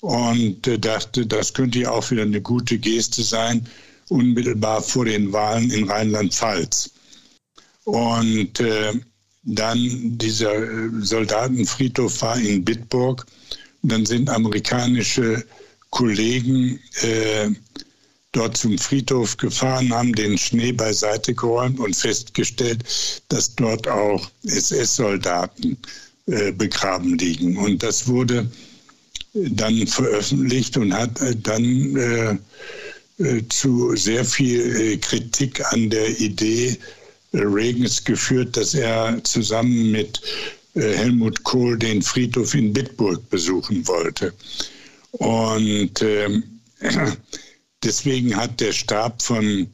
und 0.00 0.66
äh, 0.66 0.78
dachte, 0.78 1.26
das 1.26 1.54
könnte 1.54 1.80
ja 1.80 1.90
auch 1.90 2.10
wieder 2.10 2.22
eine 2.22 2.40
gute 2.40 2.78
Geste 2.78 3.22
sein, 3.22 3.66
unmittelbar 4.08 4.82
vor 4.82 5.04
den 5.04 5.32
Wahlen 5.32 5.70
in 5.70 5.88
Rheinland-Pfalz. 5.88 6.90
Und 7.84 8.60
äh, 8.60 8.92
dann 9.42 10.18
dieser 10.18 10.54
äh, 10.54 10.90
Soldatenfriedhof 11.00 12.22
war 12.22 12.38
in 12.38 12.64
Bitburg. 12.64 13.26
Dann 13.82 14.04
sind 14.06 14.28
amerikanische 14.28 15.44
Kollegen 15.90 16.80
äh, 17.02 17.50
dort 18.32 18.56
zum 18.56 18.76
Friedhof 18.78 19.36
gefahren, 19.36 19.92
haben 19.92 20.14
den 20.14 20.36
Schnee 20.36 20.72
beiseite 20.72 21.34
geräumt 21.34 21.80
und 21.80 21.96
festgestellt, 21.96 22.84
dass 23.28 23.54
dort 23.54 23.88
auch 23.88 24.30
SS-Soldaten 24.44 25.78
äh, 26.26 26.52
begraben 26.52 27.16
liegen. 27.18 27.56
Und 27.56 27.82
das 27.82 28.06
wurde 28.06 28.50
dann 29.34 29.86
veröffentlicht 29.86 30.76
und 30.76 30.92
hat 30.92 31.20
äh, 31.20 31.36
dann 31.36 31.96
äh, 31.96 32.36
äh, 33.22 33.42
zu 33.48 33.96
sehr 33.96 34.24
viel 34.24 34.98
Kritik 34.98 35.60
an 35.72 35.90
der 35.90 36.20
Idee 36.20 36.76
Reagans 37.32 38.04
geführt, 38.04 38.56
dass 38.56 38.74
er 38.74 39.22
zusammen 39.24 39.92
mit 39.92 40.20
Helmut 40.74 41.42
Kohl 41.44 41.78
den 41.78 42.02
Friedhof 42.02 42.54
in 42.54 42.72
Bitburg 42.72 43.28
besuchen 43.30 43.86
wollte. 43.86 44.32
Und 45.12 46.00
äh, 46.02 46.42
deswegen 47.82 48.36
hat 48.36 48.60
der 48.60 48.72
Stab 48.72 49.22
von, 49.22 49.72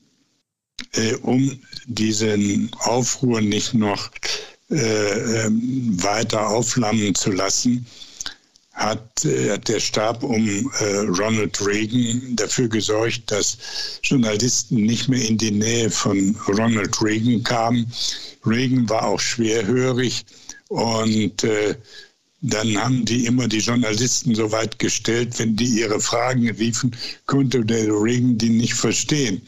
äh, 0.92 1.14
um 1.16 1.58
diesen 1.86 2.70
Aufruhr 2.78 3.40
nicht 3.40 3.74
noch 3.74 4.10
äh, 4.70 5.46
ähm, 5.46 6.02
weiter 6.02 6.48
aufflammen 6.48 7.14
zu 7.14 7.32
lassen, 7.32 7.86
hat, 8.74 9.24
äh, 9.24 9.50
hat 9.50 9.68
der 9.68 9.80
Stab 9.80 10.22
um 10.22 10.70
äh, 10.80 10.96
Ronald 11.18 11.64
Reagan 11.64 12.36
dafür 12.36 12.68
gesorgt, 12.68 13.30
dass 13.30 13.56
Journalisten 14.02 14.82
nicht 14.82 15.08
mehr 15.08 15.26
in 15.26 15.38
die 15.38 15.52
Nähe 15.52 15.90
von 15.90 16.36
Ronald 16.48 17.00
Reagan 17.00 17.42
kamen. 17.42 17.90
Reagan 18.44 18.88
war 18.88 19.06
auch 19.06 19.20
schwerhörig 19.20 20.26
und 20.68 21.44
äh, 21.44 21.76
dann 22.40 22.76
haben 22.76 23.04
die 23.04 23.24
immer 23.24 23.48
die 23.48 23.60
Journalisten 23.60 24.34
so 24.34 24.52
weit 24.52 24.78
gestellt, 24.78 25.38
wenn 25.38 25.56
die 25.56 25.80
ihre 25.80 25.98
Fragen 25.98 26.50
riefen, 26.50 26.94
konnte 27.24 27.64
der 27.64 27.86
Reagan 27.86 28.36
die 28.36 28.50
nicht 28.50 28.74
verstehen 28.74 29.40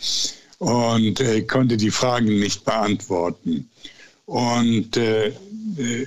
und 0.58 1.22
konnte 1.46 1.76
die 1.76 1.90
Fragen 1.90 2.38
nicht 2.38 2.64
beantworten. 2.64 3.68
Und 4.26 4.96
äh, 4.96 5.32
äh, 5.78 6.06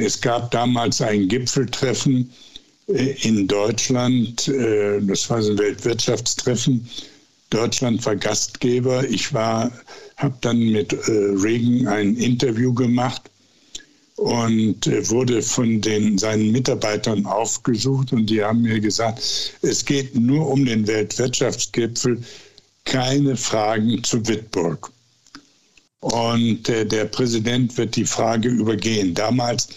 es 0.00 0.20
gab 0.20 0.50
damals 0.50 1.00
ein 1.00 1.28
Gipfeltreffen 1.28 2.30
äh, 2.88 3.14
in 3.22 3.46
Deutschland, 3.46 4.48
äh, 4.48 5.00
das 5.00 5.28
war 5.30 5.42
so 5.42 5.52
ein 5.52 5.58
Weltwirtschaftstreffen. 5.58 6.88
Deutschland 7.50 8.04
war 8.04 8.16
Gastgeber. 8.16 9.08
Ich 9.08 9.32
war, 9.32 9.70
habe 10.16 10.34
dann 10.40 10.58
mit 10.58 10.92
Reagan 11.06 11.86
ein 11.86 12.16
Interview 12.16 12.74
gemacht 12.74 13.30
und 14.16 14.86
wurde 15.08 15.40
von 15.40 15.80
den, 15.80 16.18
seinen 16.18 16.50
Mitarbeitern 16.50 17.26
aufgesucht 17.26 18.12
und 18.12 18.26
die 18.26 18.42
haben 18.42 18.62
mir 18.62 18.80
gesagt, 18.80 19.22
es 19.62 19.84
geht 19.84 20.16
nur 20.16 20.48
um 20.48 20.64
den 20.64 20.86
Weltwirtschaftsgipfel, 20.88 22.24
keine 22.84 23.36
Fragen 23.36 24.02
zu 24.02 24.26
Wittburg. 24.26 24.90
Und 26.04 26.68
äh, 26.68 26.84
der 26.84 27.06
Präsident 27.06 27.78
wird 27.78 27.96
die 27.96 28.04
Frage 28.04 28.50
übergehen. 28.50 29.14
Damals 29.14 29.68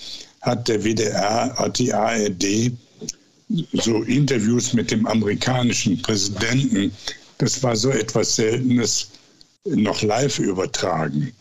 hat 0.42 0.68
der 0.68 0.84
WDR, 0.84 1.56
hat 1.56 1.80
die 1.80 1.94
ARD 1.94 2.74
so 3.72 4.02
Interviews 4.04 4.74
mit 4.74 4.92
dem 4.92 5.08
amerikanischen 5.08 6.02
Präsidenten, 6.02 6.92
das 7.38 7.64
war 7.64 7.78
so 7.78 7.92
etwas 7.92 8.36
Seltenes, 8.36 9.08
noch 9.64 10.02
live 10.02 10.40
übertragen. 10.40 11.32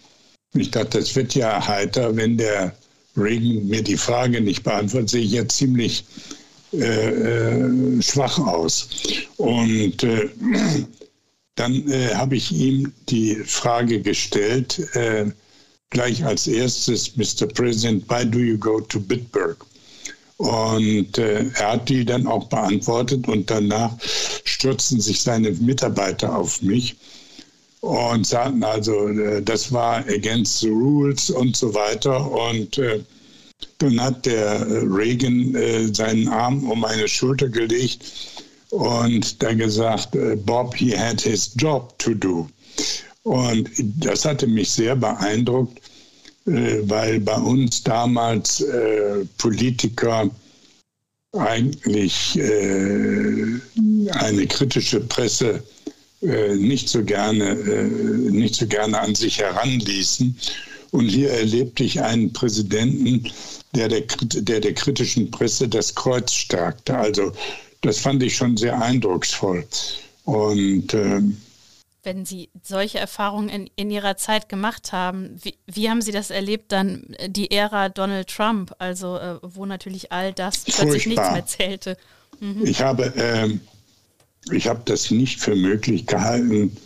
Ich 0.54 0.70
dachte, 0.70 1.00
das 1.00 1.16
wird 1.16 1.34
ja 1.34 1.66
heiter, 1.66 2.14
wenn 2.14 2.36
der 2.36 2.72
Reagan 3.16 3.66
mir 3.66 3.82
die 3.82 3.96
Frage 3.96 4.40
nicht 4.40 4.62
beantwortet, 4.62 5.10
sehe 5.10 5.24
ich 5.24 5.32
ja 5.32 5.48
ziemlich 5.48 6.04
äh, 6.72 7.08
äh, 7.08 8.02
schwach 8.02 8.38
aus. 8.38 8.88
Und 9.36 10.04
äh, 10.04 10.28
dann 11.56 11.90
äh, 11.90 12.14
habe 12.14 12.36
ich 12.36 12.52
ihm 12.52 12.92
die 13.08 13.34
Frage 13.34 14.00
gestellt, 14.00 14.78
äh, 14.94 15.26
gleich 15.90 16.24
als 16.24 16.46
erstes, 16.46 17.16
Mr. 17.16 17.46
President, 17.46 18.08
why 18.08 18.24
do 18.24 18.38
you 18.38 18.58
go 18.58 18.80
to 18.80 19.00
Bitburg? 19.00 19.64
Und 20.36 21.16
äh, 21.16 21.46
er 21.54 21.72
hat 21.72 21.88
die 21.88 22.04
dann 22.04 22.26
auch 22.26 22.48
beantwortet 22.48 23.26
und 23.26 23.50
danach 23.50 23.96
stürzten 24.44 25.00
sich 25.00 25.22
seine 25.22 25.50
Mitarbeiter 25.52 26.36
auf 26.36 26.60
mich 26.60 26.94
und 27.80 28.26
sagten 28.26 28.62
also, 28.62 29.08
äh, 29.08 29.42
das 29.42 29.72
war 29.72 29.98
against 30.08 30.60
the 30.60 30.68
rules 30.68 31.30
und 31.30 31.56
so 31.56 31.72
weiter. 31.72 32.30
Und 32.30 32.76
äh, 32.76 33.00
dann 33.78 33.98
hat 33.98 34.26
der 34.26 34.66
Reagan 34.82 35.54
äh, 35.54 35.94
seinen 35.94 36.28
Arm 36.28 36.70
um 36.70 36.80
meine 36.80 37.08
Schulter 37.08 37.48
gelegt 37.48 38.04
und 38.70 39.42
dann 39.42 39.58
gesagt, 39.58 40.14
äh, 40.14 40.36
Bob, 40.36 40.74
he 40.76 40.96
had 40.96 41.20
his 41.20 41.52
job 41.56 41.96
to 41.98 42.14
do. 42.14 42.48
Und 43.22 43.68
das 44.00 44.24
hatte 44.24 44.46
mich 44.46 44.70
sehr 44.70 44.96
beeindruckt, 44.96 45.80
äh, 46.46 46.78
weil 46.82 47.20
bei 47.20 47.36
uns 47.36 47.82
damals 47.82 48.60
äh, 48.60 49.24
Politiker 49.38 50.30
eigentlich 51.32 52.40
eine 54.12 54.46
kritische 54.46 55.00
Presse 55.00 55.62
nicht 56.22 56.88
so 56.88 57.04
gerne, 57.04 57.54
nicht 58.30 58.54
so 58.54 58.66
gerne 58.66 58.98
an 58.98 59.14
sich 59.14 59.40
heranließen. 59.40 60.34
Und 60.92 61.08
hier 61.08 61.30
erlebte 61.30 61.84
ich 61.84 62.00
einen 62.00 62.32
Präsidenten, 62.32 63.30
der 63.74 63.88
der, 63.88 64.04
der, 64.22 64.60
der 64.60 64.72
kritischen 64.72 65.30
Presse 65.30 65.68
das 65.68 65.94
Kreuz 65.94 66.32
stärkte. 66.32 66.96
Also 66.96 67.32
das 67.86 67.98
fand 67.98 68.22
ich 68.22 68.36
schon 68.36 68.56
sehr 68.56 68.80
eindrucksvoll. 68.80 69.66
Und 70.24 70.94
äh, 70.94 71.22
wenn 72.02 72.24
Sie 72.24 72.50
solche 72.62 72.98
Erfahrungen 72.98 73.48
in, 73.48 73.70
in 73.76 73.90
Ihrer 73.90 74.16
Zeit 74.16 74.48
gemacht 74.48 74.92
haben, 74.92 75.36
wie, 75.42 75.54
wie, 75.66 75.90
haben 75.90 76.02
Sie 76.02 76.12
das 76.12 76.30
erlebt, 76.30 76.72
dann 76.72 77.14
äh, 77.18 77.28
die 77.28 77.50
Ära 77.50 77.88
Donald 77.88 78.28
Trump, 78.28 78.74
also 78.78 79.16
äh, 79.16 79.38
wo 79.42 79.66
natürlich 79.66 80.12
all 80.12 80.32
das 80.32 80.64
plötzlich 80.64 81.06
nichts 81.06 81.30
mehr 81.30 81.46
zählte? 81.46 81.96
Mhm. 82.40 82.64
Ich 82.64 82.80
habe, 82.80 83.14
äh, 83.16 83.58
ich 84.54 84.68
habe 84.68 84.82
das 84.84 85.10
nicht 85.10 85.40
für 85.40 85.56
möglich 85.56 86.06
gehalten, 86.06 86.76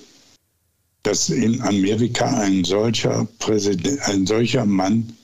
dass 1.03 1.29
in 1.29 1.61
Amerika 1.63 2.27
ein 2.41 2.65
solcher 2.65 3.27
Präsident, 3.39 4.01
ein 4.03 4.27
solcher 4.27 4.65
Mann 4.65 5.17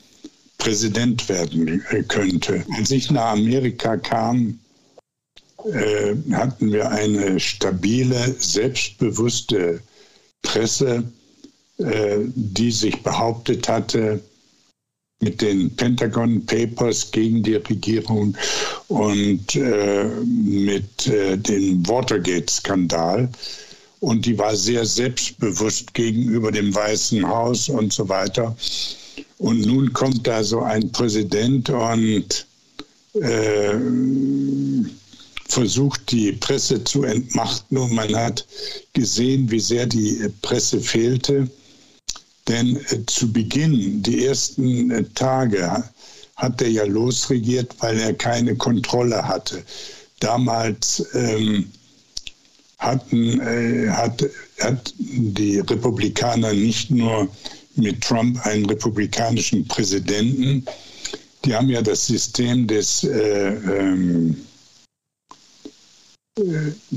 Präsident 0.59 1.29
werden 1.29 1.85
äh, 1.91 2.03
könnte. 2.03 2.64
Als 2.77 2.91
ich 2.91 3.11
nach 3.11 3.33
Amerika 3.33 3.97
kam, 3.97 4.59
hatten 6.33 6.73
wir 6.73 6.91
eine 6.91 7.41
stabile, 7.41 8.35
selbstbewusste 8.39 9.81
Presse, 10.43 11.05
äh, 11.79 12.19
die 12.35 12.71
sich 12.71 13.03
behauptet 13.03 13.69
hatte, 13.69 14.21
mit 15.21 15.41
den 15.41 15.75
Pentagon 15.75 16.45
Papers 16.45 17.11
gegen 17.11 17.43
die 17.43 17.55
Regierung 17.57 18.37
und 18.89 19.57
äh, 19.57 20.05
mit 20.05 21.07
äh, 21.07 21.37
dem 21.37 21.87
Watergate-Skandal. 21.89 23.29
Und 24.01 24.27
die 24.27 24.39
war 24.39 24.55
sehr 24.55 24.85
selbstbewusst 24.85 25.95
gegenüber 25.95 26.53
dem 26.53 26.75
Weißen 26.75 27.27
Haus 27.27 27.69
und 27.71 27.93
so 27.93 28.09
weiter. 28.09 28.55
Und 29.39 29.62
nun 29.67 29.93
kommt 29.93 30.27
da 30.27 30.45
so 30.45 30.61
ein 30.61 30.93
Präsident 30.93 31.71
und 31.71 32.47
äh, 33.14 33.75
versucht, 35.49 36.11
die 36.11 36.32
Presse 36.32 36.82
zu 36.84 37.05
entmachten 37.05 37.78
und 37.78 37.92
man 37.92 38.14
hat 38.14 38.47
gesehen, 38.92 39.51
wie 39.51 39.61
sehr 39.61 39.86
die 39.86 40.28
Presse 40.42 40.80
fehlte. 40.80 41.49
Denn 42.49 42.76
äh, 42.90 43.05
zu 43.07 43.32
Beginn, 43.32 44.03
die 44.03 44.26
ersten 44.26 44.90
äh, 44.90 45.05
Tage, 45.14 45.84
hat 46.36 46.61
er 46.61 46.68
ja 46.68 46.84
losregiert, 46.84 47.74
weil 47.80 47.99
er 47.99 48.12
keine 48.12 48.55
Kontrolle 48.55 49.26
hatte. 49.26 49.62
Damals 50.20 51.05
ähm, 51.14 51.70
hatten, 52.78 53.40
äh, 53.40 53.90
hat, 53.90 54.24
hat 54.61 54.94
die 54.99 55.61
Republikaner 55.61 56.53
nicht 56.53 56.90
nur 56.90 57.28
mit 57.76 58.03
Trump 58.03 58.44
einen 58.47 58.66
republikanischen 58.66 59.66
Präsidenten, 59.66 60.64
die 61.44 61.55
haben 61.55 61.68
ja 61.68 61.80
das 61.80 62.07
System 62.07 62.66
des 62.66 63.05
äh, 63.05 63.49
ähm, 63.49 64.36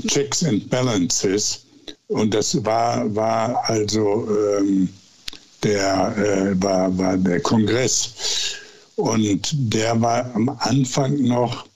Checks 0.06 0.42
and 0.42 0.68
Balances. 0.68 1.64
Und 2.08 2.34
das 2.34 2.62
war, 2.64 3.14
war 3.14 3.62
also 3.70 4.28
ähm, 4.58 4.88
der, 5.62 6.14
äh, 6.18 6.62
war, 6.62 6.96
war 6.98 7.16
der 7.16 7.40
Kongress. 7.40 8.12
Und 8.96 9.50
der 9.72 9.98
war 10.00 10.34
am 10.34 10.50
Anfang 10.58 11.22
noch 11.22 11.66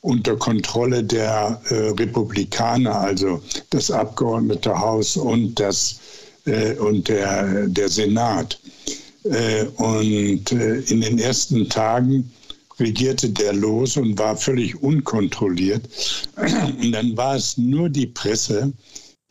unter 0.00 0.36
Kontrolle 0.36 1.04
der 1.04 1.60
äh, 1.68 1.74
Republikaner, 1.90 2.94
also 3.00 3.42
das 3.68 3.90
Abgeordnetehaus 3.90 5.18
und, 5.18 5.60
das, 5.60 6.00
äh, 6.46 6.72
und 6.74 7.08
der, 7.08 7.66
der 7.66 7.88
Senat. 7.90 8.58
Äh, 9.24 9.64
und 9.76 10.52
äh, 10.52 10.80
in 10.80 11.02
den 11.02 11.18
ersten 11.18 11.68
Tagen 11.68 12.32
regierte 12.78 13.30
der 13.30 13.52
los 13.52 13.96
und 13.96 14.18
war 14.18 14.36
völlig 14.36 14.80
unkontrolliert. 14.82 15.88
Und 16.80 16.92
dann 16.92 17.16
war 17.16 17.36
es 17.36 17.56
nur 17.58 17.88
die 17.88 18.06
Presse, 18.06 18.72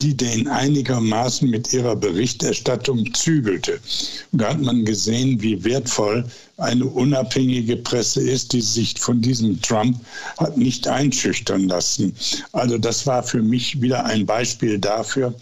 die 0.02 0.16
den 0.16 0.48
einigermaßen 0.48 1.50
mit 1.50 1.74
ihrer 1.74 1.96
Berichterstattung 1.96 3.12
zügelte. 3.16 3.80
Und 4.32 4.42
da 4.42 4.50
hat 4.50 4.62
man 4.62 4.86
gesehen, 4.86 5.42
wie 5.42 5.64
wertvoll 5.64 6.24
eine 6.58 6.86
unabhängige 6.86 7.78
Presse 7.78 8.22
ist, 8.22 8.54
die 8.54 8.62
sich 8.62 9.00
von 9.00 9.22
diesem 9.22 9.60
Trump 9.62 10.00
hat 10.38 10.56
nicht 10.56 10.88
einschüchtern 10.88 11.68
lassen. 11.68 12.16
Also 12.52 12.78
das 12.78 13.08
war 13.08 13.24
für 13.24 13.42
mich 13.42 13.82
wieder 13.82 14.06
ein 14.06 14.26
Beispiel 14.26 14.78
dafür, 14.78 15.34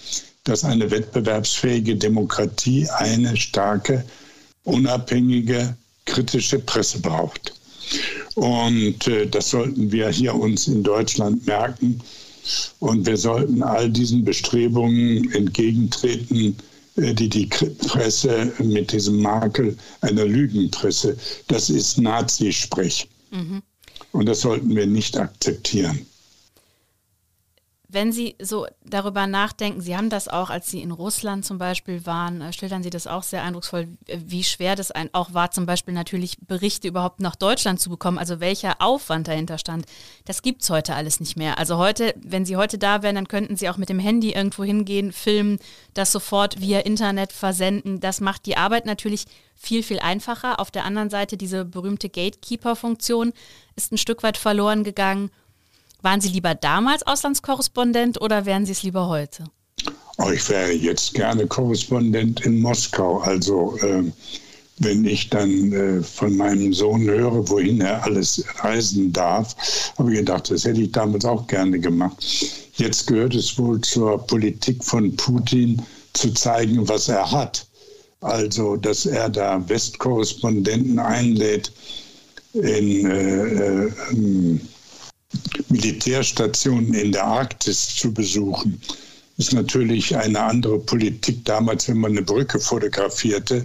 dass 0.45 0.64
eine 0.64 0.89
wettbewerbsfähige 0.89 1.95
Demokratie 1.95 2.88
eine 2.89 3.36
starke, 3.36 4.06
unabhängige, 4.64 5.76
kritische 6.06 6.60
Presse 6.60 6.99
braucht. 6.99 7.53
Und 8.36 9.07
äh, 9.07 9.27
das 9.27 9.49
sollten 9.49 9.91
wir 9.91 10.09
hier 10.09 10.36
uns 10.36 10.67
in 10.67 10.83
Deutschland 10.83 11.45
merken. 11.45 12.01
Und 12.79 13.05
wir 13.05 13.17
sollten 13.17 13.63
all 13.63 13.89
diesen 13.89 14.23
Bestrebungen 14.23 15.31
entgegentreten, 15.31 16.55
äh, 16.97 17.13
die 17.13 17.29
die 17.29 17.47
Presse 17.47 18.51
mit 18.59 18.91
diesem 18.91 19.21
Makel 19.21 19.77
einer 20.01 20.25
Lügenpresse, 20.25 21.17
das 21.47 21.69
ist 21.69 21.97
Nazisprech. 21.97 23.07
Mhm. 23.31 23.61
Und 24.11 24.27
das 24.27 24.41
sollten 24.41 24.75
wir 24.75 24.86
nicht 24.86 25.17
akzeptieren 25.17 26.05
wenn 27.96 28.12
Sie 28.12 28.36
so 28.41 28.68
darüber 28.84 29.26
nachdenken, 29.26 29.80
Sie 29.80 29.96
haben 29.96 30.10
das 30.10 30.28
auch, 30.28 30.50
als 30.50 30.70
Sie 30.70 30.82
in 30.82 30.91
Russland 30.91 31.46
zum 31.46 31.58
Beispiel 31.58 32.06
waren, 32.06 32.41
äh, 32.41 32.52
schildern 32.52 32.84
Sie 32.84 32.89
das 32.89 33.08
auch 33.08 33.24
sehr 33.24 33.41
eindrucksvoll, 33.41 33.88
wie 34.06 34.43
schwer 34.43 34.76
das 34.76 34.91
auch 35.14 35.34
war, 35.34 35.52
zum 35.52 35.66
Beispiel 35.66 35.93
natürlich 35.93 36.38
Berichte 36.46 36.89
überhaupt 36.89 37.22
nach 37.22 37.36
Deutschland 37.36 37.80
zu 37.80 37.89
bekommen, 37.89 38.20
also 38.20 38.41
welcher 38.41 38.82
Aufwand 38.82 39.30
dahinter 39.30 39.58
stand. 39.58 39.86
Das 40.26 40.41
gibt 40.41 40.62
es 40.62 40.70
heute 40.70 40.93
alles 40.93 41.20
nicht 41.22 41.38
mehr. 41.38 41.58
Also 41.58 41.78
heute, 41.78 42.14
wenn 42.22 42.46
Sie 42.46 42.58
heute 42.58 42.78
da 42.78 43.02
wären, 43.02 43.16
dann 43.16 43.30
könnten 43.30 43.56
Sie 43.56 43.70
auch 43.70 43.78
mit 43.78 43.88
dem 43.88 44.00
Handy 44.00 44.34
irgendwo 44.34 44.66
hingehen, 44.66 45.14
filmen, 45.14 45.58
das 45.93 46.12
sofort 46.12 46.60
via 46.60 46.82
Internet 46.82 47.32
versenden. 47.32 48.02
Das 48.02 48.20
macht 48.20 48.46
die 48.46 48.58
Arbeit 48.58 48.86
natürlich 48.86 49.26
viel, 49.56 49.84
viel 49.84 50.00
einfacher. 50.00 50.60
Auf 50.60 50.70
der 50.70 50.84
anderen 50.84 51.10
Seite, 51.10 51.38
diese 51.38 51.64
berühmte 51.64 52.10
Gatekeeper-Funktion 52.10 53.32
ist 53.78 53.93
ein 53.93 53.98
Stück 53.98 54.22
weit 54.22 54.38
verloren 54.38 54.84
gegangen. 54.84 55.32
Waren 56.06 56.22
Sie 56.22 56.30
lieber 56.30 56.53
damals 56.53 57.01
Auslandskorrespondent 57.08 58.22
oder 58.22 58.45
wären 58.45 58.68
Sie 58.68 58.74
es 58.74 58.84
lieber 58.84 59.08
heute? 59.08 59.45
Oh, 60.20 60.30
ich 60.30 60.47
wäre 60.49 60.72
jetzt 60.72 61.16
gerne 61.16 61.47
Korrespondent 61.47 62.45
in 62.45 62.62
Moskau. 62.62 63.22
Also 63.22 63.76
äh, 63.80 64.03
wenn 64.78 65.03
ich 65.03 65.32
dann 65.32 65.74
äh, 65.74 66.03
von 66.03 66.38
meinem 66.38 66.74
Sohn 66.74 67.06
höre, 67.06 67.49
wohin 67.49 67.82
er 67.82 68.03
alles 68.03 68.45
reisen 68.60 69.14
darf, 69.14 69.56
habe 69.97 70.12
ich 70.12 70.20
gedacht, 70.20 70.51
das 70.51 70.66
hätte 70.66 70.82
ich 70.82 70.91
damals 70.91 71.26
auch 71.26 71.47
gerne 71.47 71.80
gemacht. 71.80 72.24
Jetzt 72.76 73.08
gehört 73.08 73.34
es 73.34 73.58
wohl 73.58 73.82
zur 73.82 74.20
Politik 74.28 74.84
von 74.84 75.16
Putin 75.16 75.82
zu 76.14 76.32
zeigen, 76.36 76.88
was 76.88 77.10
er 77.10 77.32
hat. 77.32 77.66
Also, 78.22 78.76
dass 78.76 79.08
er 79.08 79.28
da 79.30 79.68
Westkorrespondenten 79.68 80.99
einlädt 80.99 81.72
in 82.53 83.10
äh, 83.10 83.86
äh 83.86 84.60
Militärstationen 85.69 86.93
in 86.93 87.11
der 87.11 87.25
Arktis 87.25 87.95
zu 87.95 88.13
besuchen, 88.13 88.81
ist 89.38 89.53
natürlich 89.53 90.15
eine 90.15 90.39
andere 90.41 90.79
Politik. 90.79 91.43
Damals, 91.45 91.88
wenn 91.88 91.97
man 91.97 92.11
eine 92.11 92.21
Brücke 92.21 92.59
fotografierte, 92.59 93.63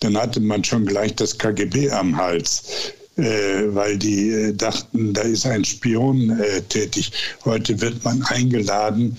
dann 0.00 0.16
hatte 0.16 0.40
man 0.40 0.64
schon 0.64 0.84
gleich 0.84 1.14
das 1.14 1.36
KGB 1.38 1.90
am 1.90 2.16
Hals. 2.16 2.92
Äh, 3.16 3.74
weil 3.74 3.98
die 3.98 4.30
äh, 4.30 4.54
dachten, 4.54 5.12
da 5.12 5.20
ist 5.20 5.44
ein 5.44 5.64
Spion 5.66 6.30
äh, 6.40 6.62
tätig. 6.62 7.12
Heute 7.44 7.78
wird 7.78 8.02
man 8.04 8.22
eingeladen, 8.22 9.18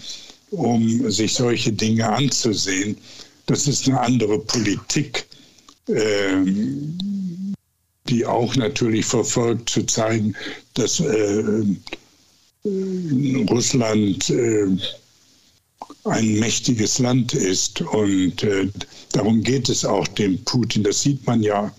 um 0.49 1.11
sich 1.11 1.35
solche 1.35 1.71
Dinge 1.71 2.09
anzusehen. 2.09 2.97
Das 3.45 3.67
ist 3.67 3.87
eine 3.87 3.99
andere 3.99 4.39
Politik. 4.39 5.27
Ähm, 5.87 6.97
die 8.09 8.25
auch 8.25 8.55
natürlich 8.55 9.05
verfolgt, 9.05 9.69
zu 9.69 9.83
zeigen, 9.83 10.35
dass 10.73 10.99
äh, 10.99 11.63
Russland 13.49 14.29
äh, 14.29 14.67
ein 16.05 16.39
mächtiges 16.39 16.99
Land 16.99 17.33
ist. 17.33 17.81
Und 17.81 18.43
äh, 18.43 18.67
darum 19.11 19.41
geht 19.41 19.69
es 19.69 19.85
auch 19.85 20.07
dem 20.07 20.43
Putin. 20.43 20.83
Das 20.83 21.01
sieht 21.01 21.25
man 21.25 21.41
ja 21.41 21.73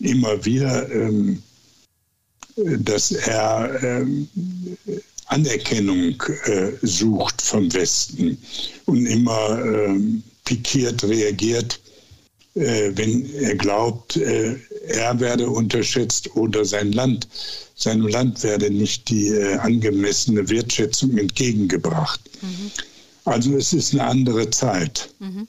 immer 0.00 0.44
wieder, 0.44 0.90
ähm, 0.90 1.42
dass 2.56 3.10
er 3.10 3.82
ähm, 3.82 4.28
Anerkennung 5.26 6.22
äh, 6.44 6.72
sucht 6.82 7.40
vom 7.40 7.72
Westen 7.72 8.38
und 8.84 9.06
immer 9.06 9.60
ähm, 9.64 10.22
pikiert 10.44 11.02
reagiert 11.02 11.80
äh, 12.54 12.92
wenn 12.94 13.28
er 13.34 13.56
glaubt, 13.56 14.16
äh, 14.16 14.56
er 14.88 15.18
werde 15.20 15.48
unterschätzt 15.48 16.34
oder 16.36 16.64
sein 16.64 16.92
Land, 16.92 17.28
seinem 17.74 18.06
Land 18.06 18.42
werde 18.42 18.70
nicht 18.70 19.08
die 19.08 19.28
äh, 19.28 19.56
angemessene 19.56 20.48
Wertschätzung 20.48 21.16
entgegengebracht. 21.18 22.20
Mhm. 22.42 22.70
Also 23.24 23.56
es 23.56 23.72
ist 23.72 23.94
eine 23.94 24.04
andere 24.04 24.50
Zeit. 24.50 25.10
Mhm. 25.18 25.48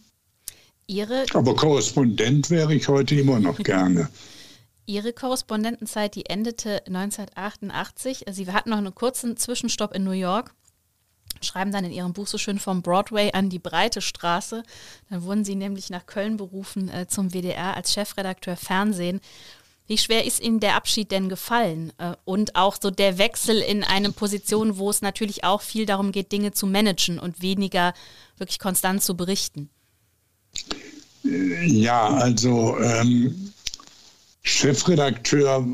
Ihre 0.87 1.25
Aber 1.33 1.55
Korrespondent 1.55 2.49
wäre 2.49 2.73
ich 2.73 2.87
heute 2.87 3.15
immer 3.15 3.39
noch 3.39 3.57
gerne. 3.63 4.09
Ihre 4.85 5.13
Korrespondentenzeit, 5.13 6.13
die 6.15 6.27
endete 6.27 6.85
1988. 6.85 8.25
Sie 8.31 8.47
hatten 8.51 8.69
noch 8.69 8.77
einen 8.77 8.93
kurzen 8.93 9.35
Zwischenstopp 9.35 9.95
in 9.95 10.03
New 10.03 10.11
York 10.11 10.53
schreiben 11.41 11.71
dann 11.71 11.85
in 11.85 11.91
ihrem 11.91 12.13
Buch 12.13 12.27
so 12.27 12.37
schön 12.37 12.59
vom 12.59 12.81
Broadway 12.81 13.31
an 13.31 13.49
die 13.49 13.59
breite 13.59 14.01
Straße. 14.01 14.63
Dann 15.09 15.23
wurden 15.23 15.45
sie 15.45 15.55
nämlich 15.55 15.89
nach 15.89 16.05
Köln 16.05 16.37
berufen 16.37 16.89
äh, 16.89 17.07
zum 17.07 17.31
WDR 17.31 17.75
als 17.75 17.93
Chefredakteur 17.93 18.55
Fernsehen. 18.55 19.21
Wie 19.87 19.99
schwer 19.99 20.25
ist 20.25 20.41
Ihnen 20.41 20.59
der 20.59 20.75
Abschied 20.75 21.11
denn 21.11 21.29
gefallen? 21.29 21.93
Äh, 21.99 22.13
und 22.25 22.55
auch 22.55 22.77
so 22.81 22.89
der 22.89 23.17
Wechsel 23.17 23.59
in 23.59 23.83
eine 23.83 24.11
Position, 24.11 24.77
wo 24.77 24.89
es 24.89 25.01
natürlich 25.01 25.43
auch 25.43 25.61
viel 25.61 25.85
darum 25.85 26.11
geht, 26.11 26.31
Dinge 26.31 26.51
zu 26.51 26.65
managen 26.65 27.19
und 27.19 27.41
weniger 27.41 27.93
wirklich 28.37 28.59
konstant 28.59 29.03
zu 29.03 29.15
berichten? 29.15 29.69
Ja, 31.23 32.07
also 32.07 32.77
ähm, 32.79 33.53
Chefredakteur 34.41 35.65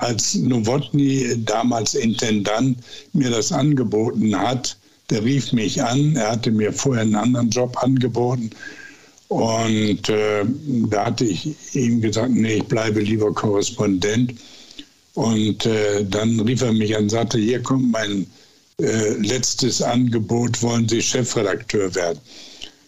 als 0.00 0.34
Nowotny, 0.34 1.44
damals 1.44 1.94
Intendant, 1.94 2.78
mir 3.12 3.30
das 3.30 3.52
angeboten 3.52 4.38
hat, 4.38 4.76
der 5.10 5.24
rief 5.24 5.52
mich 5.52 5.82
an, 5.82 6.16
er 6.16 6.32
hatte 6.32 6.50
mir 6.50 6.72
vorher 6.72 7.02
einen 7.02 7.14
anderen 7.14 7.50
Job 7.50 7.76
angeboten. 7.82 8.50
Und 9.28 10.08
äh, 10.08 10.44
da 10.88 11.06
hatte 11.06 11.24
ich 11.24 11.56
ihm 11.74 12.00
gesagt, 12.00 12.30
nee, 12.30 12.56
ich 12.56 12.64
bleibe 12.64 13.00
lieber 13.00 13.32
Korrespondent. 13.32 14.34
Und 15.14 15.66
äh, 15.66 16.04
dann 16.04 16.38
rief 16.40 16.62
er 16.62 16.72
mich 16.72 16.94
an 16.96 17.04
und 17.04 17.10
sagte, 17.10 17.38
hier 17.38 17.62
kommt 17.62 17.90
mein 17.90 18.26
äh, 18.80 19.14
letztes 19.14 19.80
Angebot, 19.82 20.62
wollen 20.62 20.88
Sie 20.88 21.02
Chefredakteur 21.02 21.94
werden? 21.94 22.20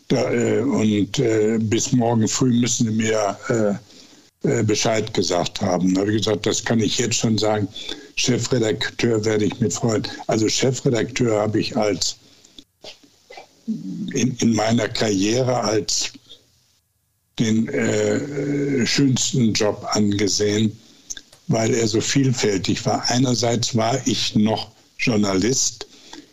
Da, 0.08 0.30
äh, 0.32 0.60
und 0.60 1.18
äh, 1.18 1.58
bis 1.58 1.92
morgen 1.92 2.28
früh 2.28 2.52
müssen 2.60 2.88
Sie 2.88 2.94
mir 2.94 3.38
äh, 3.48 4.62
Bescheid 4.62 5.12
gesagt 5.14 5.60
haben. 5.60 5.94
Da 5.94 6.02
habe 6.02 6.12
ich 6.12 6.24
gesagt, 6.24 6.46
das 6.46 6.64
kann 6.64 6.80
ich 6.80 6.98
jetzt 6.98 7.16
schon 7.16 7.38
sagen. 7.38 7.66
Chefredakteur 8.18 9.24
werde 9.24 9.44
ich 9.44 9.60
mit 9.60 9.72
freuen. 9.72 10.06
Also 10.26 10.48
Chefredakteur 10.48 11.40
habe 11.40 11.60
ich 11.60 11.76
als 11.76 12.16
in, 13.66 14.36
in 14.40 14.54
meiner 14.54 14.88
Karriere 14.88 15.60
als 15.60 16.10
den 17.38 17.68
äh, 17.68 18.84
schönsten 18.84 19.52
Job 19.52 19.86
angesehen, 19.92 20.76
weil 21.46 21.72
er 21.72 21.86
so 21.86 22.00
vielfältig 22.00 22.84
war. 22.84 23.08
Einerseits 23.08 23.76
war 23.76 24.04
ich 24.06 24.34
noch 24.34 24.72
Journalist. 24.98 25.86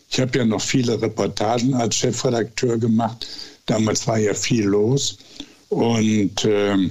Ich 0.10 0.20
habe 0.20 0.40
ja 0.40 0.46
noch 0.46 0.62
viele 0.62 1.00
Reportagen 1.00 1.76
als 1.76 1.98
Chefredakteur 1.98 2.80
gemacht. 2.80 3.28
Damals 3.68 4.08
war 4.08 4.18
ja 4.18 4.34
viel 4.34 4.66
los. 4.66 5.18
Und 5.70 6.46
äh, 6.46 6.90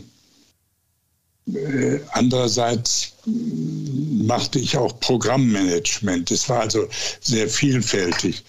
andererseits 2.12 3.12
machte 3.26 4.58
ich 4.58 4.76
auch 4.76 4.98
Programmmanagement. 5.00 6.30
Es 6.30 6.48
war 6.48 6.60
also 6.60 6.88
sehr 7.20 7.48
vielfältig. 7.48 8.42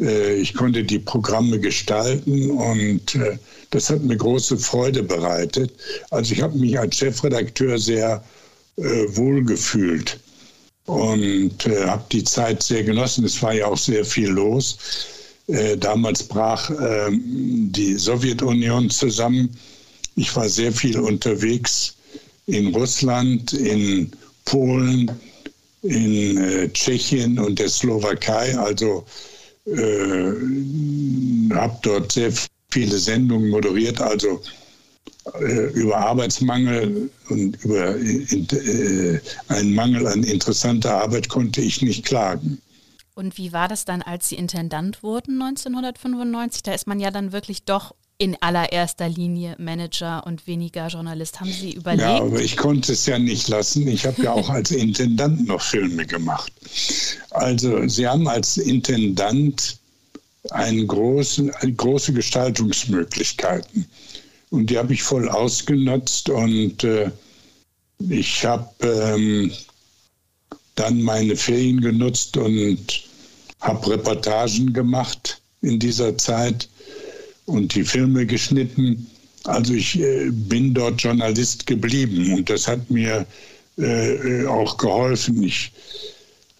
Äh, 0.00 0.34
ich 0.34 0.54
konnte 0.54 0.84
die 0.84 0.98
Programme 0.98 1.58
gestalten 1.58 2.50
und 2.50 3.14
äh, 3.14 3.38
das 3.70 3.90
hat 3.90 4.02
mir 4.02 4.16
große 4.16 4.58
Freude 4.58 5.02
bereitet. 5.02 5.72
Also 6.10 6.32
ich 6.32 6.42
habe 6.42 6.56
mich 6.58 6.78
als 6.78 6.96
Chefredakteur 6.96 7.78
sehr 7.78 8.22
wohl 8.78 9.42
gefühlt 9.42 10.20
und 10.84 11.66
habe 11.66 12.04
die 12.12 12.24
Zeit 12.24 12.62
sehr 12.62 12.84
genossen. 12.84 13.24
Es 13.24 13.42
war 13.42 13.54
ja 13.54 13.68
auch 13.68 13.78
sehr 13.78 14.04
viel 14.04 14.28
los. 14.28 14.76
Damals 15.78 16.22
brach 16.22 16.68
ähm, 16.68 17.72
die 17.72 17.94
Sowjetunion 17.94 18.90
zusammen. 18.90 19.56
Ich 20.14 20.36
war 20.36 20.46
sehr 20.50 20.72
viel 20.72 20.98
unterwegs 20.98 21.95
in 22.46 22.74
Russland, 22.74 23.52
in 23.52 24.10
Polen, 24.44 25.10
in 25.82 26.38
äh, 26.38 26.68
Tschechien 26.72 27.38
und 27.38 27.58
der 27.58 27.68
Slowakei. 27.68 28.56
Also 28.58 29.04
äh, 29.66 30.32
habe 31.54 31.78
dort 31.82 32.12
sehr 32.12 32.32
viele 32.70 32.98
Sendungen 32.98 33.50
moderiert, 33.50 34.00
also 34.00 34.40
äh, 35.40 35.70
über 35.72 35.96
Arbeitsmangel 35.96 37.10
und 37.28 37.64
über 37.64 37.96
äh, 37.96 39.20
einen 39.48 39.74
Mangel 39.74 40.06
an 40.06 40.22
interessanter 40.22 41.02
Arbeit 41.02 41.28
konnte 41.28 41.60
ich 41.60 41.82
nicht 41.82 42.04
klagen. 42.04 42.60
Und 43.14 43.38
wie 43.38 43.52
war 43.52 43.66
das 43.66 43.86
dann, 43.86 44.02
als 44.02 44.28
Sie 44.28 44.36
Intendant 44.36 45.02
wurden 45.02 45.40
1995? 45.40 46.62
Da 46.62 46.74
ist 46.74 46.86
man 46.86 47.00
ja 47.00 47.10
dann 47.10 47.32
wirklich 47.32 47.64
doch 47.64 47.94
in 48.18 48.36
allererster 48.40 49.08
Linie 49.08 49.56
Manager 49.58 50.26
und 50.26 50.46
weniger 50.46 50.88
Journalist. 50.88 51.40
Haben 51.40 51.52
Sie 51.52 51.72
überlegt? 51.72 52.02
Ja, 52.02 52.18
aber 52.18 52.40
ich 52.40 52.56
konnte 52.56 52.92
es 52.92 53.06
ja 53.06 53.18
nicht 53.18 53.48
lassen. 53.48 53.86
Ich 53.88 54.06
habe 54.06 54.22
ja 54.22 54.32
auch 54.32 54.48
als 54.48 54.70
Intendant 54.70 55.46
noch 55.46 55.60
Filme 55.60 56.06
gemacht. 56.06 56.52
Also 57.30 57.86
Sie 57.88 58.06
haben 58.06 58.26
als 58.26 58.56
Intendant 58.56 59.78
einen 60.50 60.86
großen, 60.86 61.52
große 61.76 62.12
Gestaltungsmöglichkeiten. 62.12 63.86
Und 64.50 64.70
die 64.70 64.78
habe 64.78 64.94
ich 64.94 65.02
voll 65.02 65.28
ausgenutzt 65.28 66.30
und 66.30 66.84
äh, 66.84 67.10
ich 67.98 68.44
habe 68.44 68.68
ähm, 68.82 69.52
dann 70.76 71.02
meine 71.02 71.36
Ferien 71.36 71.80
genutzt 71.80 72.36
und 72.36 73.02
habe 73.60 73.90
Reportagen 73.90 74.72
gemacht 74.72 75.40
in 75.62 75.78
dieser 75.78 76.16
Zeit 76.16 76.68
und 77.46 77.74
die 77.74 77.84
Filme 77.84 78.26
geschnitten. 78.26 79.06
Also 79.44 79.74
ich 79.74 79.98
äh, 79.98 80.30
bin 80.30 80.74
dort 80.74 81.00
Journalist 81.00 81.66
geblieben 81.66 82.34
und 82.34 82.50
das 82.50 82.68
hat 82.68 82.90
mir 82.90 83.26
äh, 83.78 84.44
auch 84.46 84.76
geholfen. 84.76 85.42
Ich, 85.42 85.72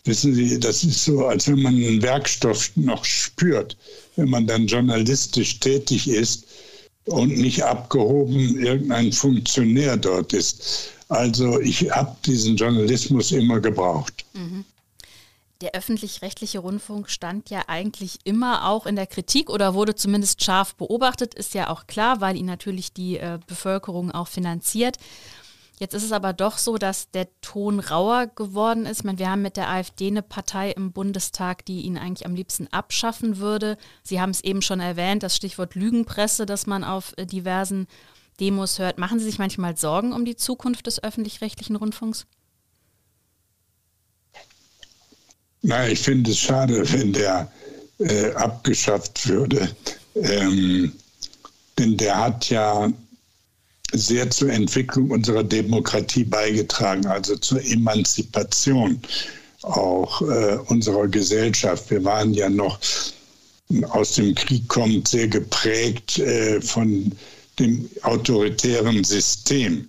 wissen 0.04 0.34
Sie, 0.34 0.58
das 0.58 0.84
ist 0.84 1.04
so, 1.04 1.26
als 1.26 1.48
wenn 1.48 1.62
man 1.62 1.74
einen 1.74 2.02
Werkstoff 2.02 2.70
noch 2.76 3.04
spürt, 3.04 3.76
wenn 4.14 4.30
man 4.30 4.46
dann 4.46 4.66
journalistisch 4.66 5.58
tätig 5.60 6.08
ist 6.08 6.44
und 7.06 7.36
nicht 7.36 7.62
abgehoben 7.62 8.58
irgendein 8.58 9.12
Funktionär 9.12 9.96
dort 9.96 10.32
ist. 10.32 10.90
Also 11.08 11.60
ich 11.60 11.90
habe 11.90 12.16
diesen 12.24 12.56
Journalismus 12.56 13.32
immer 13.32 13.60
gebraucht. 13.60 14.24
Mhm. 14.34 14.64
Der 15.62 15.72
öffentlich-rechtliche 15.72 16.58
Rundfunk 16.58 17.08
stand 17.08 17.48
ja 17.48 17.62
eigentlich 17.66 18.18
immer 18.24 18.68
auch 18.68 18.84
in 18.84 18.94
der 18.94 19.06
Kritik 19.06 19.48
oder 19.48 19.72
wurde 19.72 19.94
zumindest 19.94 20.42
scharf 20.42 20.74
beobachtet, 20.74 21.34
ist 21.34 21.54
ja 21.54 21.70
auch 21.70 21.86
klar, 21.86 22.20
weil 22.20 22.36
ihn 22.36 22.44
natürlich 22.44 22.92
die 22.92 23.18
äh, 23.18 23.38
Bevölkerung 23.46 24.10
auch 24.10 24.28
finanziert. 24.28 24.98
Jetzt 25.78 25.94
ist 25.94 26.04
es 26.04 26.12
aber 26.12 26.32
doch 26.32 26.56
so, 26.56 26.78
dass 26.78 27.10
der 27.10 27.28
Ton 27.42 27.80
rauer 27.80 28.28
geworden 28.28 28.86
ist. 28.86 29.00
Ich 29.00 29.04
meine, 29.04 29.18
wir 29.18 29.30
haben 29.30 29.42
mit 29.42 29.56
der 29.56 29.68
AfD 29.68 30.06
eine 30.08 30.22
Partei 30.22 30.70
im 30.70 30.92
Bundestag, 30.92 31.66
die 31.66 31.82
ihn 31.82 31.98
eigentlich 31.98 32.24
am 32.24 32.34
liebsten 32.34 32.66
abschaffen 32.70 33.38
würde. 33.38 33.76
Sie 34.02 34.20
haben 34.20 34.30
es 34.30 34.42
eben 34.42 34.62
schon 34.62 34.80
erwähnt, 34.80 35.22
das 35.22 35.36
Stichwort 35.36 35.74
Lügenpresse, 35.74 36.46
das 36.46 36.66
man 36.66 36.82
auf 36.82 37.12
äh, 37.16 37.26
diversen 37.26 37.86
Demos 38.40 38.78
hört. 38.78 38.98
Machen 38.98 39.18
Sie 39.18 39.24
sich 39.26 39.38
manchmal 39.38 39.76
Sorgen 39.76 40.12
um 40.12 40.24
die 40.24 40.36
Zukunft 40.36 40.86
des 40.86 41.02
öffentlich-rechtlichen 41.02 41.76
Rundfunks? 41.76 42.26
Na, 45.62 45.88
ich 45.88 45.98
finde 45.98 46.30
es 46.30 46.38
schade, 46.38 46.84
wenn 46.92 47.12
der 47.12 47.50
äh, 47.98 48.32
abgeschafft 48.32 49.28
würde. 49.28 49.68
Ähm, 50.14 50.92
denn 51.78 51.96
der 51.96 52.18
hat 52.18 52.50
ja 52.50 52.90
sehr 53.92 54.30
zur 54.30 54.50
Entwicklung 54.50 55.10
unserer 55.10 55.44
Demokratie 55.44 56.24
beigetragen, 56.24 57.06
also 57.06 57.36
zur 57.36 57.62
Emanzipation 57.64 59.00
auch 59.62 60.22
äh, 60.22 60.58
unserer 60.66 61.08
Gesellschaft. 61.08 61.90
Wir 61.90 62.04
waren 62.04 62.34
ja 62.34 62.48
noch 62.48 62.78
aus 63.90 64.14
dem 64.14 64.34
Krieg 64.34 64.68
kommt 64.68 65.08
sehr 65.08 65.28
geprägt 65.28 66.18
äh, 66.18 66.60
von 66.60 67.12
dem 67.58 67.88
autoritären 68.02 69.02
System 69.02 69.88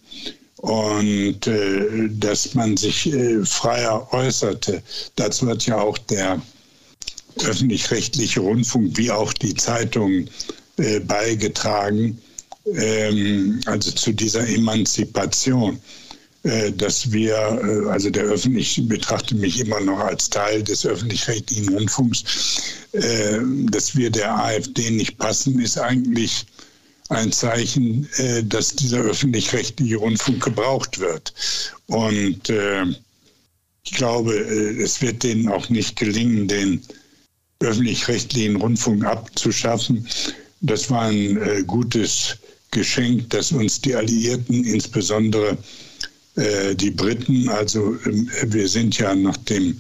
und 0.58 1.45
äh, 1.47 2.10
dass 2.10 2.55
man 2.55 2.78
sich 2.78 3.12
äh, 3.14 3.45
freier 3.45 4.08
äußerte. 4.12 4.82
Dazu 5.16 5.47
hat 5.47 5.66
ja 5.66 5.80
auch 5.80 5.97
der 5.97 6.41
öffentlich-rechtliche 7.43 8.39
Rundfunk 8.39 8.97
wie 8.97 9.12
auch 9.12 9.34
die 9.34 9.53
Zeitungen 9.53 10.30
äh, 10.78 10.99
beigetragen, 10.99 12.20
ähm, 12.74 13.62
also 13.66 13.91
zu 13.91 14.12
dieser 14.12 14.47
Emanzipation, 14.47 15.80
äh, 16.43 16.72
dass 16.72 17.12
wir, 17.12 17.36
äh, 17.36 17.89
also 17.89 18.10
der 18.10 18.24
öffentliche, 18.24 18.82
betrachte 18.82 19.36
mich 19.36 19.60
immer 19.60 19.80
noch 19.80 19.99
als 19.99 20.30
Teil 20.30 20.64
des 20.64 20.86
öffentlich-rechtlichen 20.86 21.70
Rundfunks, 21.70 22.24
äh, 22.93 23.39
dass 23.70 23.95
wir 23.95 24.10
der 24.10 24.36
AfD 24.36 24.89
nicht 24.89 25.18
passen, 25.18 25.60
ist 25.60 25.78
eigentlich 25.78 26.45
ein 27.10 27.32
Zeichen, 27.32 28.08
äh, 28.18 28.43
dass 28.43 28.76
dieser 28.76 28.99
öffentlich-rechtliche 28.99 29.97
Rundfunk 29.97 30.43
gebraucht 30.43 30.99
wird. 30.99 31.34
Und 31.88 32.49
äh, 32.49 32.84
ich 33.84 33.91
glaube, 33.91 34.36
äh, 34.36 34.82
es 34.82 35.01
wird 35.01 35.24
denen 35.24 35.47
auch 35.49 35.70
nicht 35.70 35.95
gelingen, 35.95 36.47
den 36.47 36.82
öffentlich-rechtlichen 37.60 38.58
Rundfunk 38.58 39.05
abzuschaffen. 39.05 40.08
Das 40.62 40.89
war 40.89 41.03
ein 41.03 41.38
äh, 41.41 41.64
gutes 41.66 42.38
Geschenk, 42.72 43.30
das 43.30 43.51
uns 43.51 43.82
die 43.82 43.95
Alliierten, 43.95 44.64
insbesondere 44.66 45.58
äh, 46.36 46.76
die 46.76 46.91
Briten, 46.91 47.49
also 47.49 47.97
ähm, 48.05 48.30
wir 48.45 48.68
sind 48.68 48.97
ja 48.97 49.16
nach 49.16 49.38
dem 49.38 49.80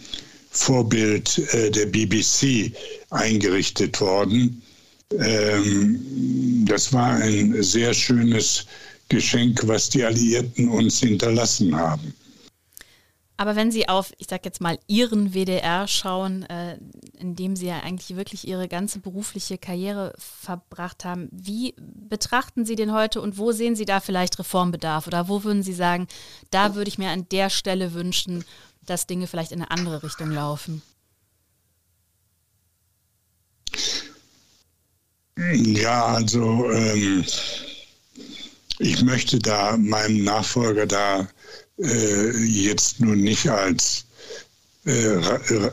Vorbild 0.49 1.37
äh, 1.53 1.69
der 1.69 1.85
BBC 1.87 2.71
eingerichtet 3.09 3.99
worden, 4.01 4.61
ähm, 5.13 6.65
das 6.67 6.91
war 6.93 7.15
ein 7.15 7.61
sehr 7.63 7.93
schönes 7.93 8.65
Geschenk, 9.09 9.67
was 9.67 9.89
die 9.89 10.03
Alliierten 10.03 10.69
uns 10.69 10.99
hinterlassen 10.99 11.75
haben. 11.75 12.13
Aber 13.39 13.55
wenn 13.55 13.71
Sie 13.71 13.87
auf, 13.87 14.11
ich 14.17 14.27
sag 14.27 14.45
jetzt 14.45 14.61
mal, 14.61 14.79
Ihren 14.87 15.33
WDR 15.33 15.87
schauen, 15.87 16.43
äh, 16.43 16.79
in 17.19 17.35
dem 17.35 17.55
Sie 17.55 17.67
ja 17.67 17.81
eigentlich 17.81 18.17
wirklich 18.17 18.47
Ihre 18.47 18.67
ganze 18.67 18.99
berufliche 18.99 19.59
Karriere 19.59 20.13
verbracht 20.17 21.05
haben, 21.05 21.29
wie 21.31 21.75
betrachten 21.77 22.65
Sie 22.65 22.75
den 22.75 22.93
heute 22.93 23.21
und 23.21 23.37
wo 23.37 23.51
sehen 23.51 23.75
Sie 23.75 23.85
da 23.85 23.99
vielleicht 23.99 24.39
Reformbedarf? 24.39 25.05
Oder 25.05 25.29
wo 25.29 25.43
würden 25.43 25.61
Sie 25.61 25.73
sagen, 25.73 26.07
da 26.49 26.73
würde 26.73 26.89
ich 26.89 26.97
mir 26.97 27.11
an 27.11 27.29
der 27.29 27.51
Stelle 27.51 27.93
wünschen, 27.93 28.43
dass 28.81 29.05
Dinge 29.05 29.27
vielleicht 29.27 29.51
in 29.51 29.61
eine 29.61 29.69
andere 29.69 30.01
Richtung 30.01 30.31
laufen? 30.31 30.81
Ja, 35.37 36.05
also 36.05 36.71
ähm, 36.71 37.23
ich 38.79 39.01
möchte 39.03 39.37
da 39.37 39.77
meinem 39.77 40.23
Nachfolger 40.23 40.87
da 40.87 41.27
äh, 41.79 42.43
jetzt 42.43 42.99
nun 42.99 43.21
nicht 43.21 43.47
als 43.47 44.05
äh, 44.85 45.17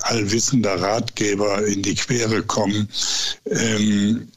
allwissender 0.03 0.81
Ratgeber 0.81 1.67
in 1.67 1.83
die 1.83 1.95
Quere 1.95 2.43
kommen. 2.43 2.89
Ähm, 3.47 4.29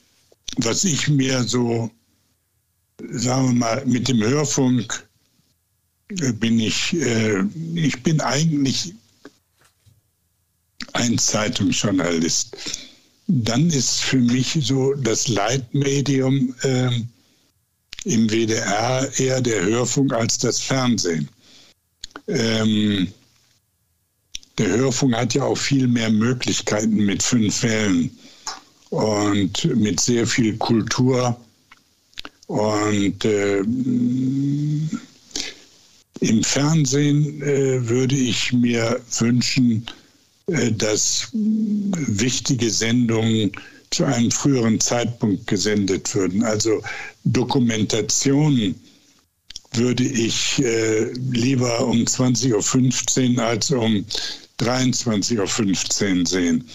was 0.58 0.86
ich 0.86 1.10
mir 1.10 1.44
so, 1.44 1.92
sagen 3.10 3.48
wir 3.48 3.54
mal, 3.54 3.86
mit 3.86 4.08
dem 4.08 4.24
Hörfunk 4.24 5.08
äh, 6.22 6.32
bin 6.32 6.58
ich, 6.60 6.94
äh, 6.94 7.44
ich 7.76 8.02
bin 8.02 8.22
eigentlich 8.22 8.94
ein 10.94 11.18
Zeitungsjournalist 11.18 12.56
dann 13.28 13.70
ist 13.70 14.02
für 14.02 14.18
mich 14.18 14.58
so 14.62 14.94
das 14.94 15.28
Leitmedium 15.28 16.56
äh, 16.64 16.90
im 18.06 18.30
WDR 18.30 19.08
eher 19.18 19.42
der 19.42 19.64
Hörfunk 19.64 20.14
als 20.14 20.38
das 20.38 20.60
Fernsehen. 20.60 21.28
Ähm, 22.28 23.12
der 24.58 24.70
Hörfunk 24.70 25.16
hat 25.16 25.34
ja 25.34 25.44
auch 25.44 25.58
viel 25.58 25.88
mehr 25.88 26.10
Möglichkeiten 26.10 27.06
mit 27.06 27.22
fünf 27.22 27.64
Wellen 27.64 28.18
und 28.90 29.64
mit 29.76 30.00
sehr 30.00 30.26
viel 30.26 30.58
Kultur. 30.58 31.38
Und 32.48 33.26
äh, 33.26 33.58
im 36.22 36.44
Fernsehen 36.44 37.42
äh, 37.42 37.88
würde 37.88 38.16
ich 38.16 38.54
mir 38.54 39.02
wünschen, 39.20 39.86
dass 40.48 41.28
wichtige 41.34 42.70
Sendungen 42.70 43.52
zu 43.92 44.06
einem 44.06 44.32
früheren 44.32 44.80
Zeitpunkt 44.80 45.46
gesendet 45.48 46.14
würden. 46.16 46.44
Also 46.44 46.82
Dokumentationen 47.26 48.76
würde 49.74 50.04
ich 50.04 50.60
äh, 50.64 51.12
lieber 51.32 51.86
um 51.86 51.98
20.15 51.98 53.36
Uhr 53.36 53.44
als 53.44 53.72
um 53.72 54.06
23.15 54.60 56.20
Uhr 56.20 56.26
sehen. 56.26 56.70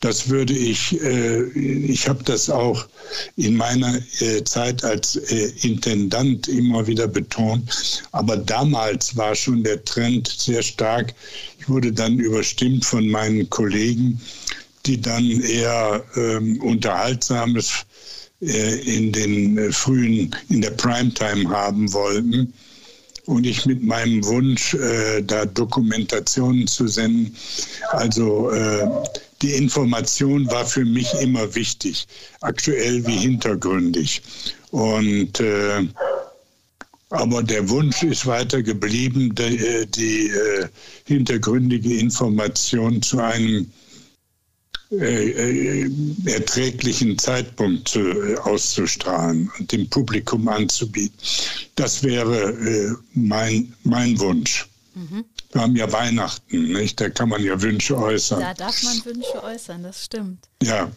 Das 0.00 0.28
würde 0.28 0.52
ich, 0.52 1.00
äh, 1.00 1.44
ich 1.52 2.08
habe 2.08 2.24
das 2.24 2.50
auch 2.50 2.88
in 3.36 3.54
meiner 3.54 4.00
äh, 4.18 4.42
Zeit 4.42 4.82
als 4.82 5.14
Intendant 5.14 6.48
immer 6.48 6.84
wieder 6.88 7.06
betont. 7.06 8.02
Aber 8.10 8.36
damals 8.36 9.16
war 9.16 9.36
schon 9.36 9.62
der 9.62 9.84
Trend 9.84 10.26
sehr 10.26 10.62
stark. 10.62 11.14
Ich 11.62 11.68
wurde 11.68 11.92
dann 11.92 12.18
überstimmt 12.18 12.84
von 12.84 13.08
meinen 13.08 13.48
Kollegen, 13.48 14.20
die 14.84 15.00
dann 15.00 15.24
eher 15.24 16.02
ähm, 16.16 16.60
unterhaltsames 16.60 17.86
äh, 18.40 18.80
in 18.80 19.12
den 19.12 19.56
äh, 19.58 19.70
frühen, 19.70 20.34
in 20.48 20.60
der 20.60 20.72
Primetime 20.72 21.48
haben 21.50 21.92
wollten. 21.92 22.52
Und 23.26 23.46
ich 23.46 23.64
mit 23.64 23.80
meinem 23.80 24.24
Wunsch, 24.24 24.74
äh, 24.74 25.22
da 25.22 25.46
Dokumentationen 25.46 26.66
zu 26.66 26.88
senden, 26.88 27.36
also 27.90 28.50
äh, 28.50 28.84
die 29.40 29.52
Information 29.52 30.50
war 30.50 30.66
für 30.66 30.84
mich 30.84 31.14
immer 31.20 31.54
wichtig, 31.54 32.08
aktuell 32.40 33.06
wie 33.06 33.18
hintergründig. 33.18 34.20
Und 34.72 35.38
äh, 35.38 35.86
aber 37.12 37.42
der 37.42 37.68
Wunsch 37.68 38.02
ist 38.02 38.26
weiter 38.26 38.62
geblieben, 38.62 39.34
die, 39.34 39.58
äh, 39.58 39.86
die 39.86 40.28
äh, 40.28 40.68
hintergründige 41.04 41.98
Information 41.98 43.02
zu 43.02 43.20
einem 43.20 43.70
äh, 44.90 45.84
äh 45.84 45.90
erträglichen 46.24 47.18
Zeitpunkt 47.18 47.88
zu, 47.88 48.00
äh, 48.00 48.36
auszustrahlen 48.38 49.50
und 49.58 49.70
dem 49.72 49.88
Publikum 49.90 50.48
anzubieten. 50.48 51.16
Das 51.76 52.02
wäre 52.02 52.96
mein, 53.12 53.74
mein 53.84 54.18
Wunsch. 54.18 54.68
Mhm. 54.94 55.24
Wir 55.52 55.60
haben 55.60 55.76
ja 55.76 55.92
Weihnachten, 55.92 56.72
nicht? 56.72 57.00
da 57.00 57.10
kann 57.10 57.28
man 57.28 57.42
ja 57.42 57.60
Wünsche 57.60 57.96
äußern. 57.96 58.40
Da 58.40 58.54
darf 58.54 58.82
man 58.82 59.04
Wünsche 59.04 59.42
äußern, 59.42 59.82
das 59.82 60.04
stimmt. 60.04 60.48
Ja. 60.62 60.90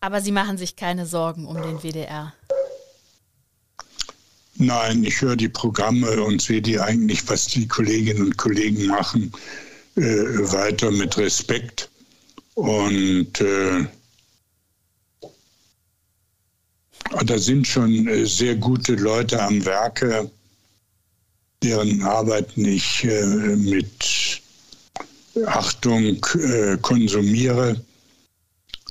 Aber 0.00 0.22
Sie 0.22 0.32
machen 0.32 0.56
sich 0.56 0.76
keine 0.76 1.04
Sorgen 1.04 1.46
um 1.46 1.60
den 1.60 1.82
WDR. 1.82 2.32
Nein, 4.60 5.04
ich 5.04 5.22
höre 5.22 5.36
die 5.36 5.48
Programme 5.48 6.22
und 6.22 6.42
sehe 6.42 6.60
die 6.60 6.78
eigentlich, 6.78 7.26
was 7.30 7.46
die 7.46 7.66
Kolleginnen 7.66 8.26
und 8.26 8.36
Kollegen 8.36 8.88
machen, 8.88 9.32
äh, 9.96 10.02
weiter 10.02 10.90
mit 10.90 11.16
Respekt. 11.16 11.88
Und 12.56 13.40
äh, 13.40 13.86
da 17.24 17.38
sind 17.38 17.66
schon 17.66 18.06
äh, 18.06 18.26
sehr 18.26 18.54
gute 18.54 18.96
Leute 18.96 19.42
am 19.42 19.64
Werke, 19.64 20.30
deren 21.62 22.02
Arbeiten 22.02 22.62
ich 22.66 23.02
äh, 23.04 23.56
mit 23.56 24.42
Achtung 25.46 26.22
äh, 26.34 26.76
konsumiere. 26.82 27.82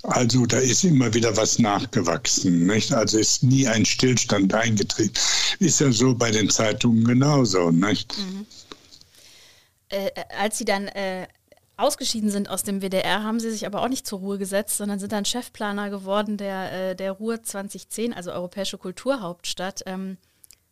Also 0.04 0.46
da 0.46 0.58
ist 0.58 0.84
immer 0.84 1.14
wieder 1.14 1.36
was 1.36 1.60
nachgewachsen. 1.60 2.66
Nicht? 2.66 2.94
Also 2.94 3.18
ist 3.18 3.44
nie 3.44 3.68
ein 3.68 3.86
Stillstand 3.86 4.54
eingetreten. 4.54 5.14
Ist 5.60 5.80
ja 5.80 5.92
so 5.92 6.16
bei 6.16 6.32
den 6.32 6.50
Zeitungen 6.50 7.04
genauso. 7.04 7.72
Nicht? 7.72 8.18
Mhm. 8.18 8.46
Äh, 9.90 10.12
als 10.38 10.58
Sie 10.58 10.66
dann 10.66 10.88
äh, 10.88 11.28
ausgeschieden 11.78 12.30
sind 12.30 12.50
aus 12.50 12.64
dem 12.64 12.82
WDR, 12.82 13.24
haben 13.24 13.40
Sie 13.40 13.52
sich 13.52 13.66
aber 13.66 13.82
auch 13.82 13.88
nicht 13.88 14.06
zur 14.06 14.20
Ruhe 14.20 14.38
gesetzt, 14.38 14.78
sondern 14.78 15.00
sind 15.00 15.12
dann 15.12 15.26
Chefplaner 15.26 15.90
geworden 15.90 16.38
der, 16.38 16.92
äh, 16.92 16.96
der 16.96 17.14
Ruhr 17.14 17.42
2010, 17.42 18.14
also 18.14 18.32
Europäische 18.32 18.78
Kulturhauptstadt. 18.78 19.84
Ähm, 19.86 20.18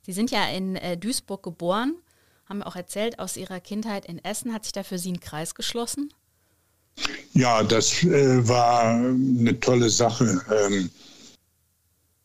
Sie 0.04 0.14
sind 0.14 0.32
ja 0.32 0.46
in 0.46 0.76
äh, 0.76 0.98
Duisburg 0.98 1.44
geboren, 1.44 1.96
haben 2.48 2.64
auch 2.64 2.76
erzählt, 2.76 3.20
aus 3.20 3.36
Ihrer 3.36 3.60
Kindheit 3.60 4.06
in 4.06 4.24
Essen 4.24 4.54
hat 4.54 4.64
sich 4.64 4.74
da 4.74 4.84
für 4.84 5.00
Sie 5.00 5.12
ein 5.12 5.20
Kreis 5.20 5.56
geschlossen. 5.56 6.14
Ja, 7.38 7.62
das 7.62 8.04
äh, 8.04 8.48
war 8.48 8.96
eine 8.96 9.60
tolle 9.60 9.92
Sache. 9.92 10.42
Ähm, 10.52 10.90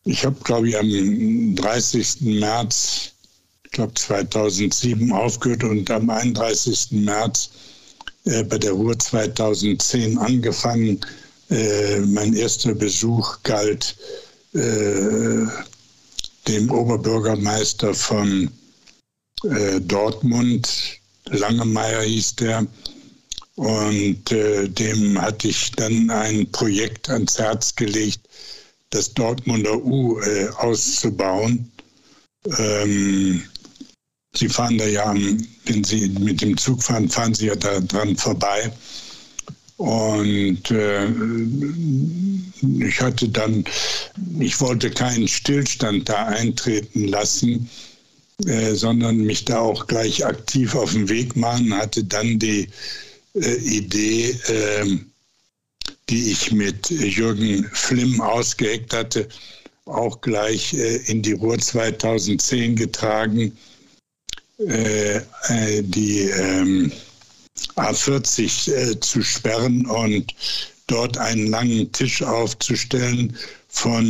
ich 0.05 0.25
habe, 0.25 0.37
glaube 0.43 0.71
ich, 0.71 0.79
am 0.79 1.55
30. 1.55 2.23
März, 2.23 3.13
ich 3.63 3.71
glaube 3.73 3.93
2007 3.93 5.13
aufgehört 5.13 5.65
und 5.65 5.91
am 5.91 6.09
31. 6.09 6.93
März 6.93 7.51
äh, 8.25 8.43
bei 8.45 8.57
der 8.57 8.73
Ruhr 8.73 8.99
2010 8.99 10.17
angefangen. 10.17 10.99
Äh, 11.51 12.01
mein 12.01 12.33
erster 12.33 12.75
Besuch 12.75 13.37
galt 13.43 13.95
äh, 14.55 15.45
dem 16.49 16.71
Oberbürgermeister 16.71 17.93
von 17.93 18.51
äh, 19.45 19.79
Dortmund, 19.79 20.71
Langemeier 21.27 22.01
hieß 22.01 22.37
der, 22.37 22.67
und 23.57 24.32
äh, 24.32 24.68
dem 24.68 25.20
hatte 25.20 25.48
ich 25.48 25.72
dann 25.72 26.11
ein 26.11 26.50
Projekt 26.53 27.11
ans 27.11 27.38
Herz 27.38 27.74
gelegt, 27.74 28.20
das 28.90 29.12
Dortmunder 29.12 29.76
U 29.76 30.18
äh, 30.20 30.48
auszubauen. 30.57 31.70
Ähm, 32.59 33.42
Sie 34.34 34.48
fahren 34.48 34.78
da 34.78 34.86
ja, 34.86 35.14
wenn 35.66 35.84
Sie 35.84 36.09
mit 36.09 36.40
dem 36.40 36.57
Zug 36.57 36.82
fahren, 36.82 37.09
fahren 37.09 37.34
Sie 37.34 37.46
ja 37.46 37.57
da 37.57 37.80
dran 37.80 38.16
vorbei. 38.16 38.72
Und 39.76 40.70
äh, 40.70 41.09
ich 42.78 43.00
hatte 43.00 43.28
dann, 43.28 43.64
ich 44.38 44.59
wollte 44.61 44.90
keinen 44.90 45.28
Stillstand 45.28 46.09
da 46.09 46.26
eintreten 46.26 47.09
lassen, 47.09 47.68
äh, 48.46 48.74
sondern 48.74 49.18
mich 49.18 49.44
da 49.44 49.59
auch 49.59 49.86
gleich 49.86 50.24
aktiv 50.24 50.74
auf 50.74 50.92
den 50.92 51.09
Weg 51.09 51.36
machen, 51.36 51.76
hatte 51.76 52.05
dann 52.05 52.38
die 52.38 52.68
Idee, 53.35 54.30
äh, 54.49 54.99
die 56.09 56.33
ich 56.33 56.53
mit 56.53 56.91
Jürgen 56.91 57.64
Flimm 57.72 58.20
ausgeheckt 58.20 58.93
hatte, 58.93 59.28
auch 59.87 60.20
gleich 60.20 60.74
äh, 60.74 60.97
in 61.07 61.22
die 61.22 61.33
Ruhr 61.33 61.59
2010 61.59 62.76
getragen, 62.76 63.57
äh, 64.59 65.16
äh, 65.16 65.83
die 65.83 66.20
ähm, 66.22 66.93
A40 67.76 69.01
zu 69.01 69.22
sperren 69.22 69.87
und 69.87 70.35
dort 70.87 71.18
einen 71.18 71.49
langen 71.49 71.91
Tisch 71.93 72.22
aufzustellen 72.22 73.37
von 73.68 74.07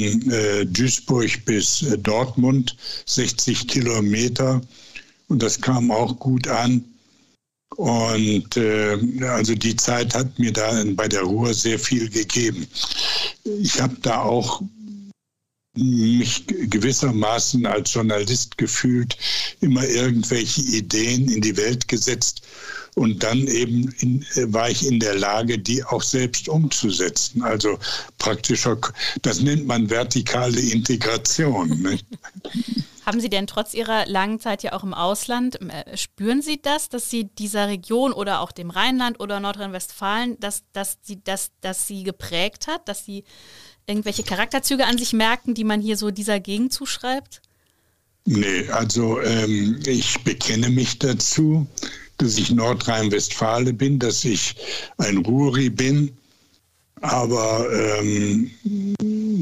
Duisburg 0.67 1.45
bis 1.45 1.85
Dortmund, 1.99 2.77
60 3.07 3.69
Kilometer. 3.69 4.61
Und 5.29 5.43
das 5.43 5.61
kam 5.61 5.91
auch 5.91 6.19
gut 6.19 6.49
an. 6.49 6.85
Und 7.77 8.57
äh, 8.57 8.99
also 9.23 9.55
die 9.55 9.77
Zeit 9.77 10.15
hat 10.15 10.39
mir 10.39 10.53
da 10.53 10.83
bei 10.95 11.09
der 11.09 11.23
Ruhr 11.23 11.55
sehr 11.55 11.79
viel 11.79 12.09
gegeben. 12.11 12.67
Ich 13.45 13.81
habe 13.81 13.97
da 14.03 14.23
auch 14.23 14.63
mich 15.75 16.45
gewissermaßen 16.47 17.65
als 17.65 17.95
Journalist 17.95 18.59
gefühlt, 18.59 19.17
immer 19.61 19.87
irgendwelche 19.87 20.61
Ideen 20.61 21.31
in 21.31 21.41
die 21.41 21.57
Welt 21.57 21.89
gesetzt 21.89 22.43
und 22.95 23.23
dann 23.23 23.47
eben 23.47 23.91
in, 24.01 24.25
war 24.53 24.69
ich 24.69 24.87
in 24.87 25.01
der 25.01 25.15
Lage, 25.15 25.59
die 25.59 25.83
auch 25.83 26.03
selbst 26.03 26.49
umzusetzen. 26.49 27.43
Also 27.43 27.79
praktischer, 28.19 28.79
das 29.23 29.41
nennt 29.41 29.67
man 29.67 29.89
vertikale 29.89 30.61
Integration. 30.61 31.99
Haben 33.05 33.21
Sie 33.21 33.29
denn 33.29 33.47
trotz 33.47 33.75
Ihrer 33.75 34.07
langen 34.07 34.39
Zeit 34.39 34.63
ja 34.63 34.73
auch 34.73 34.85
im 34.85 34.95
Ausland, 34.95 35.61
äh, 35.61 35.97
spüren 35.97 36.41
Sie 36.41 36.61
das, 36.63 36.89
dass 36.89 37.11
Sie 37.11 37.25
dieser 37.25 37.69
Region 37.69 38.13
oder 38.13 38.41
auch 38.41 38.53
dem 38.53 38.71
Rheinland 38.71 39.19
oder 39.19 39.41
Nordrhein-Westfalen, 39.41 40.39
dass, 40.39 40.63
dass, 40.73 40.99
sie, 41.03 41.23
dass, 41.23 41.51
dass 41.61 41.87
sie 41.87 42.05
geprägt 42.05 42.69
hat, 42.69 42.89
dass 42.89 43.05
Sie 43.05 43.25
irgendwelche 43.87 44.23
Charakterzüge 44.23 44.87
an 44.87 44.99
sich 44.99 45.13
merken, 45.13 45.55
die 45.55 45.65
man 45.65 45.81
hier 45.81 45.97
so 45.97 46.11
dieser 46.11 46.39
Gegend 46.39 46.73
zuschreibt? 46.73 47.43
Nee, 48.25 48.69
also 48.69 49.21
ähm, 49.21 49.81
ich 49.85 50.23
bekenne 50.23 50.69
mich 50.69 50.99
dazu, 51.01 51.67
dass 52.19 52.39
ich 52.39 52.51
Nordrhein-Westfale 52.51 53.73
bin, 53.73 53.99
dass 53.99 54.25
ich 54.25 54.55
ein 54.97 55.19
Ruri 55.19 55.71
bin 55.71 56.17
aber 57.03 57.67
ähm, 57.73 58.51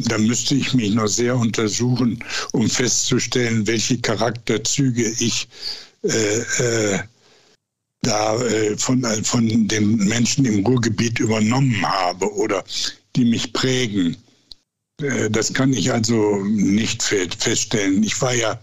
da 0.08 0.18
müsste 0.18 0.54
ich 0.54 0.74
mich 0.74 0.94
noch 0.94 1.08
sehr 1.08 1.36
untersuchen, 1.36 2.24
um 2.52 2.68
festzustellen, 2.68 3.66
welche 3.66 3.98
Charakterzüge 3.98 5.08
ich 5.18 5.46
äh, 6.02 6.38
äh, 6.38 6.98
da 8.02 8.40
äh, 8.42 8.76
von, 8.78 9.04
äh, 9.04 9.22
von 9.22 9.68
den 9.68 9.96
Menschen 9.96 10.46
im 10.46 10.64
Ruhrgebiet 10.64 11.18
übernommen 11.20 11.80
habe 11.82 12.32
oder 12.34 12.64
die 13.14 13.26
mich 13.26 13.52
prägen. 13.52 14.16
Äh, 15.02 15.28
das 15.30 15.52
kann 15.52 15.72
ich 15.74 15.92
also 15.92 16.42
nicht 16.46 17.02
feststellen. 17.02 18.02
Ich 18.02 18.20
war 18.22 18.34
ja 18.34 18.58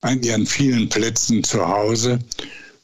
eigentlich 0.00 0.34
an 0.34 0.46
vielen 0.46 0.88
Plätzen 0.88 1.44
zu 1.44 1.64
Hause 1.66 2.18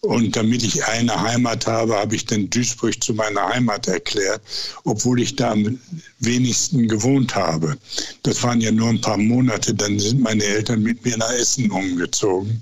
und 0.05 0.35
damit 0.35 0.65
ich 0.65 0.85
eine 0.85 1.21
Heimat 1.21 1.67
habe, 1.67 1.95
habe 1.95 2.17
ich 2.17 2.27
den 2.27 2.51
Duisburg 2.51 3.03
zu 3.03 3.15
meiner 3.15 3.49
Heimat 3.49 3.87
erklärt, 3.87 4.43
obwohl 4.83 5.21
ich 5.21 5.37
da 5.37 5.53
am 5.53 5.79
wenigsten 6.19 6.89
gewohnt 6.89 7.37
habe. 7.37 7.79
Das 8.25 8.43
waren 8.43 8.61
ja 8.61 8.73
nur 8.73 8.89
ein 8.89 9.01
paar 9.01 9.17
Monate, 9.17 9.73
dann 9.73 10.01
sind 10.01 10.21
meine 10.21 10.43
Eltern 10.43 10.83
mit 10.83 11.05
mir 11.05 11.17
nach 11.17 11.33
Essen 11.33 11.71
umgezogen. 11.71 12.61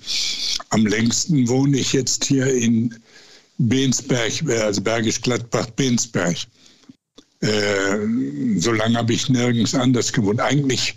Am 0.69 0.87
längsten 0.87 1.49
wohne 1.49 1.79
ich 1.79 1.95
jetzt 1.95 2.27
hier 2.27 2.53
in 2.53 2.95
Bensberg, 3.57 4.33
also 4.61 4.83
Bergisch 4.83 5.23
Gladbach-Bensberg. 5.23 6.37
Äh, 7.41 7.99
so 8.59 8.73
lange 8.73 8.99
habe 8.99 9.15
ich 9.15 9.31
nirgends 9.31 9.75
anders 9.75 10.13
gewohnt. 10.13 10.41
Eigentlich 10.41 10.95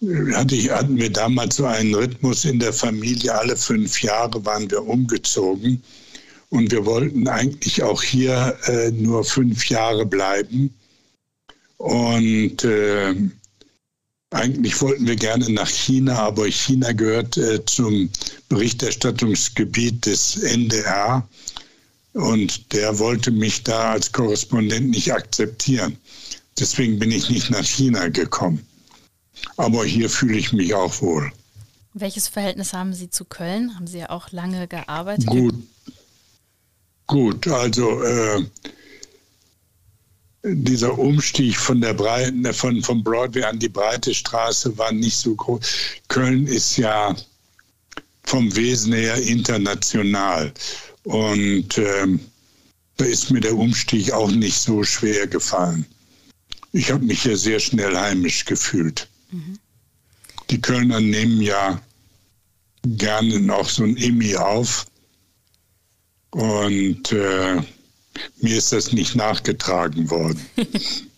hatte 0.00 0.54
ich, 0.54 0.70
hatten 0.70 0.96
wir 0.96 1.10
damals 1.10 1.56
so 1.56 1.66
einen 1.66 1.94
Rhythmus 1.94 2.44
in 2.44 2.58
der 2.58 2.72
Familie. 2.72 3.36
Alle 3.36 3.56
fünf 3.56 4.02
Jahre 4.02 4.44
waren 4.44 4.70
wir 4.70 4.84
umgezogen. 4.84 5.82
Und 6.50 6.70
wir 6.70 6.86
wollten 6.86 7.28
eigentlich 7.28 7.82
auch 7.82 8.02
hier 8.02 8.56
äh, 8.66 8.90
nur 8.90 9.24
fünf 9.24 9.68
Jahre 9.68 10.06
bleiben. 10.06 10.72
Und 11.76 12.64
äh, 12.64 13.14
eigentlich 14.30 14.80
wollten 14.80 15.06
wir 15.06 15.16
gerne 15.16 15.50
nach 15.50 15.68
China, 15.68 16.18
aber 16.18 16.46
China 16.46 16.92
gehört 16.92 17.36
äh, 17.36 17.64
zum 17.66 18.08
Berichterstattungsgebiet 18.48 20.06
des 20.06 20.36
NDR. 20.36 21.28
Und 22.14 22.72
der 22.72 22.98
wollte 22.98 23.30
mich 23.30 23.64
da 23.64 23.92
als 23.92 24.10
Korrespondent 24.12 24.90
nicht 24.90 25.12
akzeptieren. 25.12 25.96
Deswegen 26.58 26.98
bin 26.98 27.10
ich 27.10 27.30
nicht 27.30 27.50
nach 27.50 27.64
China 27.64 28.08
gekommen. 28.08 28.67
Aber 29.56 29.84
hier 29.84 30.08
fühle 30.08 30.38
ich 30.38 30.52
mich 30.52 30.74
auch 30.74 31.00
wohl. 31.00 31.32
Welches 31.94 32.28
Verhältnis 32.28 32.72
haben 32.72 32.94
Sie 32.94 33.10
zu 33.10 33.24
Köln? 33.24 33.74
Haben 33.74 33.86
Sie 33.86 33.98
ja 33.98 34.10
auch 34.10 34.30
lange 34.30 34.68
gearbeitet? 34.68 35.26
Gut, 35.26 35.54
gut. 37.06 37.48
Also 37.48 38.02
äh, 38.02 38.44
dieser 40.44 40.98
Umstieg 40.98 41.56
von 41.56 41.80
der 41.80 41.94
Breiten, 41.94 42.52
von, 42.52 42.82
von 42.82 43.02
Broadway 43.02 43.42
an 43.42 43.58
die 43.58 43.68
breite 43.68 44.14
Straße 44.14 44.76
war 44.78 44.92
nicht 44.92 45.16
so 45.16 45.34
groß. 45.34 45.60
Köln 46.08 46.46
ist 46.46 46.76
ja 46.76 47.16
vom 48.24 48.54
Wesen 48.54 48.92
her 48.92 49.16
international. 49.22 50.52
Und 51.04 51.78
ähm, 51.78 52.20
da 52.98 53.04
ist 53.04 53.30
mir 53.30 53.40
der 53.40 53.56
Umstieg 53.56 54.12
auch 54.12 54.30
nicht 54.30 54.58
so 54.58 54.84
schwer 54.84 55.26
gefallen. 55.26 55.86
Ich 56.72 56.92
habe 56.92 57.04
mich 57.04 57.24
ja 57.24 57.34
sehr 57.34 57.58
schnell 57.60 57.96
heimisch 57.96 58.44
gefühlt. 58.44 59.08
Die 60.50 60.60
Kölner 60.60 61.00
nehmen 61.00 61.40
ja 61.40 61.80
gerne 62.84 63.40
noch 63.40 63.68
so 63.68 63.84
ein 63.84 63.96
Immi 63.96 64.36
auf. 64.36 64.86
Und 66.30 67.12
äh, 67.12 67.62
mir 68.40 68.56
ist 68.56 68.72
das 68.72 68.92
nicht 68.92 69.14
nachgetragen 69.14 70.10
worden. 70.10 70.40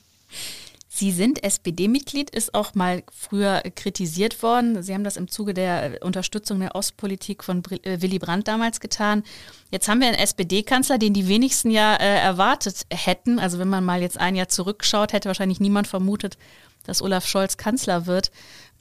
Sie 1.00 1.12
sind 1.12 1.42
SPD-Mitglied, 1.42 2.28
ist 2.28 2.52
auch 2.52 2.74
mal 2.74 3.02
früher 3.11 3.62
kritisiert 3.74 4.42
worden. 4.42 4.82
Sie 4.82 4.92
haben 4.92 5.02
das 5.02 5.16
im 5.16 5.28
Zuge 5.28 5.54
der 5.54 5.96
Unterstützung 6.02 6.61
der 6.61 6.74
Ostpolitik 6.74 7.42
von 7.42 7.62
äh, 7.70 8.02
Willy 8.02 8.18
Brandt 8.18 8.48
damals 8.48 8.80
getan. 8.80 9.22
Jetzt 9.70 9.88
haben 9.88 10.02
wir 10.02 10.08
einen 10.08 10.18
SPD-Kanzler, 10.18 10.98
den 10.98 11.14
die 11.14 11.26
wenigsten 11.26 11.70
ja 11.70 11.96
äh, 11.96 12.18
erwartet 12.18 12.84
hätten. 12.92 13.38
Also 13.38 13.58
wenn 13.58 13.68
man 13.68 13.82
mal 13.82 14.02
jetzt 14.02 14.18
ein 14.18 14.36
Jahr 14.36 14.48
zurückschaut, 14.48 15.14
hätte 15.14 15.28
wahrscheinlich 15.28 15.58
niemand 15.58 15.88
vermutet, 15.88 16.36
dass 16.84 17.02
Olaf 17.02 17.26
Scholz 17.26 17.56
Kanzler 17.56 18.06
wird. 18.06 18.30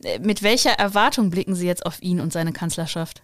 Äh, 0.03 0.19
mit 0.19 0.43
welcher 0.43 0.71
Erwartung 0.71 1.29
blicken 1.29 1.55
Sie 1.55 1.67
jetzt 1.67 1.85
auf 1.85 2.01
ihn 2.01 2.19
und 2.19 2.33
seine 2.33 2.53
Kanzlerschaft? 2.53 3.21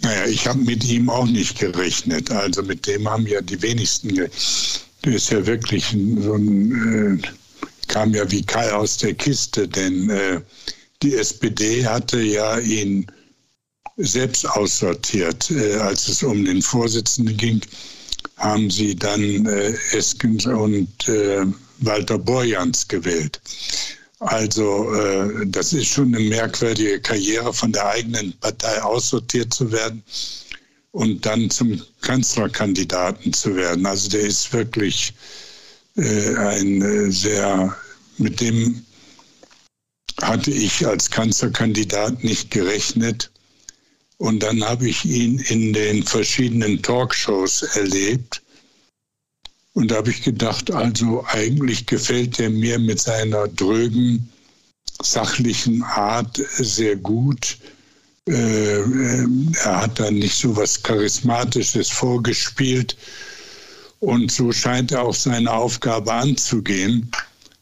Naja, 0.00 0.26
ich 0.26 0.46
habe 0.46 0.60
mit 0.60 0.84
ihm 0.84 1.10
auch 1.10 1.26
nicht 1.26 1.58
gerechnet. 1.58 2.30
Also 2.30 2.62
mit 2.62 2.86
dem 2.86 3.08
haben 3.08 3.26
ja 3.26 3.40
die 3.40 3.60
wenigsten. 3.60 4.14
Der 4.14 4.28
ist 5.14 5.30
ja 5.30 5.44
wirklich 5.46 5.96
so 6.18 6.34
ein, 6.34 7.20
äh, 7.20 7.28
kam 7.88 8.14
ja 8.14 8.30
wie 8.30 8.44
Kai 8.44 8.72
aus 8.72 8.98
der 8.98 9.14
Kiste, 9.14 9.66
denn 9.66 10.10
äh, 10.10 10.40
die 11.02 11.14
SPD 11.14 11.86
hatte 11.86 12.20
ja 12.20 12.58
ihn 12.58 13.06
selbst 13.96 14.48
aussortiert. 14.48 15.50
Äh, 15.50 15.76
als 15.76 16.08
es 16.08 16.22
um 16.22 16.44
den 16.44 16.62
Vorsitzenden 16.62 17.36
ging, 17.36 17.60
haben 18.36 18.70
sie 18.70 18.94
dann 18.94 19.46
äh, 19.46 19.74
Eskens 19.92 20.46
und 20.46 21.08
äh, 21.08 21.44
Walter 21.78 22.18
Borjans 22.18 22.86
gewählt. 22.88 23.40
Also 24.20 24.92
äh, 24.94 25.46
das 25.46 25.72
ist 25.72 25.86
schon 25.86 26.14
eine 26.14 26.24
merkwürdige 26.24 27.00
Karriere, 27.00 27.52
von 27.52 27.72
der 27.72 27.86
eigenen 27.86 28.32
Partei 28.40 28.82
aussortiert 28.82 29.54
zu 29.54 29.70
werden 29.70 30.02
und 30.90 31.24
dann 31.24 31.50
zum 31.50 31.80
Kanzlerkandidaten 32.00 33.32
zu 33.32 33.54
werden. 33.54 33.86
Also 33.86 34.08
der 34.08 34.22
ist 34.22 34.52
wirklich 34.52 35.14
äh, 35.96 36.34
ein 36.36 36.82
äh, 36.82 37.10
sehr, 37.12 37.76
mit 38.18 38.40
dem 38.40 38.84
hatte 40.20 40.50
ich 40.50 40.84
als 40.86 41.10
Kanzlerkandidat 41.10 42.24
nicht 42.24 42.50
gerechnet. 42.50 43.30
Und 44.16 44.42
dann 44.42 44.64
habe 44.64 44.88
ich 44.88 45.04
ihn 45.04 45.38
in 45.38 45.72
den 45.72 46.02
verschiedenen 46.02 46.82
Talkshows 46.82 47.62
erlebt. 47.62 48.42
Und 49.74 49.90
da 49.90 49.96
habe 49.96 50.10
ich 50.10 50.22
gedacht, 50.22 50.70
also 50.70 51.24
eigentlich 51.28 51.86
gefällt 51.86 52.40
er 52.40 52.50
mir 52.50 52.78
mit 52.78 53.00
seiner 53.00 53.48
drögen, 53.48 54.28
sachlichen 55.02 55.82
Art 55.82 56.40
sehr 56.56 56.96
gut. 56.96 57.58
Äh, 58.26 58.80
er 59.62 59.82
hat 59.82 60.00
dann 60.00 60.14
nicht 60.14 60.36
so 60.36 60.56
was 60.56 60.82
Charismatisches 60.82 61.90
vorgespielt. 61.90 62.96
Und 64.00 64.30
so 64.30 64.52
scheint 64.52 64.92
er 64.92 65.02
auch 65.02 65.14
seine 65.14 65.52
Aufgabe 65.52 66.12
anzugehen, 66.12 67.10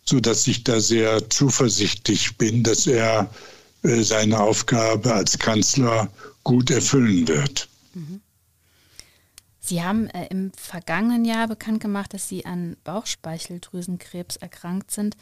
sodass 0.04 0.46
ich 0.46 0.64
da 0.64 0.80
sehr 0.80 1.28
zuversichtlich 1.30 2.36
bin, 2.36 2.62
dass 2.62 2.86
er 2.86 3.30
äh, 3.82 4.02
seine 4.02 4.40
Aufgabe 4.40 5.14
als 5.14 5.38
Kanzler 5.38 6.10
gut 6.44 6.70
erfüllen 6.70 7.26
wird. 7.26 7.68
Mhm. 7.94 8.20
Sie 9.66 9.82
haben 9.82 10.08
äh, 10.10 10.28
im 10.28 10.52
vergangenen 10.52 11.24
Jahr 11.24 11.48
bekannt 11.48 11.80
gemacht, 11.80 12.14
dass 12.14 12.28
Sie 12.28 12.46
an 12.46 12.76
Bauchspeicheldrüsenkrebs 12.84 14.36
erkrankt 14.36 14.92
sind. 14.92 15.16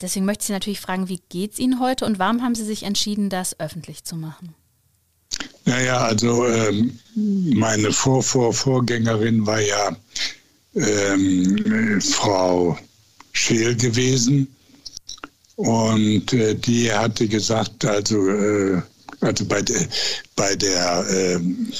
Deswegen 0.00 0.26
möchte 0.26 0.42
ich 0.42 0.46
Sie 0.46 0.52
natürlich 0.52 0.80
fragen, 0.80 1.08
wie 1.08 1.20
geht 1.28 1.54
es 1.54 1.58
Ihnen 1.58 1.80
heute 1.80 2.06
und 2.06 2.20
warum 2.20 2.42
haben 2.42 2.54
Sie 2.54 2.64
sich 2.64 2.84
entschieden, 2.84 3.30
das 3.30 3.58
öffentlich 3.58 4.04
zu 4.04 4.14
machen? 4.14 4.54
Naja, 5.64 5.98
also 5.98 6.46
ähm, 6.46 6.98
meine 7.14 7.92
Vor 7.92 8.22
-Vor 8.22 8.52
Vorgängerin 8.52 9.44
war 9.44 9.60
ja 9.60 9.96
ähm, 10.76 12.00
Frau 12.00 12.78
Scheel 13.32 13.74
gewesen 13.74 14.54
und 15.56 16.32
äh, 16.32 16.54
die 16.54 16.92
hatte 16.92 17.26
gesagt, 17.26 17.84
also, 17.84 18.28
äh, 18.28 18.80
also 19.20 19.44
bei, 19.46 19.62
de, 19.62 19.86
bei 20.36 20.54
der 20.54 21.04
ähm, 21.10 21.72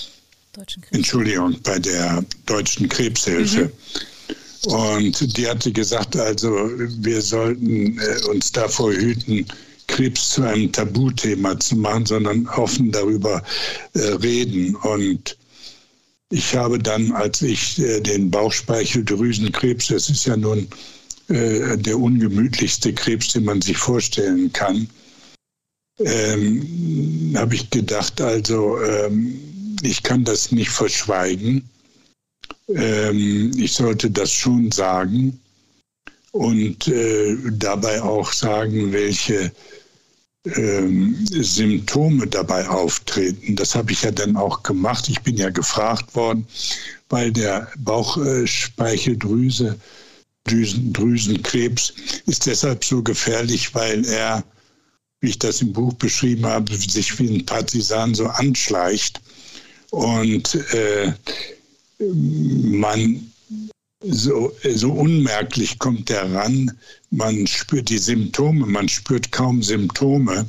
Entschuldigung, 0.91 1.57
bei 1.63 1.79
der 1.79 2.25
Deutschen 2.47 2.89
Krebshilfe. 2.89 3.65
Mhm. 3.65 4.73
Und 4.73 5.37
die 5.37 5.47
hatte 5.47 5.71
gesagt, 5.71 6.17
also 6.17 6.51
wir 6.51 7.23
sollten 7.23 7.99
äh, 7.99 8.27
uns 8.29 8.51
davor 8.53 8.93
hüten, 8.93 9.47
Krebs 9.87 10.31
zu 10.31 10.43
einem 10.43 10.71
Tabuthema 10.73 11.59
zu 11.61 11.77
machen, 11.77 12.07
sondern 12.07 12.47
offen 12.49 12.91
darüber 12.91 13.43
äh, 13.95 14.01
reden. 14.01 14.75
Und 14.77 15.37
ich 16.31 16.55
habe 16.55 16.79
dann, 16.79 17.13
als 17.13 17.41
ich 17.41 17.79
äh, 17.79 18.01
den 18.01 18.31
Bauchspeicheldrüsenkrebs, 18.31 19.89
das 19.89 20.11
ist 20.11 20.27
ja 20.27 20.37
nun 20.37 20.69
der 21.31 21.99
ungemütlichste 21.99 22.95
Krebs, 22.95 23.35
den 23.35 23.45
man 23.45 23.61
sich 23.61 23.77
vorstellen 23.77 24.51
kann, 24.51 24.89
ähm, 25.99 27.35
habe 27.37 27.55
ich 27.55 27.69
gedacht, 27.69 28.19
also 28.23 28.81
ähm, 28.83 29.39
ich 29.83 30.03
kann 30.03 30.25
das 30.25 30.53
nicht 30.53 30.71
verschweigen. 30.71 31.69
Ähm, 32.69 33.53
ich 33.57 33.73
sollte 33.73 34.11
das 34.11 34.33
schon 34.33 34.71
sagen 34.73 35.41
und 36.33 36.89
äh, 36.89 37.37
dabei 37.53 38.03
auch 38.03 38.33
sagen, 38.33 38.93
welche 38.93 39.53
ähm, 40.45 41.17
Symptome 41.31 42.27
dabei 42.27 42.69
auftreten. 42.69 43.57
Das 43.57 43.75
habe 43.75 43.93
ich 43.93 44.03
ja 44.03 44.11
dann 44.11 44.37
auch 44.37 44.63
gemacht. 44.63 45.09
Ich 45.09 45.21
bin 45.23 45.37
ja 45.37 45.51
gefragt 45.51 46.15
worden, 46.15 46.47
weil 47.09 47.33
der 47.33 47.69
Bauchspeicheldrüse 47.79 49.79
Drüsen, 50.45 50.93
Drüsenkrebs 50.93 51.93
ist 52.27 52.47
deshalb 52.47 52.85
so 52.85 53.03
gefährlich, 53.03 53.75
weil 53.75 54.07
er, 54.07 54.45
wie 55.21 55.31
ich 55.31 55.39
das 55.39 55.61
im 55.61 55.73
Buch 55.73 55.93
beschrieben 55.95 56.47
habe, 56.47 56.75
sich 56.75 57.19
wie 57.19 57.29
ein 57.29 57.45
Partisan 57.45 58.15
so 58.15 58.29
anschleicht 58.29 59.21
und 59.91 60.55
äh, 60.73 61.13
man 61.99 63.31
so, 64.05 64.53
so 64.75 64.93
unmerklich 64.93 65.79
kommt 65.79 66.09
der 66.09 66.33
ran, 66.33 66.71
man 67.11 67.47
spürt 67.47 67.89
die 67.89 67.99
Symptome, 67.99 68.67
man 68.67 68.89
spürt 68.89 69.33
kaum 69.33 69.63
Symptome. 69.63 70.47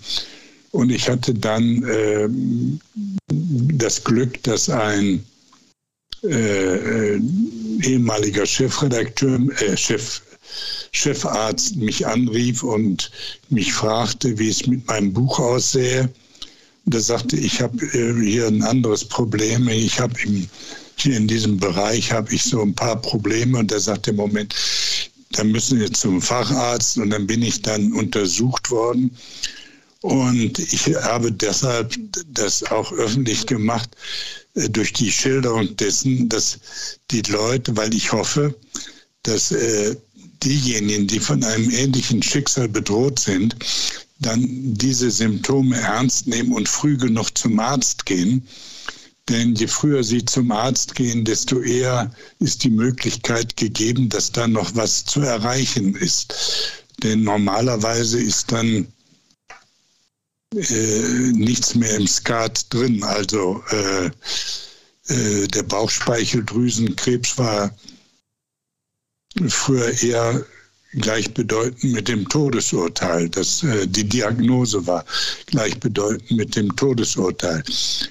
Und 0.71 0.91
ich 0.91 1.09
hatte 1.09 1.33
dann 1.33 1.83
äh, 1.83 2.29
das 3.73 4.03
Glück, 4.03 4.43
dass 4.43 4.69
ein 4.69 5.23
äh, 6.23 7.15
äh 7.15 7.21
ehemaliger 7.81 8.45
Chefredakteur, 8.45 9.39
äh, 9.61 9.75
Chef, 9.75 10.21
Chefarzt 10.91 11.75
mich 11.77 12.05
anrief 12.05 12.61
und 12.61 13.09
mich 13.49 13.73
fragte, 13.73 14.37
wie 14.37 14.49
es 14.49 14.67
mit 14.67 14.85
meinem 14.87 15.13
Buch 15.13 15.39
aussähe 15.39 16.09
der 16.91 17.01
sagte, 17.01 17.35
ich 17.35 17.61
habe 17.61 17.85
äh, 17.85 18.13
hier 18.23 18.47
ein 18.47 18.63
anderes 18.63 19.05
Problem. 19.05 19.67
Ich 19.69 19.99
habe 19.99 20.13
hier 20.97 21.17
in 21.17 21.27
diesem 21.27 21.57
Bereich 21.57 22.11
habe 22.11 22.33
ich 22.33 22.43
so 22.43 22.61
ein 22.61 22.73
paar 22.73 23.01
Probleme 23.01 23.57
und 23.57 23.71
er 23.71 23.79
sagte, 23.79 24.13
Moment, 24.13 24.53
da 25.31 25.43
müssen 25.43 25.79
wir 25.79 25.91
zum 25.93 26.21
Facharzt 26.21 26.97
und 26.97 27.11
dann 27.11 27.27
bin 27.27 27.41
ich 27.41 27.61
dann 27.61 27.93
untersucht 27.93 28.71
worden. 28.71 29.15
Und 30.01 30.59
ich 30.59 30.95
habe 30.95 31.31
deshalb 31.31 31.93
das 32.33 32.63
auch 32.63 32.91
öffentlich 32.93 33.45
gemacht, 33.45 33.89
äh, 34.55 34.69
durch 34.69 34.93
die 34.93 35.11
Schilderung 35.11 35.75
dessen, 35.75 36.29
dass 36.29 36.59
die 37.11 37.21
Leute, 37.23 37.75
weil 37.75 37.93
ich 37.93 38.11
hoffe, 38.11 38.55
dass 39.23 39.51
äh, 39.51 39.95
diejenigen, 40.43 41.07
die 41.07 41.19
von 41.19 41.43
einem 41.43 41.69
ähnlichen 41.69 42.23
Schicksal 42.23 42.69
bedroht 42.69 43.19
sind, 43.19 43.55
dann 44.19 44.45
diese 44.73 45.09
Symptome 45.11 45.77
ernst 45.77 46.27
nehmen 46.27 46.53
und 46.53 46.67
früh 46.67 46.97
genug 46.97 47.37
zum 47.37 47.59
Arzt 47.59 48.05
gehen. 48.05 48.47
Denn 49.29 49.55
je 49.55 49.67
früher 49.67 50.03
sie 50.03 50.25
zum 50.25 50.51
Arzt 50.51 50.95
gehen, 50.95 51.23
desto 51.23 51.61
eher 51.61 52.11
ist 52.39 52.63
die 52.63 52.71
Möglichkeit 52.71 53.55
gegeben, 53.57 54.09
dass 54.09 54.31
da 54.31 54.47
noch 54.47 54.75
was 54.75 55.05
zu 55.05 55.21
erreichen 55.21 55.95
ist. 55.95 56.33
Denn 57.03 57.23
normalerweise 57.23 58.19
ist 58.19 58.51
dann 58.51 58.91
äh, 60.55 61.31
nichts 61.31 61.75
mehr 61.75 61.95
im 61.95 62.07
Skat 62.07 62.65
drin. 62.73 63.03
Also 63.03 63.63
äh, 63.69 64.09
äh, 65.09 65.47
der 65.47 65.63
Bauchspeicheldrüsenkrebs 65.63 67.37
war 67.37 67.71
früher 69.47 70.01
eher 70.01 70.45
gleichbedeutend 70.93 71.93
mit 71.93 72.07
dem 72.07 72.27
Todesurteil. 72.27 73.29
Das, 73.29 73.63
äh, 73.63 73.87
die 73.87 74.07
Diagnose 74.07 74.85
war 74.87 75.05
gleichbedeutend 75.45 76.31
mit 76.31 76.55
dem 76.55 76.75
Todesurteil. 76.75 77.63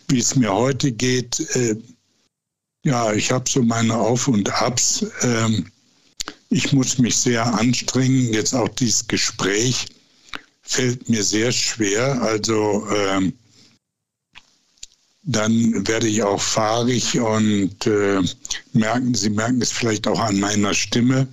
Wie 0.08 0.18
es 0.18 0.36
mir 0.36 0.52
heute 0.52 0.92
geht, 0.92 1.40
äh, 1.56 1.76
ja, 2.84 3.12
ich 3.12 3.32
habe 3.32 3.48
so 3.48 3.62
meine 3.62 3.96
Auf 3.96 4.28
und 4.28 4.50
Abs. 4.62 5.04
Ähm, 5.22 5.66
ich 6.50 6.72
muss 6.72 6.98
mich 6.98 7.16
sehr 7.16 7.44
anstrengen. 7.44 8.32
Jetzt 8.32 8.54
auch 8.54 8.68
dieses 8.68 9.06
Gespräch 9.06 9.86
fällt 10.62 11.08
mir 11.08 11.22
sehr 11.22 11.52
schwer. 11.52 12.22
Also 12.22 12.86
ähm, 12.94 13.32
dann 15.24 15.86
werde 15.86 16.08
ich 16.08 16.22
auch 16.22 16.40
fahrig 16.40 17.20
und 17.20 17.86
äh, 17.86 18.22
merken, 18.72 19.14
Sie 19.14 19.30
merken 19.30 19.60
es 19.60 19.72
vielleicht 19.72 20.06
auch 20.06 20.20
an 20.20 20.40
meiner 20.40 20.72
Stimme, 20.72 21.28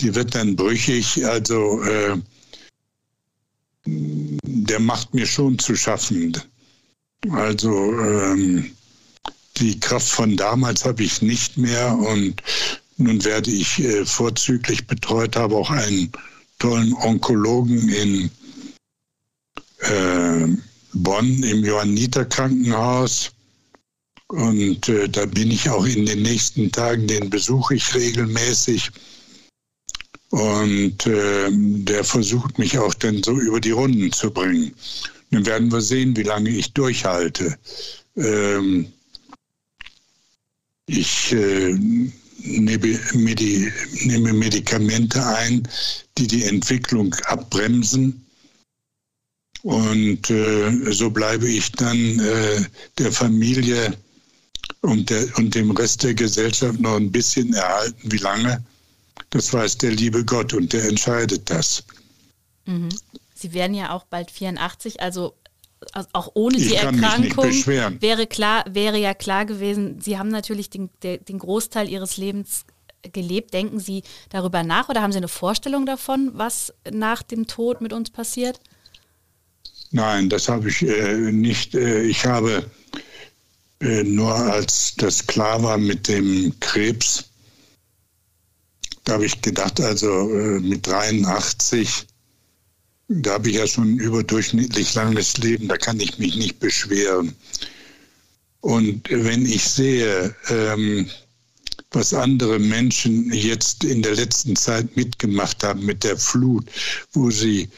die 0.00 0.14
wird 0.14 0.34
dann 0.34 0.56
brüchig. 0.56 1.24
Also 1.26 1.82
äh, 1.82 2.16
der 3.84 4.80
macht 4.80 5.14
mir 5.14 5.26
schon 5.26 5.58
zu 5.58 5.76
schaffen. 5.76 6.36
Also 7.30 7.92
ähm, 8.00 8.70
die 9.56 9.80
Kraft 9.80 10.08
von 10.08 10.36
damals 10.36 10.84
habe 10.84 11.02
ich 11.02 11.22
nicht 11.22 11.56
mehr 11.56 11.92
und 11.92 12.42
nun 12.96 13.24
werde 13.24 13.50
ich 13.50 13.78
äh, 13.80 14.04
vorzüglich 14.04 14.86
betreut, 14.86 15.36
habe 15.36 15.56
auch 15.56 15.70
einen 15.70 16.12
tollen 16.58 16.92
Onkologen 16.94 17.88
in 17.88 18.30
äh, 19.80 20.46
Bonn 20.92 21.42
im 21.42 21.64
Johanniter 21.64 22.24
Krankenhaus. 22.24 23.30
Und 24.28 24.88
äh, 24.88 25.08
da 25.08 25.26
bin 25.26 25.50
ich 25.50 25.70
auch 25.70 25.86
in 25.86 26.06
den 26.06 26.22
nächsten 26.22 26.70
Tagen, 26.70 27.06
den 27.06 27.30
besuche 27.30 27.76
ich 27.76 27.94
regelmäßig. 27.94 28.90
Und 30.30 31.06
äh, 31.06 31.48
der 31.50 32.04
versucht 32.04 32.58
mich 32.58 32.78
auch 32.78 32.94
dann 32.94 33.22
so 33.22 33.38
über 33.38 33.60
die 33.60 33.70
Runden 33.70 34.12
zu 34.12 34.30
bringen. 34.30 34.74
Dann 35.30 35.46
werden 35.46 35.72
wir 35.72 35.80
sehen, 35.80 36.16
wie 36.16 36.22
lange 36.22 36.50
ich 36.50 36.72
durchhalte. 36.72 37.58
Ähm, 38.16 38.92
ich 40.86 41.32
äh, 41.32 41.74
nehme, 42.38 42.98
Medi 43.14 43.70
nehme 44.04 44.32
Medikamente 44.32 45.24
ein, 45.24 45.66
die 46.16 46.26
die 46.26 46.44
Entwicklung 46.44 47.14
abbremsen. 47.24 48.24
Und 49.62 50.30
äh, 50.30 50.92
so 50.92 51.10
bleibe 51.10 51.48
ich 51.48 51.72
dann 51.72 52.20
äh, 52.20 52.64
der 52.98 53.12
Familie 53.12 53.94
und 54.82 55.10
dem 55.10 55.70
Rest 55.72 56.04
der 56.04 56.14
Gesellschaft 56.14 56.80
noch 56.80 56.96
ein 56.96 57.10
bisschen 57.10 57.52
erhalten. 57.52 58.12
Wie 58.12 58.18
lange? 58.18 58.62
Das 59.30 59.52
weiß 59.52 59.78
der 59.78 59.92
liebe 59.92 60.24
Gott 60.24 60.54
und 60.54 60.72
der 60.72 60.84
entscheidet 60.84 61.50
das. 61.50 61.84
Mhm. 62.64 62.88
Sie 63.34 63.52
werden 63.52 63.74
ja 63.74 63.92
auch 63.92 64.04
bald 64.04 64.30
84, 64.30 65.00
also 65.00 65.34
auch 66.12 66.30
ohne 66.34 66.56
die 66.56 66.74
Erkrankung 66.74 67.44
wäre 68.00 68.26
klar, 68.26 68.64
wäre 68.68 68.98
ja 68.98 69.14
klar 69.14 69.46
gewesen, 69.46 70.00
Sie 70.00 70.18
haben 70.18 70.28
natürlich 70.28 70.70
den, 70.70 70.90
den 71.02 71.38
Großteil 71.38 71.88
Ihres 71.88 72.16
Lebens 72.16 72.64
gelebt. 73.02 73.54
Denken 73.54 73.78
Sie 73.78 74.02
darüber 74.30 74.62
nach 74.62 74.88
oder 74.88 75.02
haben 75.02 75.12
Sie 75.12 75.18
eine 75.18 75.28
Vorstellung 75.28 75.86
davon, 75.86 76.32
was 76.34 76.74
nach 76.90 77.22
dem 77.22 77.46
Tod 77.46 77.80
mit 77.80 77.92
uns 77.92 78.10
passiert? 78.10 78.60
Nein, 79.90 80.28
das 80.28 80.48
habe 80.48 80.68
ich 80.68 80.82
äh, 80.82 81.32
nicht. 81.32 81.74
Äh, 81.74 82.02
ich 82.02 82.26
habe 82.26 82.68
äh, 83.80 84.02
nur 84.02 84.34
als 84.34 84.94
das 84.96 85.26
klar 85.26 85.62
war 85.62 85.78
mit 85.78 86.08
dem 86.08 86.58
Krebs, 86.60 87.27
da 89.08 89.14
habe 89.14 89.24
ich 89.24 89.40
gedacht, 89.40 89.80
also 89.80 90.30
äh, 90.34 90.60
mit 90.60 90.86
83, 90.86 92.06
da 93.08 93.32
habe 93.32 93.48
ich 93.48 93.56
ja 93.56 93.66
schon 93.66 93.94
ein 93.94 93.98
überdurchschnittlich 93.98 94.94
langes 94.94 95.38
Leben, 95.38 95.66
da 95.66 95.78
kann 95.78 95.98
ich 95.98 96.18
mich 96.18 96.36
nicht 96.36 96.60
beschweren. 96.60 97.34
Und 98.60 99.08
wenn 99.08 99.46
ich 99.46 99.64
sehe, 99.64 100.34
ähm, 100.50 101.08
was 101.90 102.12
andere 102.12 102.58
Menschen 102.58 103.32
jetzt 103.32 103.82
in 103.82 104.02
der 104.02 104.14
letzten 104.14 104.56
Zeit 104.56 104.94
mitgemacht 104.94 105.64
haben 105.64 105.86
mit 105.86 106.04
der 106.04 106.18
Flut, 106.18 106.66
wo 107.12 107.30
sie 107.30 107.70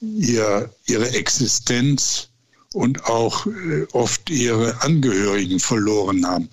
ihr, 0.00 0.74
ihre 0.86 1.10
Existenz 1.10 2.28
und 2.72 3.04
auch 3.04 3.44
äh, 3.46 3.86
oft 3.92 4.30
ihre 4.30 4.80
Angehörigen 4.80 5.60
verloren 5.60 6.26
haben, 6.26 6.48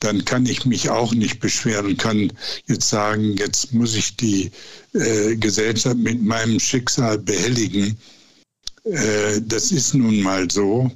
dann 0.00 0.24
kann 0.24 0.46
ich 0.46 0.64
mich 0.64 0.90
auch 0.90 1.12
nicht 1.12 1.40
beschweren, 1.40 1.96
kann 1.96 2.32
jetzt 2.66 2.88
sagen, 2.88 3.36
jetzt 3.36 3.72
muss 3.72 3.94
ich 3.94 4.16
die 4.16 4.50
äh, 4.94 5.36
Gesellschaft 5.36 5.96
mit 5.96 6.22
meinem 6.22 6.60
Schicksal 6.60 7.18
behelligen. 7.18 7.98
Äh, 8.84 9.40
das 9.42 9.72
ist 9.72 9.94
nun 9.94 10.20
mal 10.20 10.50
so. 10.50 10.90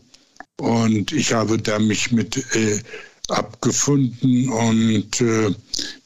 Und 0.58 1.12
ich 1.12 1.32
habe 1.32 1.58
da 1.58 1.78
mich 1.78 2.12
mit 2.12 2.36
äh, 2.54 2.80
abgefunden 3.28 4.48
und 4.48 5.20
äh, 5.20 5.50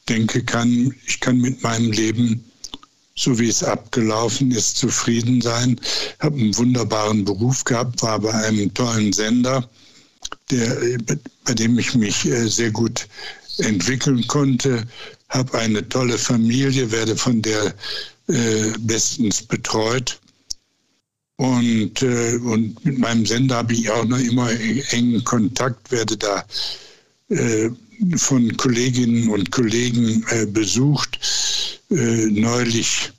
denke, 0.09 0.43
kann, 0.43 0.95
ich 1.05 1.19
kann 1.19 1.39
mit 1.39 1.61
meinem 1.61 1.91
Leben 1.91 2.43
so 3.17 3.37
wie 3.39 3.49
es 3.49 3.63
abgelaufen 3.63 4.51
ist, 4.51 4.77
zufrieden 4.77 5.41
sein. 5.41 5.79
Ich 5.81 6.23
habe 6.23 6.39
einen 6.39 6.55
wunderbaren 6.55 7.25
Beruf 7.25 7.63
gehabt, 7.63 8.01
war 8.03 8.19
bei 8.19 8.31
einem 8.31 8.71
tollen 8.73 9.11
Sender, 9.11 9.67
der, 10.51 10.97
bei 11.47 11.53
dem 11.53 11.79
ich 11.79 11.95
mich 11.95 12.25
äh, 12.25 12.47
sehr 12.47 12.71
gut 12.71 13.07
entwickeln 13.59 14.27
konnte, 14.27 14.85
habe 15.29 15.57
eine 15.57 15.87
tolle 15.87 16.17
Familie, 16.17 16.91
werde 16.91 17.15
von 17.15 17.41
der 17.41 17.73
äh, 18.27 18.73
bestens 18.79 19.41
betreut. 19.41 20.19
Und, 21.37 22.01
äh, 22.01 22.35
und 22.35 22.83
mit 22.83 22.99
meinem 22.99 23.25
Sender 23.25 23.55
habe 23.55 23.73
ich 23.73 23.89
auch 23.89 24.05
noch 24.05 24.19
immer 24.19 24.49
engen 24.91 25.23
Kontakt, 25.23 25.91
werde 25.91 26.17
da 26.17 26.45
von 28.15 28.55
Kolleginnen 28.55 29.27
und 29.27 29.51
Kollegen 29.51 30.25
besucht. 30.53 31.19
Neulich 31.89 33.11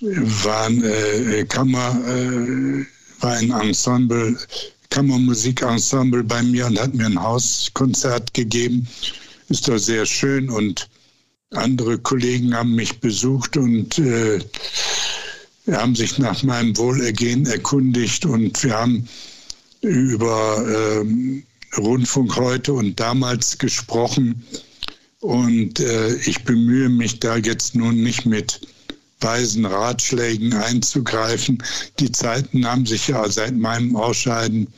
waren 0.00 0.84
Kammer, 1.48 2.00
war 3.18 3.32
ein 3.32 3.50
Ensemble, 3.50 4.38
Kammermusikensemble 4.96 6.24
bei 6.24 6.42
mir 6.42 6.64
und 6.64 6.80
hat 6.80 6.94
mir 6.94 7.04
ein 7.04 7.22
Hauskonzert 7.22 8.32
gegeben. 8.32 8.88
Ist 9.50 9.68
doch 9.68 9.76
sehr 9.76 10.06
schön 10.06 10.48
und 10.48 10.88
andere 11.50 11.98
Kollegen 11.98 12.54
haben 12.54 12.74
mich 12.74 12.98
besucht 12.98 13.58
und 13.58 13.98
äh, 13.98 14.40
haben 15.70 15.94
sich 15.94 16.16
nach 16.16 16.42
meinem 16.44 16.74
Wohlergehen 16.78 17.44
erkundigt 17.44 18.24
und 18.24 18.64
wir 18.64 18.72
haben 18.72 19.06
über 19.82 20.64
ähm, 20.66 21.42
Rundfunk 21.76 22.34
heute 22.36 22.72
und 22.72 22.98
damals 22.98 23.58
gesprochen. 23.58 24.46
Und 25.20 25.78
äh, 25.78 26.14
ich 26.24 26.42
bemühe 26.44 26.88
mich 26.88 27.20
da 27.20 27.36
jetzt 27.36 27.74
nun 27.74 28.02
nicht 28.02 28.24
mit 28.24 28.62
weisen 29.20 29.66
Ratschlägen 29.66 30.54
einzugreifen. 30.54 31.62
Die 32.00 32.12
Zeiten 32.12 32.66
haben 32.66 32.86
sich 32.86 33.08
ja 33.08 33.28
seit 33.28 33.54
meinem 33.58 33.94
Ausscheiden 33.94 34.68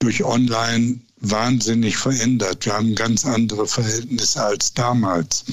durch 0.00 0.24
Online 0.24 0.98
wahnsinnig 1.18 1.96
verändert. 1.96 2.66
Wir 2.66 2.72
haben 2.72 2.94
ganz 2.94 3.24
andere 3.24 3.66
Verhältnisse 3.66 4.42
als 4.42 4.74
damals. 4.74 5.44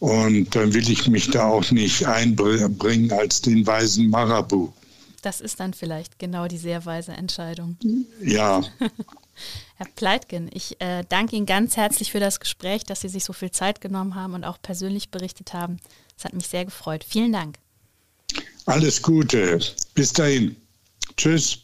Und 0.00 0.54
dann 0.54 0.74
will 0.74 0.90
ich 0.90 1.06
mich 1.06 1.30
da 1.30 1.46
auch 1.46 1.70
nicht 1.70 2.06
einbringen 2.06 3.12
als 3.12 3.40
den 3.40 3.66
weisen 3.66 4.10
Marabu. 4.10 4.70
Das 5.22 5.40
ist 5.40 5.60
dann 5.60 5.72
vielleicht 5.72 6.18
genau 6.18 6.48
die 6.48 6.58
sehr 6.58 6.84
weise 6.84 7.12
Entscheidung. 7.12 7.78
Ja. 8.20 8.62
Herr 9.76 9.86
Pleitgen, 9.96 10.50
ich 10.52 10.80
äh, 10.80 11.04
danke 11.08 11.36
Ihnen 11.36 11.46
ganz 11.46 11.76
herzlich 11.76 12.12
für 12.12 12.20
das 12.20 12.40
Gespräch, 12.40 12.84
dass 12.84 13.00
Sie 13.00 13.08
sich 13.08 13.24
so 13.24 13.32
viel 13.32 13.50
Zeit 13.50 13.80
genommen 13.80 14.14
haben 14.14 14.34
und 14.34 14.44
auch 14.44 14.60
persönlich 14.60 15.10
berichtet 15.10 15.54
haben. 15.54 15.78
Es 16.18 16.24
hat 16.24 16.34
mich 16.34 16.48
sehr 16.48 16.64
gefreut. 16.64 17.04
Vielen 17.08 17.32
Dank. 17.32 17.58
Alles 18.66 19.00
Gute. 19.00 19.60
Bis 19.94 20.12
dahin. 20.12 20.56
Tschüss. 21.16 21.63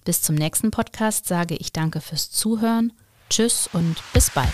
Bis 0.03 0.21
zum 0.21 0.35
nächsten 0.35 0.69
Podcast 0.71 1.25
sage 1.27 1.55
ich 1.55 1.73
danke 1.73 2.01
fürs 2.01 2.29
Zuhören, 2.31 2.93
tschüss 3.29 3.69
und 3.73 3.95
bis 4.13 4.31
bald. 4.31 4.53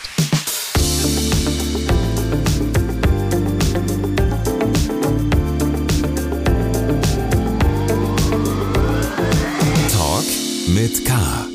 Talk 9.92 10.26
mit 10.68 11.06
K. 11.06 11.53